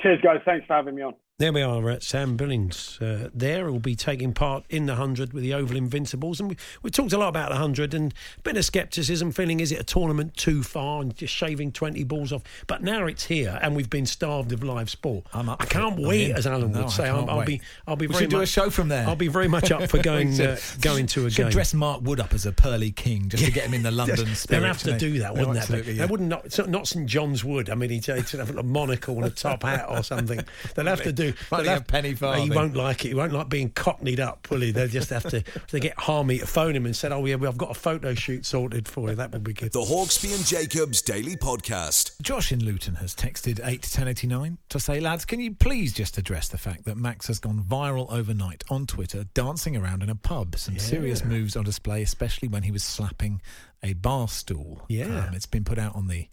cheers, 0.00 0.20
guys. 0.22 0.40
Thanks 0.44 0.64
for 0.66 0.74
having 0.74 0.94
me 0.94 1.02
on. 1.02 1.14
There 1.38 1.52
we 1.52 1.60
are 1.60 1.90
at 1.90 2.02
Sam 2.02 2.38
Billings 2.38 2.98
uh, 3.02 3.28
there, 3.34 3.70
will 3.70 3.78
be 3.78 3.94
taking 3.94 4.32
part 4.32 4.64
in 4.70 4.86
the 4.86 4.94
100 4.94 5.34
with 5.34 5.42
the 5.42 5.52
Oval 5.52 5.76
Invincibles. 5.76 6.40
And 6.40 6.48
we, 6.48 6.56
we 6.82 6.88
talked 6.90 7.12
a 7.12 7.18
lot 7.18 7.28
about 7.28 7.50
the 7.50 7.56
100 7.56 7.92
and 7.92 8.14
a 8.38 8.40
bit 8.40 8.56
of 8.56 8.64
scepticism, 8.64 9.32
feeling 9.32 9.60
is 9.60 9.70
it 9.70 9.78
a 9.78 9.84
tournament 9.84 10.34
too 10.34 10.62
far 10.62 11.02
and 11.02 11.14
just 11.14 11.34
shaving 11.34 11.72
20 11.72 12.04
balls 12.04 12.32
off? 12.32 12.42
But 12.66 12.82
now 12.82 13.04
it's 13.04 13.26
here 13.26 13.58
and 13.60 13.76
we've 13.76 13.90
been 13.90 14.06
starved 14.06 14.50
of 14.52 14.64
live 14.64 14.88
sport. 14.88 15.26
I'm 15.34 15.50
up 15.50 15.62
I 15.62 15.66
can't 15.66 15.98
wait, 16.00 16.30
as 16.32 16.46
Alan 16.46 16.72
No, 16.72 16.78
would 16.78 16.86
I 16.86 16.90
say. 16.90 17.08
I'll, 17.10 17.28
I'll 17.28 17.44
be, 17.44 17.60
I'll 17.86 17.96
be 17.96 18.06
We 18.06 18.14
very 18.14 18.22
should 18.24 18.30
do 18.30 18.36
a 18.36 18.40
much- 18.40 18.48
show 18.48 18.70
from 18.70 18.88
there. 18.88 19.06
I'll 19.06 19.14
be 19.14 19.28
very 19.28 19.48
much 19.48 19.70
up 19.70 19.90
for 19.90 19.98
going, 20.02 20.40
uh, 20.40 20.56
going 20.80 21.04
to 21.08 21.26
a 21.26 21.30
should 21.30 21.42
game. 21.42 21.50
dress 21.50 21.74
Mark 21.74 22.00
Wood 22.00 22.18
up 22.18 22.32
as 22.32 22.46
a 22.46 22.52
pearly 22.52 22.92
king 22.92 23.28
just 23.28 23.44
to 23.44 23.52
get 23.52 23.64
him 23.64 23.74
in 23.74 23.82
the 23.82 23.90
London 23.90 24.34
spirit. 24.34 24.60
They'll 24.62 24.68
have 24.68 24.82
to 24.84 24.96
do 24.96 25.18
that, 25.18 25.34
wouldn't 25.34 25.52
they? 25.52 25.58
absolutely, 25.60 25.92
They 25.92 25.98
yeah. 25.98 26.06
wouldn't 26.06 26.30
not, 26.30 26.66
not 26.70 26.88
St 26.88 27.04
John's 27.04 27.44
Wood. 27.44 27.68
I 27.68 27.74
mean, 27.74 27.90
he'd, 27.90 28.06
he'd 28.06 28.26
have 28.30 28.56
a 28.56 28.62
monocle 28.62 29.16
and 29.16 29.26
a 29.26 29.30
top 29.30 29.64
hat 29.64 29.84
or 29.90 30.02
something. 30.02 30.40
They'll 30.74 30.86
have 30.86 31.02
to 31.02 31.12
do 31.12 31.25
to. 31.32 31.38
Might 31.50 31.66
have 31.66 31.86
penny 31.86 32.14
He 32.14 32.50
won't 32.50 32.74
like 32.74 33.04
it. 33.04 33.08
He 33.08 33.14
won't 33.14 33.32
like 33.32 33.48
being 33.48 33.70
cockneyed 33.70 34.20
up, 34.20 34.48
will 34.50 34.60
he? 34.60 34.70
They'll 34.70 34.88
just 34.88 35.10
have 35.10 35.24
to. 35.30 35.42
they 35.70 35.80
get 35.80 35.98
Harmy 35.98 36.38
to 36.38 36.46
phone 36.46 36.74
him 36.74 36.86
and 36.86 36.94
said, 36.94 37.12
"Oh 37.12 37.24
yeah, 37.24 37.36
well, 37.36 37.50
I've 37.50 37.58
got 37.58 37.70
a 37.70 37.74
photo 37.74 38.14
shoot 38.14 38.46
sorted 38.46 38.88
for 38.88 39.10
you." 39.10 39.16
That 39.16 39.32
would 39.32 39.44
be 39.44 39.52
good. 39.52 39.72
The 39.72 39.80
Hawksbee 39.80 40.34
and 40.34 40.44
Jacobs 40.44 41.02
Daily 41.02 41.36
Podcast. 41.36 42.20
Josh 42.22 42.52
in 42.52 42.64
Luton 42.64 42.96
has 42.96 43.14
texted 43.14 43.60
8 43.62 43.82
to 43.82 44.00
1089 44.00 44.58
to 44.68 44.80
say, 44.80 45.00
lads, 45.00 45.24
can 45.24 45.40
you 45.40 45.54
please 45.54 45.92
just 45.92 46.18
address 46.18 46.48
the 46.48 46.58
fact 46.58 46.84
that 46.84 46.96
Max 46.96 47.26
has 47.28 47.38
gone 47.38 47.62
viral 47.62 48.10
overnight 48.12 48.64
on 48.68 48.86
Twitter 48.86 49.24
dancing 49.34 49.76
around 49.76 50.02
in 50.02 50.10
a 50.10 50.14
pub? 50.14 50.56
Some 50.56 50.78
serious 50.78 51.24
moves 51.24 51.56
on 51.56 51.64
display, 51.64 52.02
especially 52.02 52.48
when 52.48 52.62
he 52.62 52.70
was 52.70 52.82
slapping 52.82 53.40
a 53.82 53.92
bar 53.94 54.28
stool. 54.28 54.82
Yeah. 54.88 55.26
Um, 55.26 55.34
it's 55.34 55.46
been 55.46 55.64
put 55.64 55.78
out 55.78 55.94
on 55.94 56.08
the 56.08 56.28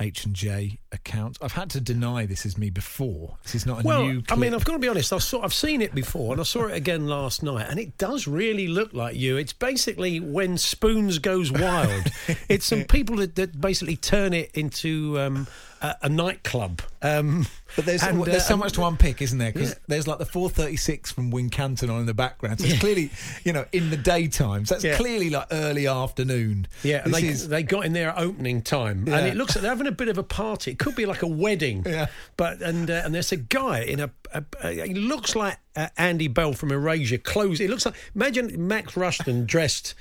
H&J 0.00 0.78
account. 0.92 1.38
I've 1.40 1.52
had 1.52 1.70
to 1.70 1.80
deny 1.80 2.26
this 2.26 2.44
is 2.44 2.58
me 2.58 2.70
before. 2.70 3.36
This 3.42 3.54
is 3.54 3.66
not 3.66 3.84
a 3.84 3.86
well, 3.86 4.06
new 4.06 4.22
I 4.30 4.36
mean. 4.36 4.54
I've 4.54 4.64
got 4.64 4.74
to 4.74 4.78
be 4.78 4.88
honest. 4.88 5.12
I 5.12 5.18
saw, 5.18 5.42
I've 5.42 5.54
seen 5.54 5.80
it 5.82 5.94
before, 5.94 6.32
and 6.32 6.40
I 6.40 6.44
saw 6.44 6.66
it 6.66 6.74
again 6.74 7.06
last 7.06 7.42
night, 7.42 7.66
and 7.68 7.78
it 7.78 7.96
does 7.98 8.26
really 8.26 8.66
look 8.66 8.92
like 8.92 9.16
you. 9.16 9.36
It's 9.36 9.52
basically 9.52 10.20
when 10.20 10.58
Spoons 10.58 11.18
goes 11.18 11.52
wild. 11.52 12.04
it's 12.48 12.66
some 12.66 12.84
people 12.84 13.16
that, 13.16 13.36
that 13.36 13.60
basically 13.60 13.96
turn 13.96 14.32
it 14.32 14.50
into 14.54 15.18
um, 15.20 15.46
a, 15.80 15.96
a 16.02 16.08
nightclub. 16.08 16.82
Um, 17.02 17.46
But 17.76 17.86
there's, 17.86 18.02
and, 18.02 18.22
there's 18.24 18.46
so 18.46 18.54
uh, 18.54 18.58
much 18.58 18.72
to 18.74 18.84
unpick, 18.84 19.20
isn't 19.22 19.38
there? 19.38 19.52
Because 19.52 19.70
Yeah. 19.70 19.78
there's 19.88 20.06
like 20.06 20.18
the 20.18 20.24
436 20.26 21.10
from 21.12 21.32
Wincanton 21.32 21.90
on 21.90 22.00
in 22.00 22.06
the 22.06 22.14
background. 22.14 22.60
So 22.60 22.66
it's 22.66 22.78
clearly, 22.78 23.10
you 23.44 23.52
know, 23.52 23.64
in 23.72 23.90
the 23.90 23.96
daytime. 23.96 24.64
So 24.66 24.74
that's 24.74 24.84
Yeah. 24.84 24.96
clearly 24.96 25.30
like 25.30 25.46
early 25.50 25.86
afternoon. 25.86 26.66
Yeah, 26.82 27.02
and 27.04 27.12
This 27.14 27.20
they, 27.20 27.28
is- 27.28 27.48
they 27.48 27.62
got 27.62 27.84
in 27.86 27.92
there 27.92 28.10
at 28.10 28.18
opening 28.18 28.62
time, 28.62 29.04
Yeah. 29.06 29.18
and 29.18 29.26
it 29.26 29.36
looks 29.36 29.54
like 29.56 29.62
they're 29.62 29.70
having 29.72 29.86
a 29.86 29.92
bit 29.92 30.08
of 30.08 30.18
a 30.18 30.22
party. 30.22 30.72
It 30.72 30.78
could 30.78 30.94
be 30.94 31.06
like 31.06 31.22
a 31.22 31.26
wedding, 31.26 31.82
Yeah. 31.86 32.06
But 32.36 32.62
and 32.62 32.90
uh, 32.90 33.02
and 33.04 33.14
there's 33.14 33.32
a 33.32 33.36
guy 33.36 33.80
in 33.80 34.00
a, 34.00 34.10
a, 34.32 34.44
a 34.62 34.86
he 34.86 34.94
looks 34.94 35.34
like 35.34 35.58
uh, 35.76 35.88
Andy 35.96 36.28
Bell 36.28 36.52
from 36.52 36.70
Erasure. 36.70 37.18
Clothes. 37.18 37.60
It 37.60 37.70
looks 37.70 37.84
like 37.86 37.94
imagine 38.14 38.68
Max 38.68 38.96
Rushton 38.96 39.46
dressed. 39.54 39.94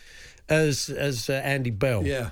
As 0.53 0.89
as 0.89 1.29
uh, 1.29 1.33
Andy 1.33 1.69
Bell, 1.71 2.05
Yeah. 2.05 2.29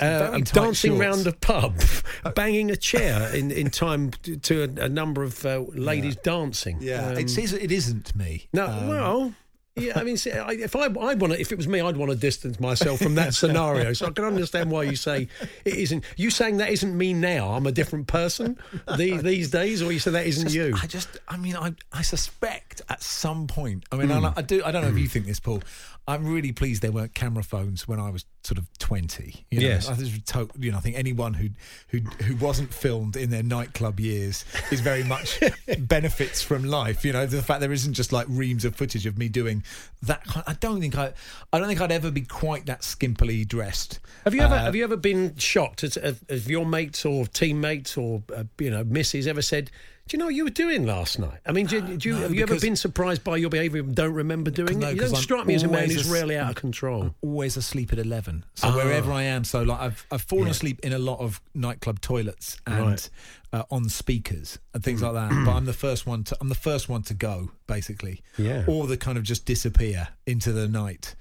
Uh, 0.00 0.18
very 0.18 0.34
and 0.36 0.46
tight 0.46 0.54
dancing 0.62 0.98
round 0.98 1.26
a 1.26 1.32
pub, 1.32 1.74
banging 2.34 2.70
a 2.70 2.76
chair 2.76 3.34
in, 3.34 3.50
in 3.50 3.70
time 3.70 4.10
to, 4.42 4.62
a, 4.62 4.84
a 4.84 4.88
number 4.88 5.22
of 5.22 5.44
uh, 5.44 5.60
ladies 5.74 6.16
dancing. 6.16 6.78
Yeah, 6.80 7.08
Um, 7.08 7.18
it 7.18 7.72
isn't 7.72 8.14
me. 8.16 8.48
no, 8.52 8.66
Um, 8.66 8.88
well, 8.88 9.34
yeah. 9.76 9.98
I 9.98 10.04
mean, 10.04 10.16
see, 10.16 10.30
I, 10.30 10.52
if 10.52 10.76
I, 10.76 10.82
I'd 10.84 11.20
want 11.20 11.32
to, 11.32 11.40
if 11.40 11.50
it 11.50 11.56
was 11.58 11.66
me, 11.66 11.80
I'd 11.80 11.96
want 11.96 12.12
to 12.12 12.16
distance 12.16 12.60
myself 12.60 13.00
from 13.00 13.16
that 13.16 13.34
scenario. 13.40 13.92
So 13.92 14.06
I 14.06 14.10
can 14.10 14.24
understand 14.24 14.70
why 14.70 14.84
you 14.84 14.94
say 14.94 15.26
it 15.64 15.74
isn't. 15.74 16.04
You 16.16 16.30
saying 16.30 16.58
that 16.58 16.70
isn't 16.70 16.96
me 16.96 17.12
now? 17.12 17.48
I'm 17.50 17.66
a 17.66 17.72
different 17.72 18.06
person 18.06 18.56
these, 18.96 19.20
these 19.22 19.50
days, 19.50 19.82
or 19.82 19.90
you 19.90 19.98
say 19.98 20.12
that 20.12 20.26
isn't 20.28 20.44
just- 20.44 20.54
you? 20.54 20.74
I 20.80 20.86
just, 20.86 21.18
I 21.26 21.36
mean, 21.36 21.56
I, 21.56 21.74
I 21.92 22.02
suspect 22.02 22.82
at 22.88 23.02
some 23.02 23.48
point. 23.48 23.84
I 23.90 23.96
mean, 23.96 24.10
Hmm. 24.10 24.26
I, 24.26 24.32
I 24.36 24.42
do. 24.42 24.62
I 24.64 24.70
don't 24.70 24.82
know 24.82 24.90
if 24.90 24.98
you 24.98 25.08
think 25.08 25.26
this, 25.26 25.40
Paul. 25.40 25.60
I'm 26.06 26.26
really 26.26 26.52
pleased 26.52 26.82
there 26.82 26.92
weren't 26.92 27.14
camera 27.14 27.42
phones 27.42 27.88
when 27.88 27.98
I 27.98 28.10
was 28.10 28.26
sort 28.42 28.58
of 28.58 28.66
20. 28.78 29.46
You 29.50 29.60
know? 29.60 29.66
Yes. 29.66 29.88
I, 29.88 29.94
think, 29.94 30.24
to- 30.26 30.50
you 30.58 30.70
know, 30.70 30.76
I 30.76 30.80
think 30.80 30.98
anyone 30.98 31.32
who 31.32 31.48
who 31.88 32.00
who 32.24 32.36
wasn't 32.36 32.74
filmed 32.74 33.16
in 33.16 33.30
their 33.30 33.42
nightclub 33.42 33.98
years 33.98 34.44
is 34.70 34.80
very 34.80 35.02
much 35.02 35.40
benefits 35.78 36.42
from 36.42 36.64
life. 36.64 37.04
You 37.06 37.14
know, 37.14 37.24
the 37.24 37.40
fact 37.42 37.60
there 37.60 37.72
isn't 37.72 37.94
just 37.94 38.12
like 38.12 38.26
reams 38.28 38.66
of 38.66 38.76
footage 38.76 39.06
of 39.06 39.16
me 39.16 39.28
doing 39.30 39.64
that. 40.02 40.22
I 40.46 40.52
don't 40.60 40.80
think 40.80 40.98
I, 40.98 41.14
I 41.52 41.58
don't 41.58 41.68
think 41.68 41.80
I'd 41.80 41.92
ever 41.92 42.10
be 42.10 42.22
quite 42.22 42.66
that 42.66 42.82
skimpily 42.82 43.48
dressed. 43.48 44.00
Have 44.24 44.34
you 44.34 44.42
ever 44.42 44.54
Uh, 44.56 44.64
have 44.64 44.76
you 44.76 44.84
ever 44.84 44.96
been 44.96 45.36
shocked 45.36 45.84
as, 45.84 45.96
as, 45.96 46.20
as 46.28 46.46
your 46.48 46.66
mates 46.66 47.06
or 47.06 47.24
teammates 47.26 47.96
or 47.96 48.22
uh, 48.36 48.44
you 48.58 48.70
know 48.70 48.84
misses 48.84 49.26
ever 49.26 49.40
said? 49.42 49.70
Do 50.06 50.16
you 50.16 50.18
know 50.18 50.26
what 50.26 50.34
you 50.34 50.44
were 50.44 50.50
doing 50.50 50.84
last 50.84 51.18
night? 51.18 51.38
I 51.46 51.52
mean, 51.52 51.64
do, 51.64 51.80
do 51.96 52.08
you, 52.10 52.14
No, 52.16 52.20
have 52.22 52.34
you 52.34 52.42
ever 52.42 52.60
been 52.60 52.76
surprised 52.76 53.24
by 53.24 53.38
your 53.38 53.48
behaviour 53.48 53.80
and 53.80 53.94
don't 53.94 54.12
remember 54.12 54.50
doing 54.50 54.78
No, 54.78 54.88
it? 54.88 54.96
You 54.96 55.00
don't 55.00 55.14
I'm 55.14 55.22
strike 55.22 55.46
me 55.46 55.54
as 55.54 55.62
a 55.62 55.68
man 55.68 55.88
who's 55.88 56.06
rarely 56.10 56.36
out 56.36 56.50
of 56.50 56.56
control. 56.56 57.14
always 57.22 57.56
asleep 57.56 57.90
at 57.90 57.98
11 57.98 58.44
so 58.54 58.68
Ah. 58.68 58.76
wherever 58.76 59.10
i 59.12 59.22
am 59.22 59.44
so 59.44 59.62
like 59.62 59.80
i've, 59.80 60.06
I've 60.10 60.20
fallen 60.22 60.44
Yeah. 60.46 60.50
asleep 60.50 60.80
in 60.82 60.92
a 60.92 60.98
lot 60.98 61.20
of 61.20 61.40
nightclub 61.54 62.02
toilets 62.02 62.58
and 62.66 62.84
Right. 62.86 63.10
uh, 63.54 63.62
on 63.70 63.88
speakers 63.88 64.58
and 64.74 64.84
things 64.84 65.00
like 65.00 65.14
that 65.14 65.30
but 65.46 65.52
i'm 65.56 65.64
the 65.64 65.72
first 65.72 66.06
one 66.06 66.22
to 66.24 66.36
i'm 66.40 66.50
the 66.50 66.54
first 66.54 66.86
one 66.90 67.02
to 67.04 67.14
go 67.14 67.50
basically 67.66 68.22
Yeah. 68.36 68.64
or 68.66 68.86
the 68.86 68.98
kind 68.98 69.16
of 69.16 69.24
just 69.24 69.46
disappear 69.46 70.08
into 70.26 70.52
the 70.52 70.66
night 70.66 71.14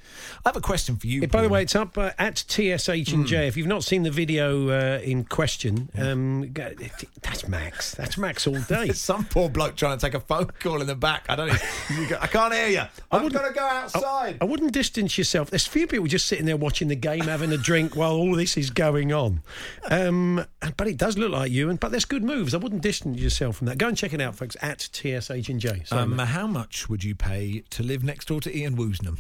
i 0.46 0.50
have 0.50 0.56
a 0.56 0.62
question 0.62 0.96
for 0.96 1.08
you 1.08 1.28
by 1.28 1.42
the 1.42 1.50
way, 1.50 1.64
it's 1.64 1.76
up 1.76 1.98
uh, 1.98 2.12
at 2.20 2.38
TSH 2.48 3.12
and 3.14 3.26
J. 3.26 3.48
If 3.48 3.58
you've 3.58 3.68
not 3.68 3.84
seen 3.84 4.04
the 4.04 4.12
video 4.12 4.70
uh, 4.70 5.00
in 5.00 5.24
question, 5.24 5.90
um, 5.98 6.52
go- 6.54 6.74
that's 7.22 7.48
Max. 7.48 7.96
That's 7.96 8.18
Max 8.18 8.46
all 8.46 8.60
day. 8.68 8.90
Some 8.90 9.26
poor 9.26 9.50
bloke 9.50 9.76
trying 9.76 9.98
to 9.98 10.06
take 10.06 10.14
a 10.14 10.20
phone 10.20 10.52
call 10.60 10.82
in 10.82 10.88
the 10.88 10.96
back. 10.96 11.26
I 11.30 11.36
don't. 11.36 11.52
I 11.52 12.28
can't 12.28 12.54
hear 12.54 12.68
you. 12.68 12.82
I'm 13.12 13.28
going 13.30 13.48
to 13.48 13.54
go 13.54 13.66
outside. 13.66 14.38
I 14.42 14.46
wouldn't 14.46 14.74
distance 14.74 15.18
yourself. 15.18 15.50
There's 15.50 15.66
a 15.66 15.70
few 15.70 15.88
people 15.88 16.06
just 16.08 16.28
sitting 16.28 16.46
there 16.46 16.58
watching 16.58 16.88
the 16.88 16.96
game, 16.96 17.22
having 17.22 17.52
a 17.52 17.58
drink 17.58 17.96
while 17.96 18.14
all 18.14 18.36
this 18.36 18.58
is 18.58 18.70
going 18.70 19.12
on. 19.12 19.42
Um, 19.90 20.46
but 20.78 20.88
it 20.88 20.98
does 20.98 21.18
look 21.18 21.32
like 21.32 21.52
you, 21.52 21.70
and 21.70 21.80
but 21.80 21.92
there's 21.92 22.06
good 22.06 22.24
moves. 22.24 22.54
I 22.54 22.58
wouldn't 22.58 22.82
distance 22.84 23.20
yourself 23.20 23.58
from 23.58 23.68
that. 23.68 23.78
Go 23.78 23.88
and 23.88 23.98
check 23.98 24.14
it 24.14 24.22
out, 24.22 24.36
folks, 24.36 24.56
at 24.62 24.82
TSH 24.94 25.50
and 25.50 25.60
J. 25.60 25.84
Um, 25.92 26.18
how 26.20 26.48
much 26.48 26.90
would 26.90 27.04
you 27.04 27.16
pay 27.16 27.64
to 27.72 27.84
live 27.84 28.04
next 28.04 28.28
door 28.28 28.40
to 28.42 28.56
Ian 28.56 28.76
Woosnam? 28.98 29.18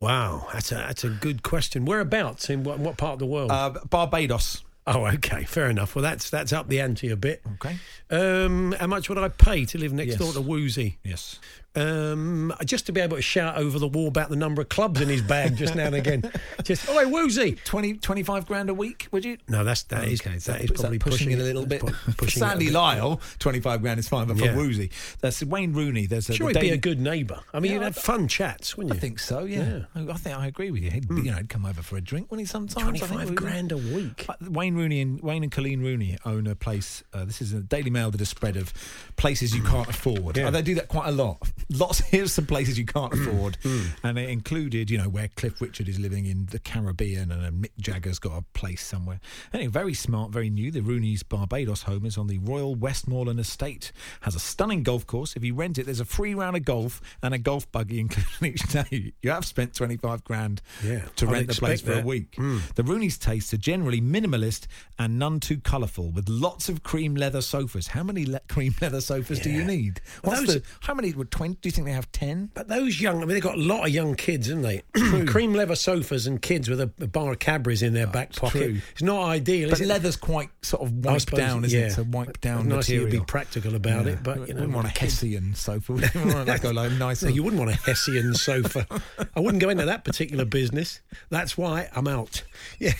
wow, 0.00 0.46
that's 0.52 0.72
a 0.72 0.76
that's 0.76 1.04
a 1.04 1.10
good 1.10 1.42
question. 1.42 1.84
Whereabouts 1.84 2.48
in 2.50 2.64
what, 2.64 2.78
what 2.78 2.96
part 2.96 3.14
of 3.14 3.18
the 3.18 3.26
world? 3.26 3.50
Uh, 3.50 3.70
Barbados. 3.88 4.62
oh, 4.86 5.06
okay, 5.06 5.44
fair 5.44 5.68
enough. 5.68 5.94
Well, 5.94 6.02
that's 6.02 6.30
that's 6.30 6.52
up 6.52 6.68
the 6.68 6.80
ante 6.80 7.10
a 7.10 7.16
bit. 7.16 7.42
Okay. 7.54 7.76
Um, 8.10 8.72
how 8.72 8.86
much 8.86 9.08
would 9.08 9.18
I 9.18 9.28
pay 9.28 9.64
to 9.66 9.78
live 9.78 9.92
next 9.92 10.10
Yes. 10.10 10.18
door 10.18 10.32
to 10.32 10.40
Woozy? 10.40 10.98
Yes. 11.04 11.38
Um, 11.76 12.52
just 12.64 12.86
to 12.86 12.92
be 12.92 13.00
able 13.00 13.16
to 13.16 13.22
shout 13.22 13.56
over 13.56 13.78
the 13.78 13.86
wall 13.86 14.08
about 14.08 14.28
the 14.28 14.36
number 14.36 14.60
of 14.60 14.68
clubs 14.68 15.00
in 15.00 15.08
his 15.08 15.22
bag 15.22 15.56
just 15.56 15.74
now 15.76 15.86
and 15.86 15.94
again. 15.94 16.30
Just, 16.64 16.88
oh, 16.88 17.08
Woozy. 17.08 17.52
20, 17.64 17.94
25 17.94 18.46
grand 18.46 18.68
a 18.70 18.74
week, 18.74 19.06
would 19.12 19.24
you? 19.24 19.38
No, 19.48 19.64
that's 19.64 19.84
that 19.84 20.04
is 20.08 20.20
Okay, 20.20 20.36
that 20.36 20.60
is 20.62 20.70
probably 20.72 20.98
pushing, 20.98 21.30
it 21.30 21.38
a 21.38 21.42
little 21.42 21.64
bit. 21.66 21.80
pushing 22.16 22.40
Sandy 22.40 22.66
bit. 22.66 22.74
Lyle, 22.74 23.20
twenty 23.38 23.60
five 23.60 23.80
grand 23.82 23.98
is 23.98 24.08
fine, 24.08 24.26
but 24.26 24.36
for 24.38 24.44
Yeah. 24.44 24.56
Woozy, 24.56 24.90
that's 25.20 25.42
Wayne 25.42 25.72
Rooney. 25.72 26.06
There's 26.06 26.28
a 26.28 26.34
Sure, 26.34 26.48
he'd 26.48 26.60
be 26.60 26.70
a 26.70 26.76
good 26.76 27.00
neighbour. 27.00 27.40
I 27.54 27.60
mean, 27.60 27.70
Yeah, 27.72 27.76
you'd 27.78 27.82
I- 27.82 27.86
have 27.86 27.96
fun 27.96 28.28
chats, 28.28 28.76
wouldn't 28.76 28.92
I 28.92 28.96
you? 28.96 29.00
think 29.00 29.18
so. 29.20 29.44
Yeah, 29.44 29.84
I 29.94 30.12
think 30.14 30.36
I 30.36 30.46
agree 30.48 30.70
with 30.70 30.82
you. 30.82 30.90
He'd, 30.90 31.08
you 31.10 31.30
know, 31.30 31.36
he'd 31.36 31.48
come 31.48 31.64
over 31.64 31.82
for 31.82 31.96
a 31.96 32.00
drink 32.00 32.30
when 32.30 32.40
he 32.40 32.44
sometimes. 32.46 32.82
Twenty-five 33.00 33.30
we- 33.30 33.36
grand 33.36 33.72
a 33.72 33.76
week. 33.78 34.26
Uh, 34.28 34.34
Wayne 34.48 34.74
Rooney 34.74 35.00
and 35.00 35.20
Wayne 35.22 35.42
and 35.44 35.50
Colleen 35.52 35.80
Rooney 35.80 36.18
own 36.26 36.46
a 36.46 36.54
place. 36.54 37.02
Uh, 37.14 37.24
this 37.24 37.40
is 37.40 37.52
a 37.52 37.60
Daily 37.60 37.90
Mail 37.90 38.10
did 38.10 38.20
a 38.20 38.26
spread 38.26 38.56
of 38.56 38.72
places 39.16 39.54
you 39.54 39.62
can't 39.62 39.88
afford. 39.88 40.36
Yeah. 40.36 40.48
Uh, 40.48 40.50
they 40.50 40.62
do 40.62 40.74
that 40.74 40.88
quite 40.88 41.08
a 41.08 41.12
lot. 41.12 41.40
Lots. 41.68 42.00
Here's 42.00 42.32
some 42.32 42.46
places 42.46 42.78
you 42.78 42.84
can't 42.86 43.12
afford, 43.12 43.56
Hmm. 43.62 43.82
and 44.02 44.18
it 44.18 44.28
included, 44.30 44.90
you 44.90 44.98
know, 44.98 45.08
where 45.08 45.28
Cliff 45.36 45.60
Richard 45.60 45.88
is 45.88 45.98
living 45.98 46.26
in 46.26 46.46
the 46.46 46.58
Caribbean, 46.58 47.30
and 47.30 47.44
uh, 47.44 47.50
Mick 47.50 47.70
Jagger's 47.78 48.18
got 48.18 48.38
a 48.38 48.42
place 48.58 48.84
somewhere. 48.84 49.20
Anyway, 49.52 49.70
very 49.70 49.94
smart, 49.94 50.30
very 50.32 50.50
new. 50.50 50.70
The 50.70 50.80
Rooney's 50.82 51.22
Barbados 51.22 51.82
home 51.82 52.06
is 52.06 52.16
on 52.18 52.26
the 52.26 52.38
Royal 52.38 52.74
Westmoreland 52.74 53.38
Estate. 53.40 53.92
Has 54.22 54.34
a 54.34 54.40
stunning 54.40 54.82
golf 54.82 55.06
course. 55.06 55.36
If 55.36 55.44
you 55.44 55.54
rent 55.54 55.78
it, 55.78 55.84
there's 55.86 56.00
a 56.00 56.04
free 56.04 56.34
round 56.34 56.56
of 56.56 56.64
golf 56.64 57.00
and 57.22 57.34
a 57.34 57.38
golf 57.38 57.70
buggy 57.72 58.00
included 58.00 58.30
each 58.42 58.62
day. 58.68 59.12
You 59.22 59.30
have 59.30 59.44
spent 59.44 59.74
twenty 59.74 59.96
five 59.96 60.24
grand 60.24 60.62
Yeah, 60.84 61.02
to 61.16 61.26
I'd 61.26 61.32
rent 61.32 61.46
the 61.48 61.54
place 61.54 61.80
expect 61.80 61.86
for 61.86 61.92
a 61.92 61.96
that. 61.96 62.04
Week. 62.04 62.36
The 62.74 62.82
Rooney's 62.84 63.18
tastes 63.18 63.52
are 63.54 63.58
generally 63.58 64.00
minimalist 64.00 64.66
and 64.98 65.18
none 65.18 65.40
too 65.40 65.58
colourful, 65.58 66.10
with 66.10 66.28
lots 66.28 66.68
of 66.68 66.82
cream 66.82 67.14
leather 67.14 67.40
sofas. 67.42 67.88
How 67.88 68.02
many 68.02 68.24
le- 68.26 68.40
cream 68.48 68.74
leather 68.80 69.00
sofas 69.00 69.40
do 69.40 69.50
you 69.50 69.64
need? 69.64 70.00
What's 70.22 70.40
those- 70.40 70.54
the, 70.56 70.62
how 70.80 70.94
many? 70.94 71.12
Would 71.12 71.30
twenty? 71.30 71.49
Do 71.54 71.68
you 71.68 71.70
think 71.70 71.86
they 71.86 71.92
have 71.92 72.10
ten? 72.12 72.50
But 72.54 72.68
those 72.68 73.00
young, 73.00 73.16
I 73.16 73.20
mean, 73.20 73.28
they've 73.28 73.42
got 73.42 73.56
a 73.56 73.60
lot 73.60 73.84
of 73.86 73.90
young 73.90 74.14
kids, 74.14 74.48
haven't 74.48 74.62
they? 74.62 74.82
Cream 75.26 75.52
leather 75.54 75.74
sofas 75.74 76.26
and 76.26 76.40
kids 76.40 76.68
with 76.68 76.80
a, 76.80 76.90
a 77.00 77.06
bar 77.06 77.32
of 77.32 77.38
Cadbury's 77.38 77.82
in 77.82 77.92
their 77.94 78.06
oh, 78.08 78.10
back 78.10 78.34
pocket. 78.34 78.58
true. 78.58 78.80
It's 78.92 79.02
not 79.02 79.22
ideal, 79.28 79.68
But 79.70 79.80
is 79.80 79.86
it? 79.86 79.88
leather's 79.88 80.16
quite 80.16 80.50
sort 80.62 80.82
of 80.82 81.04
wiped 81.04 81.22
suppose, 81.22 81.38
down, 81.38 81.64
isn't 81.64 81.78
yeah. 81.78 81.86
it? 81.86 81.92
So 81.92 82.04
wiped 82.08 82.40
down 82.40 82.68
nice 82.68 82.88
material. 82.88 83.10
to 83.10 83.18
be 83.20 83.24
practical 83.24 83.74
about 83.74 84.06
Yeah. 84.06 84.12
it, 84.12 84.22
but 84.22 84.48
you 84.48 84.54
know, 84.54 84.60
wouldn't 84.60 84.74
want 84.74 84.86
a 84.86 84.98
Hessian 84.98 85.54
sofa. 85.54 85.92
would 85.92 86.02
you? 86.14 86.20
Like 86.24 86.64
a 86.64 86.72
nice. 86.72 87.22
No, 87.22 87.28
you 87.28 87.42
wouldn't 87.42 87.58
want 87.60 87.72
a 87.72 87.76
Hessian 87.76 88.34
sofa. 88.34 88.86
I 89.34 89.40
wouldn't 89.40 89.60
go 89.62 89.68
into 89.68 89.84
that 89.86 90.04
particular 90.04 90.44
business. 90.44 91.00
That's 91.30 91.56
why 91.58 91.88
I'm 91.94 92.08
out. 92.08 92.42
Yeah, 92.78 92.92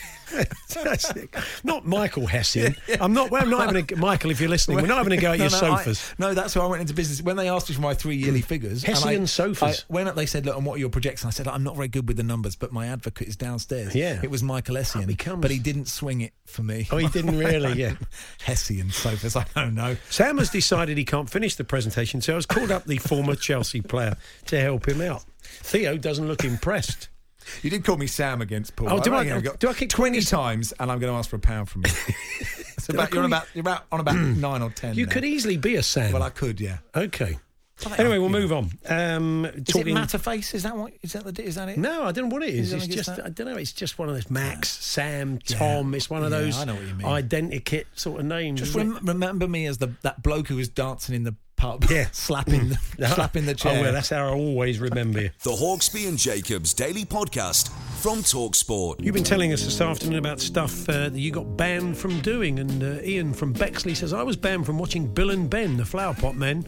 fantastic. 0.69 1.35
Not 1.65 1.87
Michael 1.87 2.27
Hessian. 2.27 2.77
I'm 3.01 3.13
not. 3.13 3.31
Well, 3.31 3.43
I'm 3.43 3.51
not 3.51 3.67
having 3.67 3.87
a 3.93 3.97
Michael. 3.97 4.31
If 4.31 4.41
you're 4.41 4.49
listening, 4.51 4.77
we're 4.79 4.87
not 4.87 4.99
having 4.99 5.13
a 5.13 5.21
go 5.21 5.33
at 5.33 5.39
No, 5.39 5.45
your 5.47 5.51
no, 5.51 5.73
I- 5.73 5.77
sofas. 5.79 6.15
no, 6.19 6.35
that's 6.35 6.55
why 6.57 6.63
I 6.63 6.67
went 6.67 6.81
into 6.83 6.95
business. 6.95 7.23
When 7.23 7.37
they 7.37 7.49
asked 7.49 7.69
me 7.69 7.75
for 7.75 7.81
my 7.83 7.95
three 7.95 8.17
yearly 8.17 8.40
figures, 8.41 8.85
and 8.85 8.95
Hessian 8.95 9.23
I- 9.23 9.27
sofas. 9.27 9.85
I 9.95 10.03
up, 10.03 10.15
they 10.17 10.27
said, 10.27 10.47
"Look, 10.47 10.57
and 10.57 10.65
what 10.67 10.75
are 10.75 10.79
your 10.79 10.89
projections?" 10.91 11.27
I 11.27 11.31
said, 11.37 11.49
"I'm 11.49 11.63
not 11.65 11.77
very 11.77 11.89
good 11.89 12.07
with 12.09 12.17
the 12.17 12.23
numbers, 12.23 12.57
but 12.57 12.73
my 12.73 12.87
advocate 12.87 13.29
is 13.29 13.37
downstairs." 13.37 13.95
Yeah. 13.95 14.21
it 14.23 14.31
was 14.31 14.43
Michael 14.43 14.77
Hessian, 14.77 15.07
becomes- 15.07 15.43
but 15.43 15.51
he 15.51 15.59
didn't 15.59 15.87
swing 15.89 16.21
it 16.21 16.33
for 16.47 16.63
me. 16.63 16.89
Oh, 16.91 16.97
he 16.99 17.09
didn't 17.09 17.39
really. 17.39 17.73
Yeah. 17.81 17.95
Hessian 18.43 18.91
sofas. 18.91 19.37
I 19.37 19.45
don't 19.55 19.75
know. 19.75 19.97
Sam 20.11 20.39
has 20.39 20.51
decided 20.51 20.99
he 20.99 21.05
can't 21.05 21.29
finish 21.31 21.55
the 21.57 21.65
presentation, 21.65 22.21
so 22.21 22.33
I 22.33 22.37
was 22.37 22.47
called 22.47 22.71
up 22.71 22.85
the 22.87 22.99
former 22.99 23.35
Chelsea 23.35 23.81
player 23.81 24.17
to 24.47 24.61
help 24.61 24.87
him 24.89 25.01
out. 25.01 25.25
Theo 25.43 25.97
doesn't 25.97 26.27
look 26.29 26.45
impressed. 26.45 27.09
You 27.63 27.71
did 27.71 27.85
call 27.85 27.97
me 27.97 28.07
Sam 28.07 28.43
against 28.43 28.77
Paul. 28.77 28.89
Oh, 28.91 29.01
do 29.01 29.15
I- 29.15 29.25
reckon 29.25 29.47
I've 29.49 29.59
do 29.59 29.69
I 29.69 29.73
keep 29.73 29.91
twenty 29.91 30.21
times, 30.21 30.73
and 30.79 30.91
I'm 30.93 30.99
going 30.99 31.13
to 31.13 31.17
ask 31.19 31.31
for 31.31 31.37
a 31.37 31.41
pound 31.41 31.69
from 31.69 31.83
you. 31.85 31.91
so 32.79 32.93
about, 32.95 33.13
you're 33.13 33.23
on 33.23 33.31
about 33.33 33.47
you're 33.55 33.63
about 33.63 33.87
on 33.91 34.01
about 34.01 34.15
nine 34.17 34.63
or 34.63 34.71
ten. 34.71 34.95
You 34.95 35.07
now. 35.07 35.13
could 35.13 35.25
easily 35.25 35.57
be 35.57 35.77
a 35.77 35.83
Sam. 35.83 36.13
Well, 36.13 36.23
I 36.23 36.31
could, 36.31 36.61
yeah. 36.61 36.79
okay. 36.95 37.39
Anyway, 37.99 38.19
we'll 38.19 38.29
move 38.29 38.53
on. 38.53 38.71
Um, 38.89 39.45
Is 39.47 39.65
talking- 39.65 39.97
it 39.97 40.01
Matterface? 40.01 40.55
Is 40.55 40.63
that 40.65 40.77
what? 40.77 40.93
Is 41.03 41.13
that 41.15 41.25
the? 41.25 41.43
Is 41.43 41.55
that 41.57 41.69
it? 41.69 41.79
No, 41.79 42.05
I 42.05 42.13
don't 42.13 42.29
know 42.29 42.35
what 42.35 42.43
it 42.43 42.51
is. 42.55 42.55
You 42.55 42.61
It's 42.63 42.71
don't 42.71 42.81
think 42.81 42.93
it's 42.93 43.07
just 43.07 43.17
that? 43.17 43.27
I 43.27 43.31
don't 43.31 43.47
know. 43.47 43.57
It's 43.57 43.73
just 43.73 43.99
one 43.99 44.09
of 44.09 44.15
those 44.15 44.31
Max, 44.31 44.69
Sam, 44.69 45.39
Tom. 45.39 45.95
It's 45.95 46.11
one 46.11 46.25
of 46.25 46.31
Yeah, 46.33 46.39
those 46.41 46.59
I 46.59 46.65
know 46.65 46.75
what 46.75 46.83
you 46.87 46.95
mean. 46.95 47.07
identikit 47.07 47.85
sort 47.95 48.21
of 48.21 48.27
names. 48.27 48.61
Just 48.61 48.75
rem- 48.75 48.99
remember 49.03 49.47
me 49.49 49.67
as 49.67 49.79
the 49.79 49.93
that 50.03 50.23
bloke 50.23 50.49
who 50.49 50.57
was 50.57 50.69
dancing 50.69 51.15
in 51.15 51.25
the 51.25 51.35
pub, 51.57 51.85
Yeah. 51.91 52.07
slapping 52.13 52.71
the, 52.71 53.09
slapping 53.15 53.45
the 53.47 53.55
chair. 53.55 53.79
Oh 53.79 53.83
well, 53.83 53.93
that's 53.93 54.09
how 54.11 54.29
I 54.29 54.33
always 54.33 54.79
remember 54.79 55.21
you. 55.23 55.31
The 55.43 55.51
Hawksbee 55.53 56.09
and 56.09 56.17
Jacobs 56.19 56.73
Daily 56.73 57.05
Podcast 57.05 57.69
from 58.01 58.21
Talksport. 58.21 58.97
You've 59.05 59.15
been 59.15 59.25
telling 59.25 59.53
us 59.53 59.63
this 59.65 59.79
afternoon 59.81 60.19
about 60.19 60.41
stuff 60.41 60.89
uh, 60.89 61.11
that 61.11 61.19
you 61.19 61.31
got 61.31 61.59
banned 61.59 61.99
from 61.99 62.19
doing, 62.21 62.59
and 62.59 62.83
uh, 62.83 63.03
Ian 63.03 63.35
from 63.35 63.53
Bexley 63.53 63.95
says 63.95 64.15
I 64.15 64.23
was 64.23 64.37
banned 64.37 64.65
from 64.65 64.79
watching 64.79 65.07
Bill 65.07 65.31
and 65.31 65.51
Ben, 65.51 65.77
the 65.77 65.85
Flower 65.85 66.15
Pot 66.15 66.35
Men, 66.35 66.67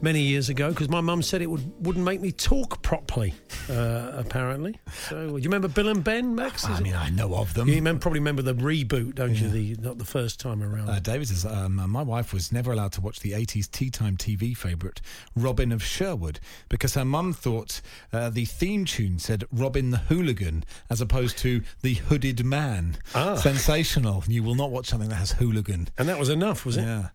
many 0.00 0.20
years 0.22 0.48
ago 0.48 0.68
because 0.70 0.88
my 0.88 1.00
mum 1.00 1.22
said 1.22 1.42
it 1.42 1.50
would 1.50 1.84
wouldn't 1.84 2.04
make 2.04 2.20
me 2.20 2.30
talk 2.32 2.82
properly. 2.82 3.34
Uh, 3.68 4.12
apparently, 4.14 4.78
so 5.08 5.26
do 5.30 5.36
you 5.36 5.44
remember 5.44 5.68
Bill 5.68 5.88
and 5.88 6.02
Ben, 6.02 6.34
Max? 6.34 6.64
I 6.64 6.72
Is 6.74 6.80
it- 6.80 6.82
mean, 6.82 6.94
I 6.94 7.10
know 7.10 7.34
of 7.34 7.52
them. 7.54 7.68
you 7.68 7.74
remember, 7.74 8.00
probably 8.00 8.20
remember 8.20 8.42
the 8.42 8.54
reboot, 8.54 9.16
don't 9.16 9.34
you? 9.34 9.48
The 9.48 9.76
not 9.80 9.98
the 9.98 10.04
first 10.04 10.40
time 10.40 10.62
around. 10.62 10.88
Uh, 10.88 11.00
David 11.00 11.28
says, 11.28 11.44
um, 11.44 11.76
my 11.90 12.02
wife 12.02 12.32
was 12.32 12.50
never 12.52 12.72
allowed 12.72 12.92
to 12.92 13.00
watch 13.00 13.20
the 13.20 13.32
80s 13.32 13.70
tea 13.70 13.90
time 13.90 14.16
TV 14.16 14.56
favourite, 14.56 15.00
Robin 15.36 15.72
of 15.72 15.82
Sherwood, 15.82 16.40
because 16.68 16.94
her 16.94 17.04
mum 17.04 17.32
thought 17.32 17.80
uh, 18.12 18.30
the 18.30 18.44
theme 18.44 18.84
tune 18.84 19.18
said 19.18 19.44
Robin 19.52 19.90
the 19.90 19.98
Hooligan 19.98 20.64
as 20.88 21.00
opposed 21.00 21.38
to 21.38 21.62
the 21.82 21.94
Hooded 21.94 22.44
Man. 22.44 22.96
Ah. 23.14 23.34
Sensational. 23.36 24.24
You 24.28 24.42
will 24.42 24.54
not 24.54 24.70
watch 24.70 24.86
something 24.86 25.08
that 25.10 25.16
has 25.16 25.32
hooligan. 25.32 25.88
and 25.98 26.08
that 26.08 26.18
was 26.18 26.28
enough, 26.28 26.64
was 26.64 26.76
it? 26.76 26.82
Yeah. 26.82 27.08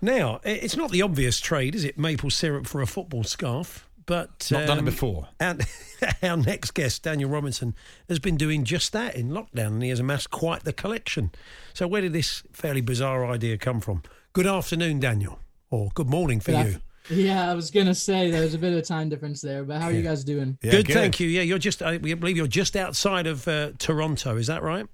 Now, 0.00 0.40
it's 0.44 0.76
not 0.76 0.90
the 0.90 1.02
obvious 1.02 1.40
trade, 1.40 1.74
is 1.74 1.84
it? 1.84 1.98
Maple 1.98 2.30
syrup 2.30 2.66
for 2.66 2.80
a 2.80 2.86
football 2.86 3.24
scarf. 3.24 3.88
But 4.06 4.48
Not 4.52 4.68
done 4.68 4.78
it 4.78 4.80
um, 4.80 4.84
before. 4.84 5.28
And 5.40 5.66
our 6.22 6.36
next 6.36 6.74
guest, 6.74 7.02
Daniel 7.02 7.28
Robinson, 7.28 7.74
has 8.08 8.20
been 8.20 8.36
doing 8.36 8.62
just 8.62 8.92
that 8.92 9.16
in 9.16 9.30
lockdown, 9.30 9.66
and 9.66 9.82
he 9.82 9.88
has 9.88 9.98
amassed 9.98 10.30
quite 10.30 10.62
the 10.62 10.72
collection. 10.72 11.32
So, 11.74 11.88
where 11.88 12.02
did 12.02 12.12
this 12.12 12.44
fairly 12.52 12.80
bizarre 12.80 13.26
idea 13.26 13.58
come 13.58 13.80
from? 13.80 14.04
Good 14.32 14.46
afternoon, 14.46 15.00
Daniel, 15.00 15.40
or 15.70 15.90
good 15.94 16.08
morning 16.08 16.38
for 16.38 16.52
Good 16.52 16.66
you. 16.66 16.74
af- 16.76 17.10
Yeah, 17.10 17.50
I 17.50 17.54
was 17.54 17.72
gonna 17.72 17.96
say 17.96 18.30
there's 18.30 18.54
a 18.54 18.58
bit 18.58 18.72
of 18.72 18.78
a 18.78 18.82
time 18.82 19.08
difference 19.08 19.40
there, 19.40 19.64
but 19.64 19.80
how 19.80 19.88
are 19.88 19.92
you 19.92 20.02
guys 20.02 20.22
doing? 20.22 20.56
good, 20.62 20.86
thank 20.86 21.18
you. 21.18 21.26
Yeah, 21.26 21.42
you're 21.42 21.58
just, 21.58 21.82
I 21.82 21.98
believe 21.98 22.36
you're 22.36 22.46
just 22.46 22.76
outside 22.76 23.26
of 23.26 23.48
uh, 23.48 23.72
Toronto. 23.78 24.36
Is 24.36 24.46
that 24.46 24.62
right? 24.62 24.86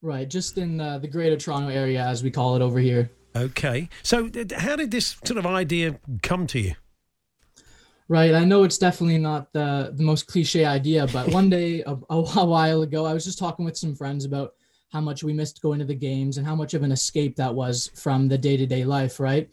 Right, 0.00 0.26
just 0.28 0.56
in 0.56 0.80
uh, 0.80 0.98
the 0.98 1.08
Greater 1.08 1.36
Toronto 1.36 1.68
area, 1.68 2.02
as 2.02 2.22
we 2.22 2.30
call 2.30 2.56
it 2.56 2.62
over 2.62 2.78
here. 2.78 3.10
Okay. 3.34 3.88
So, 4.02 4.30
how 4.56 4.76
did 4.76 4.90
this 4.90 5.16
sort 5.24 5.38
of 5.38 5.46
idea 5.46 5.98
come 6.22 6.46
to 6.48 6.60
you? 6.60 6.74
Right, 8.08 8.34
I 8.34 8.44
know 8.44 8.62
it's 8.64 8.78
definitely 8.78 9.18
not 9.18 9.52
the 9.52 9.92
the 9.96 10.02
most 10.02 10.26
cliche 10.26 10.64
idea, 10.64 11.06
but 11.12 11.32
one 11.32 11.48
day 11.48 11.82
a, 11.86 11.96
a 12.10 12.44
while 12.44 12.82
ago, 12.82 13.06
I 13.06 13.14
was 13.14 13.24
just 13.24 13.38
talking 13.38 13.64
with 13.64 13.76
some 13.76 13.94
friends 13.94 14.24
about 14.24 14.52
how 14.92 15.00
much 15.00 15.24
we 15.24 15.32
missed 15.32 15.62
going 15.62 15.78
to 15.78 15.86
the 15.86 15.94
games 15.94 16.36
and 16.36 16.46
how 16.46 16.54
much 16.54 16.74
of 16.74 16.82
an 16.82 16.92
escape 16.92 17.36
that 17.36 17.54
was 17.54 17.90
from 17.94 18.28
the 18.28 18.36
day 18.36 18.56
to 18.58 18.66
day 18.66 18.84
life, 18.84 19.18
right? 19.18 19.48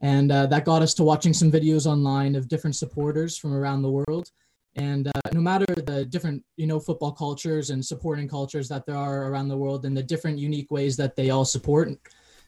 And 0.00 0.32
uh, 0.32 0.46
that 0.46 0.64
got 0.64 0.80
us 0.80 0.94
to 0.94 1.04
watching 1.04 1.34
some 1.34 1.52
videos 1.52 1.84
online 1.84 2.34
of 2.34 2.48
different 2.48 2.76
supporters 2.76 3.36
from 3.36 3.52
around 3.52 3.82
the 3.82 3.90
world. 3.90 4.30
And 4.76 5.08
uh, 5.08 5.30
no 5.32 5.40
matter 5.40 5.66
the 5.66 6.06
different, 6.06 6.42
you 6.56 6.66
know, 6.66 6.78
football 6.78 7.12
cultures 7.12 7.70
and 7.70 7.84
supporting 7.84 8.28
cultures 8.28 8.68
that 8.68 8.86
there 8.86 8.96
are 8.96 9.30
around 9.30 9.48
the 9.48 9.56
world, 9.56 9.84
and 9.84 9.96
the 9.96 10.02
different 10.02 10.38
unique 10.38 10.70
ways 10.70 10.96
that 10.96 11.16
they 11.16 11.30
all 11.30 11.44
support, 11.44 11.90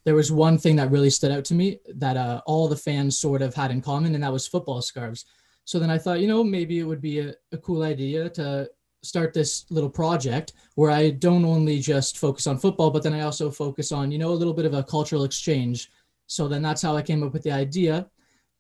there 0.05 0.14
was 0.14 0.32
one 0.32 0.59
thing 0.59 0.76
that 0.76 0.90
really 0.90 1.11
stood 1.11 1.30
out 1.30 1.44
to 1.46 1.55
me 1.55 1.78
that 1.94 2.16
uh, 2.16 2.40
all 2.46 2.68
the 2.68 2.76
fans 2.76 3.18
sort 3.18 3.42
of 3.42 3.55
had 3.55 3.70
in 3.70 3.80
common, 3.80 4.14
and 4.14 4.24
that 4.24 4.32
was 4.32 4.46
football 4.46 4.82
scarves. 4.82 5.24
So 5.64 5.78
then 5.78 5.90
I 5.90 5.98
thought, 5.98 6.20
you 6.20 6.28
know, 6.28 6.42
maybe 6.42 6.78
it 6.78 6.84
would 6.84 7.01
be 7.01 7.20
a, 7.20 7.34
a 7.53 7.59
cool 7.59 7.82
idea 7.82 8.28
to 8.30 8.68
start 9.03 9.32
this 9.32 9.64
little 9.70 9.90
project 9.90 10.53
where 10.74 10.90
I 10.90 11.11
don't 11.11 11.44
only 11.44 11.78
just 11.78 12.18
focus 12.18 12.46
on 12.46 12.59
football, 12.59 12.90
but 12.90 13.03
then 13.03 13.14
I 13.14 13.22
also 13.22 13.51
focus 13.51 13.92
on, 13.92 14.11
you 14.11 14.18
know, 14.18 14.30
a 14.30 14.40
little 14.40 14.55
bit 14.55 14.66
of 14.66 14.74
a 14.74 14.82
cultural 14.82 15.24
exchange. 15.24 15.90
So 16.26 16.48
then 16.48 16.62
that's 16.62 16.82
how 16.82 16.96
I 16.96 17.03
came 17.03 17.22
up 17.22 17.32
with 17.32 17.42
the 17.42 17.53
idea 17.53 18.09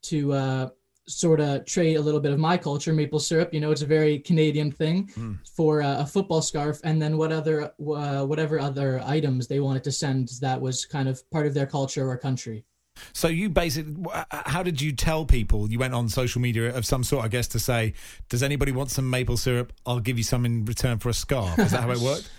to 0.02 0.32
uh, 0.32 0.68
sort 1.10 1.40
of 1.40 1.64
trade 1.64 1.96
a 1.96 2.00
little 2.00 2.20
bit 2.20 2.32
of 2.32 2.38
my 2.38 2.56
culture, 2.56 2.92
maple 2.92 3.18
syrup. 3.18 3.52
You 3.52 3.60
know, 3.60 3.70
it's 3.70 3.82
a 3.82 3.86
very 3.86 4.18
Canadian 4.18 4.70
thing 4.70 5.10
for 5.56 5.82
uh, 5.82 6.02
a 6.02 6.06
football 6.06 6.42
scarf, 6.42 6.80
and 6.84 7.00
then 7.00 7.16
what 7.16 7.32
other, 7.32 7.72
uh, 7.80 8.24
whatever 8.24 8.58
other 8.58 9.00
items 9.04 9.46
they 9.46 9.60
wanted 9.60 9.84
to 9.84 9.92
send 9.92 10.30
that 10.40 10.60
was 10.60 10.86
kind 10.86 11.08
of 11.08 11.28
part 11.30 11.46
of 11.46 11.54
their 11.54 11.66
culture 11.66 12.08
or 12.08 12.16
country. 12.16 12.64
So 13.12 13.28
you 13.28 13.48
basically, 13.48 13.94
how 14.30 14.62
did 14.62 14.80
you 14.80 14.92
tell 14.92 15.24
people? 15.24 15.70
You 15.70 15.78
went 15.78 15.94
on 15.94 16.08
social 16.08 16.40
media 16.40 16.74
of 16.74 16.84
some 16.84 17.04
sort, 17.04 17.24
I 17.24 17.28
guess, 17.28 17.48
to 17.48 17.58
say, 17.58 17.94
"Does 18.28 18.42
anybody 18.42 18.72
want 18.72 18.90
some 18.90 19.08
maple 19.08 19.36
syrup? 19.36 19.72
I'll 19.86 20.00
give 20.00 20.18
you 20.18 20.24
some 20.24 20.44
in 20.44 20.64
return 20.64 20.98
for 20.98 21.08
a 21.08 21.14
scarf." 21.14 21.58
Is 21.58 21.70
that 21.72 21.82
how 21.82 21.90
it 21.90 21.98
worked? 22.00 22.30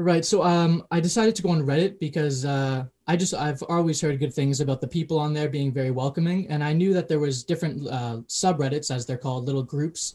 Right. 0.00 0.24
So 0.24 0.42
um, 0.42 0.86
I 0.90 0.98
decided 0.98 1.36
to 1.36 1.42
go 1.42 1.50
on 1.50 1.60
Reddit 1.60 2.00
because 2.00 2.46
uh, 2.46 2.86
I 3.06 3.16
just 3.16 3.34
I've 3.34 3.62
always 3.64 4.00
heard 4.00 4.18
good 4.18 4.32
things 4.32 4.62
about 4.62 4.80
the 4.80 4.88
people 4.88 5.18
on 5.18 5.34
there 5.34 5.50
being 5.50 5.70
very 5.70 5.90
welcoming, 5.90 6.48
and 6.48 6.64
I 6.64 6.72
knew 6.72 6.94
that 6.94 7.06
there 7.06 7.18
was 7.18 7.44
different 7.44 7.86
uh, 7.86 8.22
subreddits, 8.26 8.90
as 8.90 9.04
they're 9.04 9.18
called, 9.18 9.44
little 9.44 9.62
groups, 9.62 10.14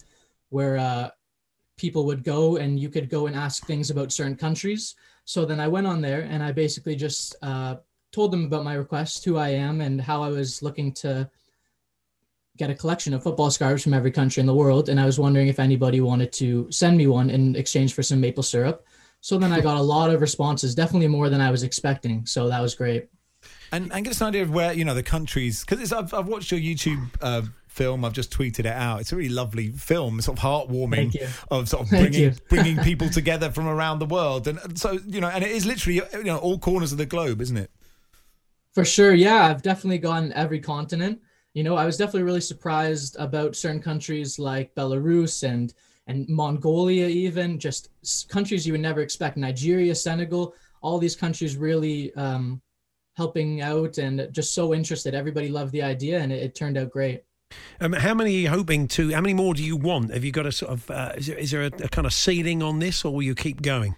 where 0.49 0.79
uh, 0.79 1.11
people 1.77 2.03
would 2.07 2.23
go 2.23 2.57
and 2.57 2.79
you 2.79 2.89
could 2.89 3.11
go 3.11 3.27
and 3.27 3.36
ask 3.36 3.67
things 3.67 3.91
about 3.91 4.11
certain 4.11 4.36
countries. 4.36 4.95
So 5.25 5.45
then 5.45 5.59
I 5.59 5.67
went 5.67 5.86
on 5.86 6.01
there 6.01 6.21
and 6.21 6.41
I 6.41 6.51
basically 6.51 6.95
just 6.95 7.36
uh, 7.43 7.75
told 8.11 8.31
them 8.31 8.45
about 8.45 8.63
my 8.63 8.73
request, 8.73 9.23
who 9.23 9.38
I 9.38 9.49
am, 9.49 9.81
and 9.81 10.01
how 10.01 10.23
I 10.23 10.29
was 10.29 10.63
looking 10.63 10.93
to 10.93 11.29
get 12.57 12.71
a 12.71 12.75
collection 12.75 13.13
of 13.13 13.21
football 13.21 13.51
scarves 13.51 13.83
from 13.83 13.93
every 13.93 14.11
country 14.11 14.41
in 14.41 14.47
the 14.47 14.55
world. 14.55 14.89
And 14.89 14.99
I 14.99 15.05
was 15.05 15.19
wondering 15.19 15.47
if 15.47 15.59
anybody 15.59 16.01
wanted 16.01 16.33
to 16.33 16.71
send 16.71 16.97
me 16.97 17.05
one 17.05 17.29
in 17.29 17.55
exchange 17.55 17.93
for 17.93 18.01
some 18.01 18.19
maple 18.19 18.41
syrup. 18.41 18.83
So 19.26 19.39
then 19.39 19.51
I 19.51 19.59
got 19.59 19.76
a 19.76 19.82
lot 19.82 20.11
of 20.11 20.21
responses, 20.21 20.76
definitely 20.76 21.07
more 21.07 21.32
than 21.32 21.41
I 21.41 21.49
was 21.49 21.63
expecting. 21.63 22.28
So 22.28 22.47
that 22.47 22.61
was 22.61 22.76
great. 22.76 23.07
And 23.71 23.91
and 23.91 24.05
get 24.05 24.11
us 24.11 24.21
an 24.21 24.28
idea 24.28 24.43
of 24.43 24.51
where 24.51 24.71
you 24.71 24.86
know 24.86 24.93
the 24.93 25.01
countries 25.01 25.65
because 25.65 25.91
I've 25.91 26.13
I've 26.13 26.28
watched 26.28 26.51
your 26.51 26.59
YouTube. 26.59 27.09
Uh, 27.19 27.41
Film, 27.67 28.05
I've 28.05 28.13
just 28.13 28.32
tweeted 28.32 28.59
it 28.59 28.67
out. 28.67 29.01
It's 29.01 29.11
a 29.11 29.17
really 29.17 29.34
lovely 29.34 29.69
film, 29.71 30.21
sort 30.21 30.38
of 30.38 30.43
heartwarming, 30.43 31.13
of 31.51 31.67
sort 31.67 31.84
of 31.84 31.89
bringing 32.01 32.38
bringing 32.49 32.78
people 32.84 33.09
together 33.09 33.49
from 33.49 33.67
around 33.67 33.97
the 33.97 34.05
world, 34.05 34.47
and 34.47 34.59
and 34.59 34.80
so 34.80 34.99
you 35.07 35.19
know, 35.19 35.28
and 35.28 35.43
it 35.43 35.49
is 35.49 35.65
literally 35.65 36.01
you 36.13 36.23
know 36.23 36.38
all 36.38 36.59
corners 36.59 36.91
of 36.91 36.99
the 36.99 37.05
globe, 37.07 37.41
isn't 37.41 37.57
it? 37.57 37.71
For 38.73 38.86
sure, 38.86 39.13
yeah, 39.13 39.47
I've 39.47 39.63
definitely 39.63 39.97
gone 39.97 40.32
every 40.34 40.59
continent. 40.59 41.19
You 41.53 41.63
know, 41.63 41.76
I 41.76 41.86
was 41.86 41.97
definitely 41.97 42.23
really 42.23 42.41
surprised 42.41 43.17
about 43.17 43.55
certain 43.55 43.82
countries 43.82 44.38
like 44.38 44.76
Belarus 44.76 45.41
and 45.41 45.73
and 46.08 46.28
Mongolia, 46.30 47.08
even 47.08 47.60
just 47.60 47.89
countries 48.30 48.66
you 48.66 48.74
would 48.74 48.82
never 48.82 49.01
expect. 49.01 49.38
Nigeria, 49.38 49.95
Senegal, 49.95 50.53
all 50.82 50.99
these 50.99 51.16
countries 51.16 51.58
really 51.58 52.14
um, 52.16 52.62
helping 53.16 53.62
out 53.62 53.97
and 53.97 54.28
just 54.32 54.53
so 54.53 54.74
interested. 54.74 55.16
Everybody 55.16 55.49
loved 55.49 55.72
the 55.72 55.82
idea, 55.82 56.20
and 56.20 56.32
it, 56.32 56.43
it 56.43 56.56
turned 56.56 56.78
out 56.78 56.91
great. 56.91 57.24
Um, 57.80 57.93
how 57.93 58.14
many 58.14 58.36
are 58.36 58.39
you 58.39 58.49
hoping 58.49 58.88
to? 58.89 59.14
How 59.14 59.22
many 59.22 59.34
more 59.34 59.53
do 59.53 59.64
you 59.64 59.78
want? 59.78 60.14
Have 60.14 60.24
you 60.24 60.32
got 60.32 60.45
a 60.45 60.51
sort 60.51 60.72
of? 60.72 60.89
Uh, 60.91 61.14
is 61.18 61.28
there, 61.28 61.38
is 61.38 61.51
there 61.51 61.64
a, 61.64 61.72
a 61.84 61.89
kind 61.89 62.06
of 62.06 62.14
ceiling 62.14 62.62
on 62.62 62.80
this, 62.80 63.03
or 63.03 63.14
will 63.14 63.24
you 63.24 63.36
keep 63.36 63.62
going? 63.62 63.95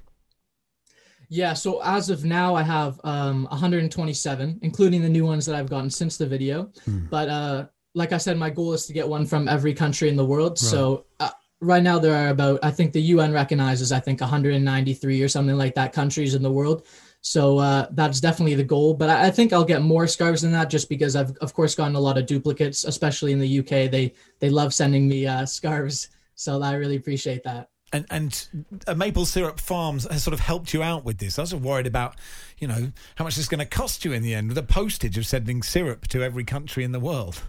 Yeah, 1.30 1.53
so 1.53 1.82
as 1.84 2.10
of 2.10 2.24
now, 2.24 2.55
I 2.55 2.64
have 2.64 3.01
um, 3.03 3.47
127, 3.51 4.60
including 4.62 5.01
the 5.01 5.10
new 5.10 5.26
ones 5.26 5.45
that 5.45 5.55
I've 5.55 5.70
gotten 5.70 5.89
since 5.89 6.16
the 6.16 6.26
video. 6.26 6.72
But 7.10 7.28
uh, 7.28 7.66
like 7.95 8.14
I 8.14 8.18
said, 8.18 8.38
my 8.38 8.49
goal 8.49 8.72
is 8.72 8.86
to 8.86 8.93
get 8.93 9.08
one 9.08 9.26
from 9.26 9.49
every 9.49 9.74
country 9.74 10.08
in 10.08 10.16
the 10.16 10.26
world. 10.26 10.58
So 10.58 11.05
uh, 11.20 11.32
right 11.62 11.84
now, 11.84 11.99
there 11.99 12.16
are 12.16 12.30
about, 12.30 12.60
I 12.64 12.72
think 12.72 12.93
the 12.93 13.01
UN 13.01 13.32
recognizes, 13.32 13.91
I 13.91 13.99
think 13.99 14.22
193 14.22 15.22
or 15.22 15.28
something 15.28 15.58
like 15.58 15.76
that 15.76 15.93
countries 15.93 16.36
in 16.36 16.43
the 16.43 16.51
world. 16.51 16.86
So 17.22 17.58
uh, 17.58 17.88
that's 17.91 18.22
definitely 18.22 18.55
the 18.55 18.64
goal. 18.64 18.93
But 18.93 19.10
I, 19.10 19.28
I 19.28 19.32
think 19.32 19.53
I'll 19.53 19.66
get 19.66 19.82
more 19.82 20.08
scarves 20.08 20.43
than 20.43 20.51
that 20.51 20.70
just 20.70 20.88
because 20.88 21.16
I've, 21.16 21.36
of 21.38 21.53
course, 21.53 21.76
gotten 21.76 21.95
a 21.95 21.99
lot 21.99 22.18
of 22.18 22.26
duplicates, 22.26 22.84
especially 22.84 23.32
in 23.32 23.39
the 23.39 23.60
UK. 23.60 23.91
They, 23.91 24.14
they 24.39 24.49
love 24.49 24.74
sending 24.74 25.08
me 25.08 25.26
uh, 25.26 25.45
scarves. 25.45 26.10
So 26.36 26.62
I 26.62 26.74
really 26.74 26.95
appreciate 26.95 27.43
that. 27.43 27.70
And 27.93 28.05
and 28.10 28.47
uh, 28.86 28.95
Maple 28.95 29.26
Syrup 29.26 29.62
Farms 29.62 30.05
has 30.12 30.22
sort 30.22 30.34
of 30.34 30.41
helped 30.41 30.74
you 30.74 30.84
out 30.84 31.05
with 31.05 31.20
this. 31.20 31.39
I 31.39 31.43
was 31.43 31.55
worried 31.55 31.88
about, 31.88 32.16
you 32.60 32.68
know, 32.68 32.91
how 33.16 33.24
much 33.24 33.38
it's 33.38 33.47
going 33.47 33.60
to 33.60 33.66
cost 33.66 34.03
you 34.03 34.12
in 34.12 34.24
the 34.24 34.36
end 34.36 34.49
with 34.49 34.55
the 34.55 34.64
postage 34.64 35.18
of 35.18 35.26
sending 35.26 35.64
syrup 35.64 36.05
to 36.10 36.22
every 36.22 36.43
country 36.43 36.84
in 36.84 36.91
the 36.91 36.99
world. 36.99 37.43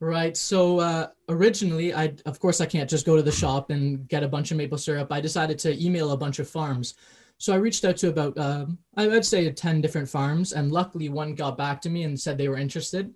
Right. 0.00 0.36
So 0.36 0.78
uh, 0.78 1.08
originally, 1.28 1.92
I 1.92 2.14
of 2.24 2.38
course 2.38 2.60
I 2.60 2.66
can't 2.66 2.88
just 2.88 3.04
go 3.04 3.16
to 3.16 3.22
the 3.22 3.32
shop 3.32 3.70
and 3.70 4.06
get 4.08 4.22
a 4.22 4.28
bunch 4.28 4.52
of 4.52 4.56
maple 4.56 4.78
syrup. 4.78 5.10
I 5.10 5.20
decided 5.20 5.58
to 5.60 5.84
email 5.84 6.12
a 6.12 6.16
bunch 6.16 6.38
of 6.38 6.48
farms. 6.48 6.94
So 7.38 7.52
I 7.52 7.56
reached 7.56 7.84
out 7.84 7.96
to 7.98 8.08
about 8.08 8.38
um, 8.38 8.78
I 8.96 9.08
would 9.08 9.24
say 9.24 9.50
ten 9.50 9.80
different 9.80 10.08
farms, 10.08 10.52
and 10.52 10.70
luckily 10.70 11.08
one 11.08 11.34
got 11.34 11.58
back 11.58 11.80
to 11.82 11.90
me 11.90 12.04
and 12.04 12.18
said 12.18 12.38
they 12.38 12.48
were 12.48 12.56
interested. 12.56 13.12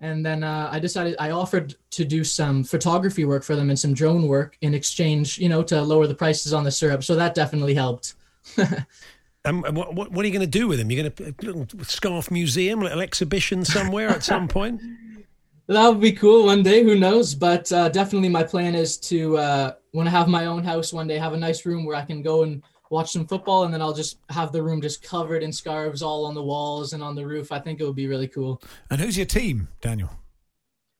And 0.00 0.24
then 0.24 0.44
uh, 0.44 0.68
I 0.70 0.78
decided 0.78 1.16
I 1.18 1.30
offered 1.30 1.74
to 1.90 2.04
do 2.04 2.22
some 2.22 2.62
photography 2.62 3.24
work 3.24 3.42
for 3.42 3.56
them 3.56 3.70
and 3.70 3.78
some 3.78 3.94
drone 3.94 4.28
work 4.28 4.56
in 4.60 4.74
exchange, 4.74 5.38
you 5.38 5.48
know, 5.48 5.62
to 5.64 5.82
lower 5.82 6.06
the 6.06 6.14
prices 6.14 6.52
on 6.52 6.62
the 6.62 6.70
syrup. 6.70 7.02
So 7.02 7.16
that 7.16 7.34
definitely 7.34 7.74
helped. 7.74 8.14
Um, 9.44 9.64
and 9.64 9.76
what, 9.76 9.94
what, 9.94 10.10
what 10.10 10.24
are 10.24 10.28
you 10.28 10.34
going 10.34 10.44
to 10.44 10.58
do 10.58 10.66
with 10.66 10.78
them? 10.78 10.90
You're 10.90 11.04
going 11.04 11.12
to 11.12 11.24
a 11.24 11.46
little 11.46 11.84
scarf 11.84 12.30
museum, 12.30 12.80
a 12.80 12.84
little 12.84 13.00
exhibition 13.00 13.64
somewhere 13.64 14.08
at 14.08 14.22
some 14.22 14.48
point. 14.48 14.82
That 15.68 15.86
would 15.86 16.00
be 16.00 16.12
cool 16.12 16.46
one 16.46 16.62
day. 16.62 16.82
Who 16.82 16.98
knows? 16.98 17.34
But 17.34 17.70
uh, 17.70 17.90
definitely, 17.90 18.30
my 18.30 18.42
plan 18.42 18.74
is 18.74 18.96
to 18.98 19.36
uh, 19.36 19.72
when 19.92 20.06
I 20.06 20.10
have 20.10 20.26
my 20.26 20.46
own 20.46 20.64
house 20.64 20.94
one 20.94 21.06
day, 21.06 21.18
have 21.18 21.34
a 21.34 21.38
nice 21.38 21.66
room 21.66 21.84
where 21.84 21.96
I 21.96 22.04
can 22.04 22.22
go 22.22 22.42
and 22.42 22.62
watch 22.90 23.12
some 23.12 23.26
football, 23.26 23.64
and 23.64 23.74
then 23.74 23.82
I'll 23.82 23.92
just 23.92 24.18
have 24.30 24.50
the 24.50 24.62
room 24.62 24.80
just 24.80 25.02
covered 25.02 25.42
in 25.42 25.52
scarves 25.52 26.00
all 26.00 26.24
on 26.24 26.34
the 26.34 26.42
walls 26.42 26.94
and 26.94 27.02
on 27.02 27.14
the 27.14 27.26
roof. 27.26 27.52
I 27.52 27.58
think 27.58 27.80
it 27.80 27.84
would 27.84 27.96
be 27.96 28.06
really 28.06 28.28
cool. 28.28 28.62
And 28.90 28.98
who's 28.98 29.16
your 29.16 29.26
team, 29.26 29.68
Daniel? 29.82 30.10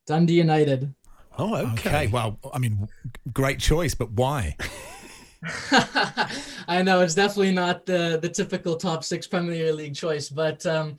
Dundee 0.07 0.35
United. 0.35 0.95
Oh, 1.39 1.55
okay. 1.73 2.09
Well, 2.09 2.39
I 2.53 2.59
mean, 2.59 2.89
great 3.33 3.61
choice, 3.61 3.95
but 3.95 4.11
why? 4.11 4.57
I 6.69 6.83
know 6.83 7.01
it's 7.01 7.15
definitely 7.15 7.53
not 7.53 7.87
the 7.87 8.19
the 8.21 8.29
typical 8.29 8.77
top 8.77 9.03
six 9.03 9.27
Premier 9.27 9.73
League 9.73 9.95
choice, 9.95 10.29
but 10.29 10.67
um, 10.67 10.99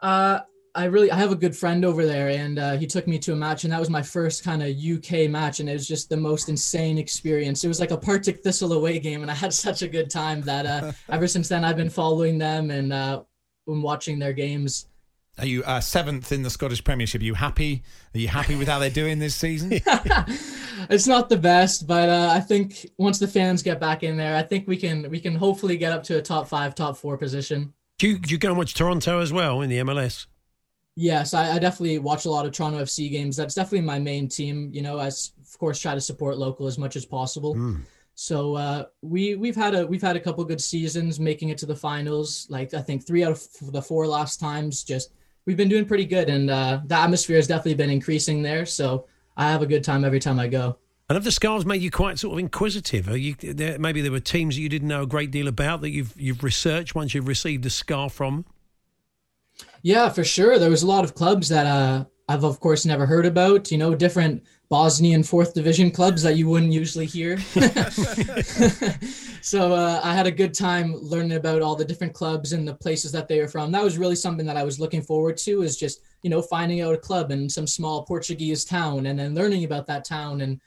uh, 0.00 0.40
I 0.78 0.84
really 0.84 1.10
I 1.10 1.16
have 1.16 1.32
a 1.32 1.36
good 1.36 1.56
friend 1.56 1.84
over 1.84 2.06
there, 2.06 2.28
and 2.28 2.56
uh, 2.56 2.76
he 2.76 2.86
took 2.86 3.08
me 3.08 3.18
to 3.18 3.32
a 3.32 3.36
match, 3.36 3.64
and 3.64 3.72
that 3.72 3.80
was 3.80 3.90
my 3.90 4.00
first 4.00 4.44
kind 4.44 4.62
of 4.62 4.68
UK 4.68 5.28
match, 5.28 5.58
and 5.58 5.68
it 5.68 5.72
was 5.72 5.88
just 5.88 6.08
the 6.08 6.16
most 6.16 6.48
insane 6.48 6.98
experience. 6.98 7.64
It 7.64 7.68
was 7.68 7.80
like 7.80 7.90
a 7.90 7.96
Partick 7.96 8.44
Thistle 8.44 8.72
away 8.72 9.00
game, 9.00 9.22
and 9.22 9.30
I 9.30 9.34
had 9.34 9.52
such 9.66 9.82
a 9.82 9.88
good 9.88 10.08
time 10.08 10.40
that 10.42 10.66
uh, 10.66 10.92
ever 11.08 11.26
since 11.26 11.48
then 11.48 11.64
I've 11.64 11.76
been 11.76 11.90
following 11.90 12.38
them 12.38 12.70
and 12.70 12.92
uh, 12.92 13.24
been 13.66 13.82
watching 13.82 14.20
their 14.20 14.32
games. 14.32 14.86
Are 15.40 15.46
you 15.46 15.64
uh, 15.64 15.80
seventh 15.80 16.30
in 16.30 16.44
the 16.44 16.50
Scottish 16.50 16.84
Premiership? 16.84 17.22
Are 17.22 17.24
you 17.24 17.34
happy? 17.34 17.82
Are 18.14 18.18
you 18.18 18.28
happy 18.28 18.54
with 18.54 18.68
how 18.68 18.78
they're 18.78 18.88
doing 18.88 19.18
this 19.18 19.34
season? 19.34 19.72
it's 20.90 21.08
not 21.08 21.28
the 21.28 21.38
best, 21.38 21.88
but 21.88 22.08
uh, 22.08 22.30
I 22.32 22.38
think 22.38 22.86
once 22.98 23.18
the 23.18 23.26
fans 23.26 23.64
get 23.64 23.80
back 23.80 24.04
in 24.04 24.16
there, 24.16 24.36
I 24.36 24.42
think 24.44 24.68
we 24.68 24.76
can 24.76 25.10
we 25.10 25.18
can 25.18 25.34
hopefully 25.34 25.76
get 25.76 25.92
up 25.92 26.04
to 26.04 26.18
a 26.18 26.22
top 26.22 26.46
five, 26.46 26.76
top 26.76 26.96
four 26.96 27.18
position. 27.18 27.74
Do 27.98 28.06
you, 28.06 28.18
do 28.20 28.30
you 28.30 28.38
go 28.38 28.50
and 28.50 28.56
watch 28.56 28.74
Toronto 28.74 29.18
as 29.18 29.32
well 29.32 29.60
in 29.60 29.70
the 29.70 29.78
MLS? 29.78 30.26
Yes, 31.00 31.32
I, 31.32 31.52
I, 31.52 31.58
definitely 31.60 32.00
watch 32.00 32.24
a 32.24 32.30
lot 32.30 32.44
of 32.44 32.50
Toronto 32.50 32.82
FC 32.82 33.08
games. 33.08 33.36
That's 33.36 33.54
definitely 33.54 33.82
my 33.82 34.00
main 34.00 34.28
team. 34.28 34.68
You 34.72 34.82
know, 34.82 34.98
I 34.98 35.06
of 35.06 35.58
course 35.58 35.78
try 35.78 35.94
to 35.94 36.00
support 36.00 36.38
local 36.38 36.66
as 36.66 36.76
much 36.76 36.96
as 36.96 37.06
possible. 37.06 37.54
Mm. 37.54 37.82
So 38.16 38.56
uh, 38.56 38.86
we 39.00 39.36
we've 39.36 39.54
had 39.54 39.76
a 39.76 39.86
we've 39.86 40.02
had 40.02 40.16
a 40.16 40.20
couple 40.20 40.44
good 40.44 40.60
seasons, 40.60 41.20
making 41.20 41.50
it 41.50 41.58
to 41.58 41.66
the 41.66 41.76
finals. 41.76 42.48
Like 42.50 42.74
I 42.74 42.80
think 42.80 43.06
three 43.06 43.22
out 43.22 43.30
of 43.30 43.72
the 43.72 43.80
four 43.80 44.08
last 44.08 44.40
times, 44.40 44.82
just 44.82 45.12
we've 45.46 45.56
been 45.56 45.68
doing 45.68 45.84
pretty 45.84 46.04
good, 46.04 46.28
and 46.28 46.50
uh, 46.50 46.80
the 46.84 46.96
atmosphere 46.96 47.36
has 47.36 47.46
definitely 47.46 47.74
been 47.74 47.90
increasing 47.90 48.42
there. 48.42 48.66
So 48.66 49.06
I 49.36 49.48
have 49.52 49.62
a 49.62 49.66
good 49.66 49.84
time 49.84 50.04
every 50.04 50.18
time 50.18 50.40
I 50.40 50.48
go. 50.48 50.78
And 51.08 51.14
have 51.14 51.22
the 51.22 51.30
Scarves 51.30 51.64
made 51.64 51.80
you 51.80 51.92
quite 51.92 52.18
sort 52.18 52.32
of 52.32 52.40
inquisitive? 52.40 53.08
Are 53.08 53.16
you 53.16 53.36
there, 53.40 53.78
maybe 53.78 54.00
there 54.00 54.10
were 54.10 54.18
teams 54.18 54.56
that 54.56 54.62
you 54.62 54.68
didn't 54.68 54.88
know 54.88 55.02
a 55.02 55.06
great 55.06 55.30
deal 55.30 55.46
about 55.46 55.80
that 55.82 55.90
you've 55.90 56.12
you've 56.20 56.42
researched 56.42 56.96
once 56.96 57.14
you've 57.14 57.28
received 57.28 57.64
a 57.66 57.70
scarf 57.70 58.14
from? 58.14 58.44
Yeah, 59.82 60.08
for 60.08 60.24
sure. 60.24 60.58
There 60.58 60.70
was 60.70 60.82
a 60.82 60.86
lot 60.86 61.04
of 61.04 61.14
clubs 61.14 61.48
that 61.48 61.66
uh, 61.66 62.04
I've 62.28 62.44
of 62.44 62.60
course 62.60 62.84
never 62.84 63.06
heard 63.06 63.26
about. 63.26 63.70
You 63.70 63.78
know, 63.78 63.94
different 63.94 64.42
Bosnian 64.68 65.22
fourth 65.22 65.54
division 65.54 65.90
clubs 65.90 66.22
that 66.22 66.36
you 66.36 66.48
wouldn't 66.48 66.72
usually 66.72 67.06
hear. 67.06 67.38
so 69.40 69.72
uh, 69.72 70.00
I 70.04 70.14
had 70.14 70.26
a 70.26 70.30
good 70.30 70.52
time 70.52 70.94
learning 70.96 71.38
about 71.38 71.62
all 71.62 71.74
the 71.74 71.84
different 71.84 72.12
clubs 72.12 72.52
and 72.52 72.68
the 72.68 72.74
places 72.74 73.12
that 73.12 73.28
they 73.28 73.40
are 73.40 73.48
from. 73.48 73.72
That 73.72 73.84
was 73.84 73.98
really 73.98 74.16
something 74.16 74.46
that 74.46 74.56
I 74.56 74.64
was 74.64 74.80
looking 74.80 75.02
forward 75.02 75.36
to. 75.38 75.62
Is 75.62 75.76
just 75.76 76.02
you 76.22 76.30
know 76.30 76.42
finding 76.42 76.80
out 76.80 76.94
a 76.94 76.98
club 76.98 77.30
in 77.30 77.48
some 77.48 77.66
small 77.66 78.04
Portuguese 78.04 78.64
town 78.64 79.06
and 79.06 79.18
then 79.18 79.34
learning 79.34 79.64
about 79.64 79.86
that 79.86 80.04
town 80.04 80.42
and 80.42 80.60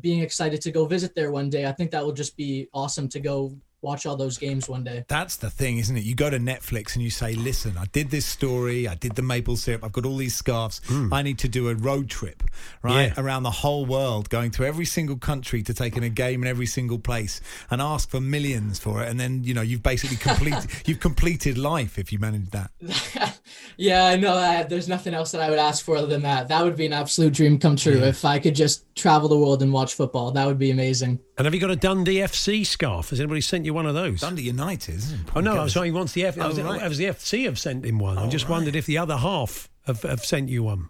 being 0.00 0.20
excited 0.20 0.60
to 0.60 0.70
go 0.70 0.84
visit 0.84 1.14
there 1.14 1.32
one 1.32 1.48
day. 1.48 1.66
I 1.66 1.72
think 1.72 1.90
that 1.92 2.04
will 2.04 2.12
just 2.12 2.36
be 2.36 2.68
awesome 2.74 3.08
to 3.08 3.20
go 3.20 3.56
watch 3.80 4.06
all 4.06 4.16
those 4.16 4.38
games 4.38 4.68
one 4.68 4.84
day. 4.84 5.04
That's 5.08 5.36
the 5.36 5.50
thing, 5.50 5.78
isn't 5.78 5.96
it? 5.96 6.04
You 6.04 6.14
go 6.14 6.30
to 6.30 6.38
Netflix 6.38 6.94
and 6.94 7.02
you 7.02 7.10
say, 7.10 7.34
"Listen, 7.34 7.76
I 7.78 7.84
did 7.86 8.10
this 8.10 8.26
story. 8.26 8.88
I 8.88 8.94
did 8.94 9.14
the 9.14 9.22
maple 9.22 9.56
syrup. 9.56 9.84
I've 9.84 9.92
got 9.92 10.04
all 10.04 10.16
these 10.16 10.34
scarves. 10.34 10.80
Hmm. 10.86 11.12
I 11.14 11.22
need 11.22 11.38
to 11.38 11.48
do 11.48 11.68
a 11.68 11.74
road 11.74 12.08
trip, 12.10 12.42
right, 12.82 13.12
Yeah. 13.16 13.20
around 13.22 13.44
the 13.44 13.50
whole 13.50 13.86
world, 13.86 14.28
going 14.30 14.50
to 14.52 14.64
every 14.64 14.84
single 14.84 15.16
country 15.16 15.62
to 15.62 15.72
take 15.74 15.96
in 15.96 16.02
a 16.02 16.08
game 16.08 16.42
in 16.42 16.48
every 16.48 16.66
single 16.66 16.98
place, 16.98 17.40
and 17.70 17.80
ask 17.80 18.10
for 18.10 18.20
millions 18.20 18.78
for 18.78 19.02
it. 19.02 19.08
And 19.08 19.18
then 19.20 19.44
you 19.44 19.54
know 19.54 19.62
you've 19.62 19.82
basically 19.82 20.16
completed 20.16 20.66
you've 20.86 21.00
completed 21.00 21.56
life 21.56 21.98
if 21.98 22.12
you 22.12 22.18
manage 22.18 22.50
that. 22.50 22.70
Yeah, 23.80 24.06
I 24.06 24.16
know. 24.16 24.34
I, 24.34 24.64
there's 24.64 24.88
nothing 24.88 25.14
else 25.14 25.30
that 25.30 25.40
I 25.40 25.48
would 25.48 25.58
ask 25.58 25.84
for 25.84 25.96
other 25.96 26.06
than 26.08 26.22
that. 26.22 26.48
That 26.48 26.64
would 26.64 26.76
be 26.76 26.84
an 26.84 26.92
absolute 26.92 27.32
dream 27.32 27.58
come 27.58 27.76
true 27.76 28.02
if 28.02 28.24
I 28.24 28.38
could 28.40 28.54
just 28.54 28.84
travel 28.96 29.28
the 29.28 29.38
world 29.38 29.62
and 29.62 29.72
watch 29.72 29.94
football. 29.94 30.32
That 30.32 30.46
would 30.46 30.58
be 30.58 30.70
amazing. 30.70 31.20
And 31.38 31.44
have 31.44 31.54
you 31.54 31.60
got 31.60 31.70
a 31.70 31.76
Dundee 31.76 32.16
FC 32.16 32.66
scarf? 32.66 33.10
Has 33.10 33.20
anybody 33.20 33.40
sent 33.40 33.64
you 33.64 33.67
one 33.70 33.86
of 33.86 33.94
those? 33.94 34.20
Dundee 34.20 34.42
United. 34.42 35.02
Oh 35.34 35.40
no, 35.40 35.56
I 35.56 35.64
was 35.64 35.72
sorry. 35.72 35.88
He 35.88 35.92
wants 35.92 36.12
the 36.12 36.24
F. 36.26 36.36
Oh, 36.38 36.48
was, 36.48 36.60
right. 36.60 36.82
it 36.82 36.88
was 36.88 36.98
the 36.98 37.06
FC 37.06 37.44
have 37.44 37.58
sent 37.58 37.84
him 37.84 37.98
one. 37.98 38.18
I 38.18 38.24
Oh, 38.26 38.28
just 38.30 38.44
right. 38.46 38.52
wondered 38.52 38.76
if 38.76 38.86
the 38.86 38.98
other 38.98 39.16
half 39.16 39.68
have, 39.86 40.02
have 40.02 40.24
sent 40.24 40.48
you 40.48 40.62
one. 40.64 40.88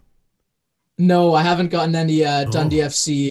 No, 0.97 1.33
I 1.33 1.43
haven't 1.43 1.69
gotten 1.69 1.95
any 1.95 2.25
uh, 2.25 2.45
Oh. 2.47 2.51
Dundee 2.51 2.77
FC 2.79 3.29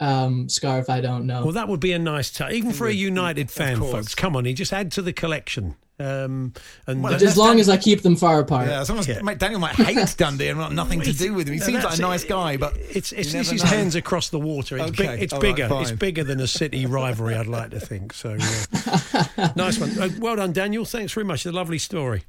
um, 0.00 0.48
scarf. 0.48 0.88
I 0.88 1.00
don't 1.00 1.26
know. 1.26 1.42
Well, 1.42 1.52
that 1.52 1.68
would 1.68 1.80
be 1.80 1.92
a 1.92 1.98
nice 1.98 2.30
touch, 2.30 2.52
even 2.52 2.72
for 2.72 2.86
a 2.86 2.92
United 2.92 3.50
fan, 3.50 3.78
folks. 3.80 4.14
Come 4.14 4.36
on, 4.36 4.44
he 4.44 4.54
just 4.54 4.72
add 4.72 4.92
to 4.92 5.02
the 5.02 5.12
collection. 5.12 5.74
Um, 6.00 6.52
and 6.86 7.02
Well, 7.02 7.14
as 7.14 7.36
long 7.36 7.58
as 7.58 7.68
I 7.68 7.76
keep 7.76 8.02
them 8.02 8.14
far 8.14 8.38
apart. 8.38 8.68
Yeah, 8.68 8.80
as 8.80 8.88
long 8.88 9.00
as 9.00 9.08
Yeah. 9.08 9.20
mate, 9.22 9.38
Daniel 9.38 9.58
might 9.58 9.74
hate 9.74 10.14
Dundee 10.16 10.46
and 10.48 10.58
want 10.58 10.72
nothing 10.74 11.00
to 11.00 11.12
do 11.12 11.34
with 11.34 11.48
him. 11.48 11.54
He 11.54 11.60
seems 11.60 11.82
like 11.82 11.98
a 11.98 12.00
nice 12.00 12.22
guy, 12.24 12.56
but 12.56 12.76
it's 12.76 13.10
it's, 13.12 13.34
you 13.34 13.40
it's 13.40 13.50
his 13.50 13.64
know. 13.64 13.68
hands 13.70 13.94
across 13.96 14.28
the 14.28 14.38
water. 14.38 14.76
It's, 14.78 14.90
Okay, 14.90 15.06
big, 15.08 15.22
it's 15.24 15.32
all 15.32 15.40
right, 15.40 15.56
bigger. 15.56 15.68
it's 15.72 15.90
bigger 15.92 16.22
than 16.22 16.38
a 16.40 16.46
city 16.46 16.86
rivalry. 16.86 17.34
I'd 17.34 17.46
like 17.48 17.70
to 17.70 17.80
think. 17.80 18.12
So, 18.12 18.34
yeah. 18.34 19.52
nice 19.56 19.78
one. 19.80 19.98
Uh, 19.98 20.08
well 20.20 20.36
done, 20.36 20.52
Daniel. 20.52 20.84
Thanks 20.84 21.12
very 21.12 21.24
much. 21.26 21.44
A 21.46 21.50
lovely 21.52 21.78
story. 21.78 22.22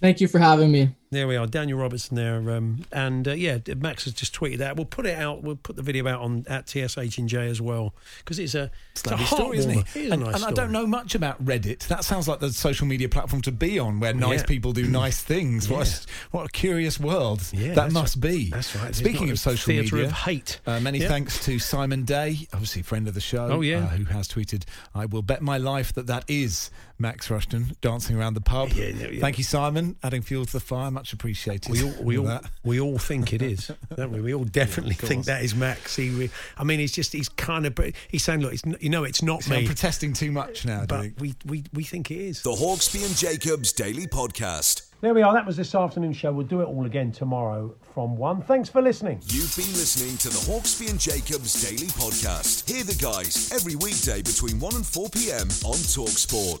Thank 0.00 0.20
you 0.20 0.28
for 0.28 0.38
having 0.38 0.70
me. 0.70 0.94
There 1.16 1.26
we 1.26 1.36
are, 1.36 1.46
Daniel 1.46 1.78
Robertson 1.78 2.14
there, 2.14 2.50
um, 2.50 2.84
and 2.92 3.26
uh, 3.26 3.32
yeah, 3.32 3.56
Max 3.78 4.04
has 4.04 4.12
just 4.12 4.34
tweeted 4.38 4.58
that. 4.58 4.76
We'll 4.76 4.84
put 4.84 5.06
it 5.06 5.16
out. 5.16 5.42
We'll 5.42 5.56
put 5.56 5.74
the 5.76 5.82
video 5.82 6.06
out 6.06 6.20
on 6.20 6.44
at 6.46 6.68
TSH 6.68 7.16
and 7.16 7.26
J 7.26 7.48
as 7.48 7.58
well 7.58 7.94
because 8.18 8.38
it's 8.38 8.54
a 8.54 8.70
it's 8.92 9.02
a 9.06 9.10
Lovely 9.12 9.24
heart 9.24 9.40
story, 9.40 9.56
isn't 9.58 9.70
he? 9.70 9.78
It 9.78 9.96
is 9.96 10.10
a 10.10 10.12
and 10.12 10.24
nice 10.24 10.34
and 10.34 10.44
I 10.44 10.50
don't 10.50 10.72
know 10.72 10.86
much 10.86 11.14
about 11.14 11.42
Reddit. 11.42 11.86
That 11.86 12.04
sounds 12.04 12.28
like 12.28 12.40
the 12.40 12.52
social 12.52 12.86
media 12.86 13.08
platform 13.08 13.40
to 13.42 13.50
be 13.52 13.78
on, 13.78 13.98
where 13.98 14.12
nice 14.12 14.40
Yeah. 14.40 14.46
people 14.46 14.74
do 14.74 14.86
nice 14.86 15.22
things. 15.22 15.70
What, 15.70 15.86
Yeah. 15.86 15.94
a, 15.94 16.36
what 16.36 16.46
a 16.46 16.50
curious 16.50 17.00
world 17.00 17.40
Yeah, 17.50 17.72
that 17.72 17.92
must 17.92 18.20
be. 18.20 18.50
That's 18.50 18.76
right. 18.76 18.94
Speaking 18.94 19.30
of 19.30 19.36
a 19.36 19.38
social 19.38 19.72
media, 19.72 20.04
of 20.04 20.12
hate. 20.12 20.60
Uh, 20.66 20.80
many 20.80 21.00
thanks 21.00 21.42
to 21.46 21.58
Simon 21.58 22.04
Day, 22.04 22.46
obviously 22.52 22.82
friend 22.82 23.08
of 23.08 23.14
the 23.14 23.22
show. 23.22 23.48
Oh, 23.50 23.60
yeah. 23.62 23.84
uh, 23.84 23.88
who 23.88 24.04
has 24.04 24.28
tweeted, 24.28 24.64
"I 24.94 25.06
will 25.06 25.22
bet 25.22 25.40
my 25.40 25.56
life 25.56 25.94
that 25.94 26.06
that 26.08 26.24
is 26.28 26.70
Max 26.98 27.30
Rushton 27.30 27.74
dancing 27.80 28.16
around 28.18 28.34
the 28.34 28.42
pub." 28.42 28.68
Thank 28.68 29.38
you, 29.38 29.44
Simon, 29.44 29.96
adding 30.02 30.20
fuel 30.20 30.44
to 30.44 30.52
the 30.52 30.60
fire. 30.60 30.90
Much 30.90 31.05
appreciated. 31.12 31.70
We 31.72 31.82
all, 31.82 32.02
we 32.02 32.18
all, 32.18 32.40
we 32.64 32.80
all 32.80 32.98
think 32.98 33.32
it 33.32 33.42
is, 33.42 33.70
don't 33.94 34.12
we? 34.12 34.20
We 34.20 34.34
all 34.34 34.44
definitely 34.62 34.94
of 34.94 35.00
think 35.08 35.24
that 35.26 35.42
is 35.42 35.54
Max. 35.54 35.96
He, 35.96 36.10
re- 36.10 36.30
I 36.56 36.64
mean, 36.64 36.78
he's 36.80 36.92
just, 36.92 37.12
he's 37.12 37.28
kind 37.28 37.66
of, 37.66 37.78
he's 38.08 38.24
saying, 38.24 38.40
look, 38.40 38.52
it's, 38.52 38.66
n- 38.66 38.76
you 38.80 38.90
know, 38.90 39.04
it's 39.04 39.22
not 39.22 39.42
See, 39.42 39.54
I'm 39.54 39.60
me, 39.62 39.66
protesting 39.66 40.12
too 40.12 40.32
much 40.32 40.64
now. 40.64 40.78
do 40.78 40.80
you 40.82 40.86
but 40.86 41.00
think? 41.02 41.14
we, 41.20 41.34
we, 41.46 41.64
we 41.72 41.84
think 41.84 42.10
it 42.10 42.18
is. 42.18 42.42
The 42.42 42.50
Hawksbee 42.52 43.04
and 43.06 43.16
Jacobs 43.16 43.72
Daily 43.72 44.06
Podcast. 44.06 44.82
There 45.02 45.12
we 45.12 45.20
are. 45.22 45.34
That 45.34 45.44
was 45.44 45.56
this 45.58 45.74
afternoon 45.74 46.14
show. 46.14 46.32
We'll 46.32 46.46
do 46.46 46.62
it 46.62 46.64
all 46.64 46.86
again 46.86 47.12
tomorrow 47.12 47.74
from 47.92 48.16
one. 48.16 48.40
Thanks 48.42 48.70
for 48.70 48.80
listening. 48.80 49.20
You've 49.26 49.54
been 49.54 49.72
listening 49.74 50.16
to 50.18 50.28
the 50.30 50.50
Hawksbee 50.50 50.90
and 50.90 50.98
Jacobs 50.98 51.62
Daily 51.62 51.88
Podcast. 51.92 52.68
Hear 52.68 52.82
the 52.82 52.94
guys 52.94 53.52
every 53.52 53.76
weekday 53.76 54.22
between 54.22 54.58
1 54.58 54.74
and 54.74 54.86
4 54.86 55.08
p.m. 55.10 55.48
on 55.64 55.76
Talksport. 55.76 56.60